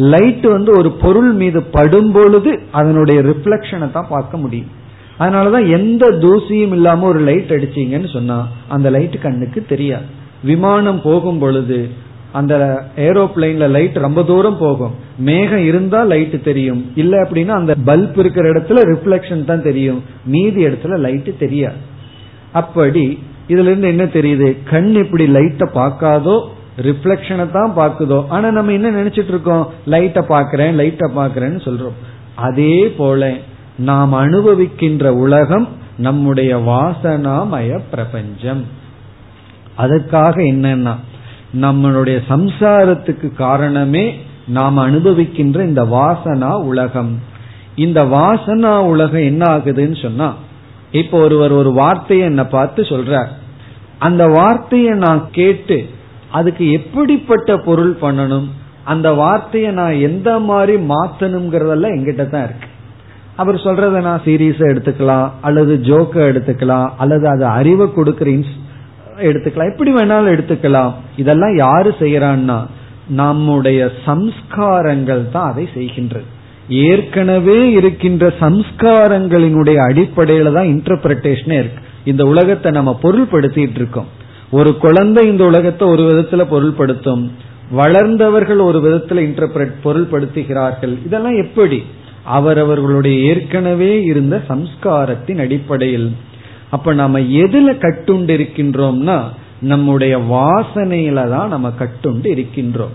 லைட் 0.00 0.46
வந்து 0.46 0.72
ஒரு 0.72 0.90
பொருள் 0.92 1.32
மீது 1.32 1.62
படும் 1.62 2.12
பொழுது 2.12 2.60
அதனுடைய 2.70 3.20
ரிஃப்ளெக்ஷனை 3.20 3.90
தான் 3.90 4.08
பார்க்க 4.08 4.36
முடியும். 4.36 4.70
அதனாலதான் 5.18 5.70
எந்த 5.70 6.06
தூசியும் 6.06 6.72
இல்லாம 6.72 7.06
ஒரு 7.06 7.20
லைட் 7.20 7.50
அடிச்சீங்கன்னு 7.50 8.10
சொன்னா 8.12 8.48
அந்த 8.68 8.90
லைட் 8.90 9.20
கண்ணுக்கு 9.20 9.64
தெரியாது. 9.68 10.04
விமானம் 10.44 11.02
போகும் 11.02 11.38
பொழுது 11.38 12.08
அந்த 12.32 12.82
ஏரோப்ளைன்ல 12.96 13.70
லைட் 13.70 13.96
ரொம்ப 13.96 14.22
தூரம் 14.22 14.58
போகும். 14.58 14.94
மேகம் 15.18 15.64
இருந்தா 15.64 16.02
லைட் 16.02 16.42
தெரியும். 16.42 16.84
இல்ல 16.94 17.22
அப்படின்னா 17.22 17.48
அந்த 17.48 17.76
பல்ப் 17.86 18.18
இருக்கிற 18.18 18.52
இடத்துல 18.52 18.82
ரிஃப்ளெக்ஷன் 18.92 19.44
தான் 19.44 19.62
தெரியும். 19.62 20.02
மீதி 20.24 20.64
இடத்துல 20.64 20.98
லைட் 20.98 21.38
தெரியாது. 21.38 21.76
அப்படி 22.52 23.18
இதுல 23.48 23.70
இருந்து 23.70 23.88
என்ன 23.88 24.04
தெரியுது? 24.04 24.56
கண் 24.64 24.94
இப்படி 24.94 25.26
லைட்ட 25.26 25.66
பார்க்காதோ 25.74 26.40
ரிஃப்ளெக்ஷனை 26.76 27.50
தான் 27.50 27.72
பாக்குதோ 27.76 28.28
ஆனா 28.28 28.50
நம்ம 28.50 28.72
என்ன 28.72 28.90
நினைச்சிட்டு 28.90 29.32
இருக்கோம்? 29.34 29.68
லைட்டை 29.86 30.22
பாக்கிறேன் 30.28 30.72
லைட்டை 30.72 31.08
பாக்கிறேன்னு 31.16 31.60
சொல்றோம். 31.66 31.98
அதே 32.34 32.88
போல 32.88 33.32
நாம் 33.76 34.12
அனுபவிக்கின்ற 34.12 35.08
உலகம் 35.08 35.68
நம்முடைய 35.96 36.56
வாசனாமய 36.56 37.80
பிரபஞ்சம். 37.90 38.66
அதுக்காக 39.78 40.36
என்னன்னா 40.52 40.94
நம்மளுடைய 41.60 42.18
சம்சாரத்துக்கு 42.28 43.34
காரணமே 43.34 44.18
நாம் 44.46 44.78
அனுபவிக்கின்ற 44.78 45.60
இந்த 45.60 45.84
வாசனா 45.84 46.50
உலகம். 46.62 47.18
இந்த 47.74 48.04
வாசனா 48.04 48.76
உலகம் 48.78 49.20
என்ன 49.20 49.46
ஆகுதுன்னு 49.46 50.02
சொன்னா 50.02 50.34
இப்போ 50.90 51.18
ஒருவர் 51.18 51.52
ஒரு 51.52 51.72
வார்த்தையை 51.72 52.26
என்ன 52.26 52.44
பார்த்து 52.46 52.82
சொல்றார். 52.82 53.28
அந்த 53.98 54.26
வார்த்தையை 54.26 54.94
நான் 54.94 55.28
கேட்டு 55.32 55.88
அதுக்கு 56.30 56.70
எப்படிப்பட்ட 56.70 57.56
பொருள் 57.56 57.96
பண்ணணும்? 58.00 58.48
அந்த 58.84 59.12
வார்த்தையை 59.12 59.70
நான் 59.72 59.92
எந்த 59.92 60.38
மாதிரி 60.38 60.82
மாத்தணுங்கிறதெல்லாம் 60.82 61.94
எங்கிட்ட 61.96 62.28
தான் 62.28 62.44
இருக்கு. 62.44 62.68
அவர் 63.36 63.54
சொல்றத 63.54 64.00
நான் 64.00 64.24
சீரியஸா 64.24 64.66
எடுத்துக்கலாம் 64.72 65.28
அல்லது 65.40 65.74
ஜோக்க 65.76 66.14
எடுத்துக்கலாம் 66.14 66.88
அல்லது 66.96 67.28
அது 67.28 67.44
அறிவை 67.44 67.92
கொடுக்கிற 67.92 68.30
எடுத்துக்கலாம். 69.18 69.70
எப்படி 69.70 69.92
வேணாலும் 69.94 70.34
எடுத்துக்கலாம். 70.34 70.92
இதெல்லாம் 71.16 71.56
யாரு 71.56 71.94
செய்யறான்னா 71.98 72.66
நம்முடைய 73.08 73.90
சம்ஸ்காரங்கள் 74.06 75.30
தான் 75.30 75.50
அதை 75.52 75.68
செய்கின்றது. 75.74 76.28
ஏற்கனவே 76.68 77.72
இருக்கின்ற 77.72 78.34
சம்ஸ்காரங்களினுடைய 78.40 79.78
அடிப்படையில 79.88 80.52
தான் 80.52 80.70
இன்டர்பிரேஷனே 80.74 81.58
இருக்கு. 81.58 81.82
இந்த 82.04 82.24
உலகத்தை 82.24 82.72
நம்ம 82.72 82.98
பொருள்படுத்திட்டு 83.02 83.74
இருக்கோம். 83.74 84.06
ஒரு 84.50 84.76
குழந்தை 84.76 85.26
இந்த 85.26 85.44
உலகத்தை 85.44 85.88
ஒரு 85.88 86.02
விதத்துல 86.02 86.34
பொருள்படுத்தும் 86.34 87.30
வளர்ந்தவர்கள் 87.76 88.60
ஒரு 88.60 88.78
விதத்துல 88.84 89.10
இன்டர்பிரட் 89.10 89.72
பொருள்படுத்துகிறார்கள். 89.84 90.98
இதெல்லாம் 91.06 91.42
எப்படி? 91.42 91.84
அவரவர்களுடைய 92.24 93.18
ஏற்கனவே 93.22 94.02
இருந்த 94.02 94.42
சம்ஸ்காரத்தின் 94.48 95.40
அடிப்படையில். 95.40 96.12
அப்ப 96.70 96.92
நம்ம 96.92 97.20
எதுல 97.20 97.72
கட்டுண்டு 97.78 98.28
இருக்கின்றோம்னா 98.28 99.22
நம்முடைய 99.60 100.18
வாசனையில 100.18 101.28
தான் 101.28 101.48
நம்ம 101.48 101.72
கட்டுண்டு 101.78 102.26
இருக்கின்றோம். 102.26 102.94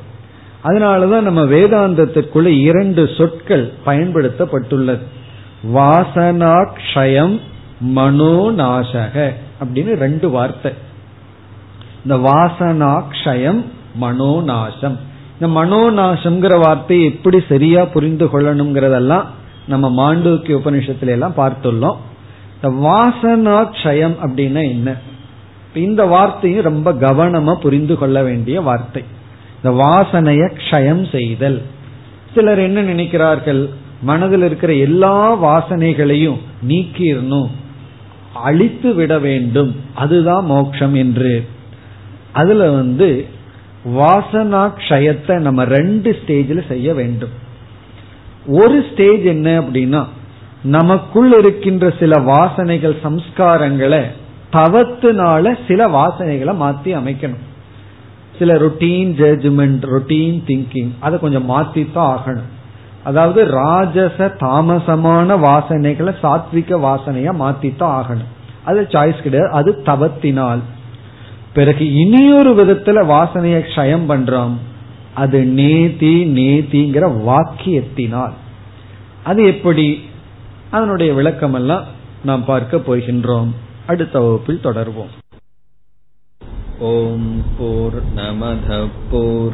அதனாலதான் 0.64 1.22
நம்ம 1.22 1.44
வேதாந்தத்துக்குள்ள 1.44 2.46
இரண்டு 2.46 3.10
சொற்கள் 3.18 3.72
பயன்படுத்தப்பட்டுள்ளது. 3.86 5.00
வாசனாட்சயம் 5.74 7.40
மனோநாசக 7.96 9.34
அப்படின்னு 9.64 9.96
ரெண்டு 9.96 10.30
வார்த்தை. 10.30 10.72
இந்த 12.06 12.30
வாசனா 12.30 12.54
வாசனாக்ஷயம் 12.60 13.64
மனோநாசம். 14.02 14.98
இந்த 15.40 15.60
மனோநாசம்ங்கிற 15.60 16.60
வார்த்தையை 16.60 17.06
எப்படி 17.06 17.44
சரியா 17.50 17.86
புரிந்து 17.86 18.26
கொள்ளணுங்கிறதெல்லாம் 18.26 19.24
நம்ம 19.68 20.14
மாண்டூக்கிய 20.14 20.60
உபனிஷத்துல 20.64 21.08
எல்லாம் 21.08 21.34
பார்த்துள்ளோம். 21.38 21.96
இந்த 22.62 22.88
வாசனா 22.88 23.70
க்ஷயம் 23.72 24.16
அப்படின்னா 24.24 24.62
என்ன? 24.70 24.96
இந்த 25.74 26.06
வார்த்தையும் 26.06 26.64
ரொம்ப 26.64 26.94
கவனமா 26.94 27.56
புரிந்து 27.56 27.98
கொள்ள 27.98 28.24
வேண்டிய 28.24 28.62
வார்த்தை. 28.62 29.04
இந்த 29.64 29.84
வாசனைய 29.84 30.52
க்ஷயம் 30.58 31.12
செய்தல். 31.12 31.62
சிலர் 32.36 32.60
என்ன 32.60 32.84
நினைக்கிறார்கள்? 32.84 33.70
மனதில் 34.02 34.44
இருக்கிற 34.44 34.74
எல்லா 34.74 35.44
வாசனைகளையும் 35.44 36.38
நீக்கிடணும். 36.68 37.50
அழித்து 38.34 38.94
விட 38.94 39.20
வேண்டும். 39.20 39.76
அதுதான் 39.96 40.46
மோட்சம் 40.46 40.94
என்று. 40.94 41.48
அதுல 42.36 42.70
வந்து 42.72 43.26
வாசனா 43.96 44.62
க்ஷயத்தை 44.78 45.40
நம்ம 45.40 45.64
ரெண்டு 45.64 46.12
ஸ்டேஜில் 46.12 46.68
செய்ய 46.68 46.94
வேண்டும். 46.94 47.34
ஒரு 48.48 48.86
ஸ்டேஜ் 48.92 49.24
என்ன 49.24 49.60
அப்படின்னா 49.60 50.06
நமக்குள் 50.64 51.32
இருக்கின்ற 51.38 51.94
சில 52.00 52.22
வாசனைகள் 52.22 52.96
சம்ஸ்காரங்களை 53.04 54.04
தவத்தினால 54.54 55.58
சில 55.68 55.88
வாசனைகளை 55.88 56.54
மாத்தி 56.64 56.92
அமைக்கணும். 57.00 57.44
சில 58.40 58.54
ரொட்டீன் 58.54 59.12
ஜட்ஜ்மெண்ட் 59.20 59.86
ரொட்டீன் 59.96 60.40
திங்கிங் 60.48 60.92
அதை 61.00 61.20
கொஞ்சம் 61.20 61.50
மாத்தித்தான் 61.50 62.16
ஆகணும். 62.16 62.50
அதாவது 63.04 63.46
ராஜச 63.52 64.36
தாமசமான 64.40 65.38
வாசனைகளை 65.40 66.14
சாத்விக 66.24 66.80
வாசனையா 66.88 67.34
மாத்தித்தான் 67.40 67.96
ஆகணும். 68.00 68.32
அது 68.66 68.82
சாய்ஸ் 68.82 69.22
கிடையாது. 69.22 69.52
அது 69.52 69.82
தவத்தினால். 69.86 70.64
பிறகு 71.56 71.94
இனியொரு 71.94 72.56
விதத்துல 72.56 73.06
வாசனையை 73.06 73.62
க்ஷயம் 73.62 74.06
பண்றோம். 74.10 74.56
அது 75.14 75.44
நேதி 75.44 76.26
நேதிங்கிற 76.26 77.04
வாக்கியத்தினால். 77.28 78.34
அது 79.24 79.46
எப்படி? 79.46 80.02
அதனுடைய 80.72 81.14
விளக்கம் 81.14 81.54
எல்லாம் 81.54 81.84
நாம் 82.24 82.46
பார்க்க 82.46 82.78
போகின்றோம். 82.78 83.48
அடுத்த 83.88 84.20
வகுப்பில் 84.20 84.60
தொடர்வோம். 84.64 85.14
ஓம் 86.80 87.44
போர் 87.58 88.02
நமத 88.16 88.88
போர் 89.12 89.54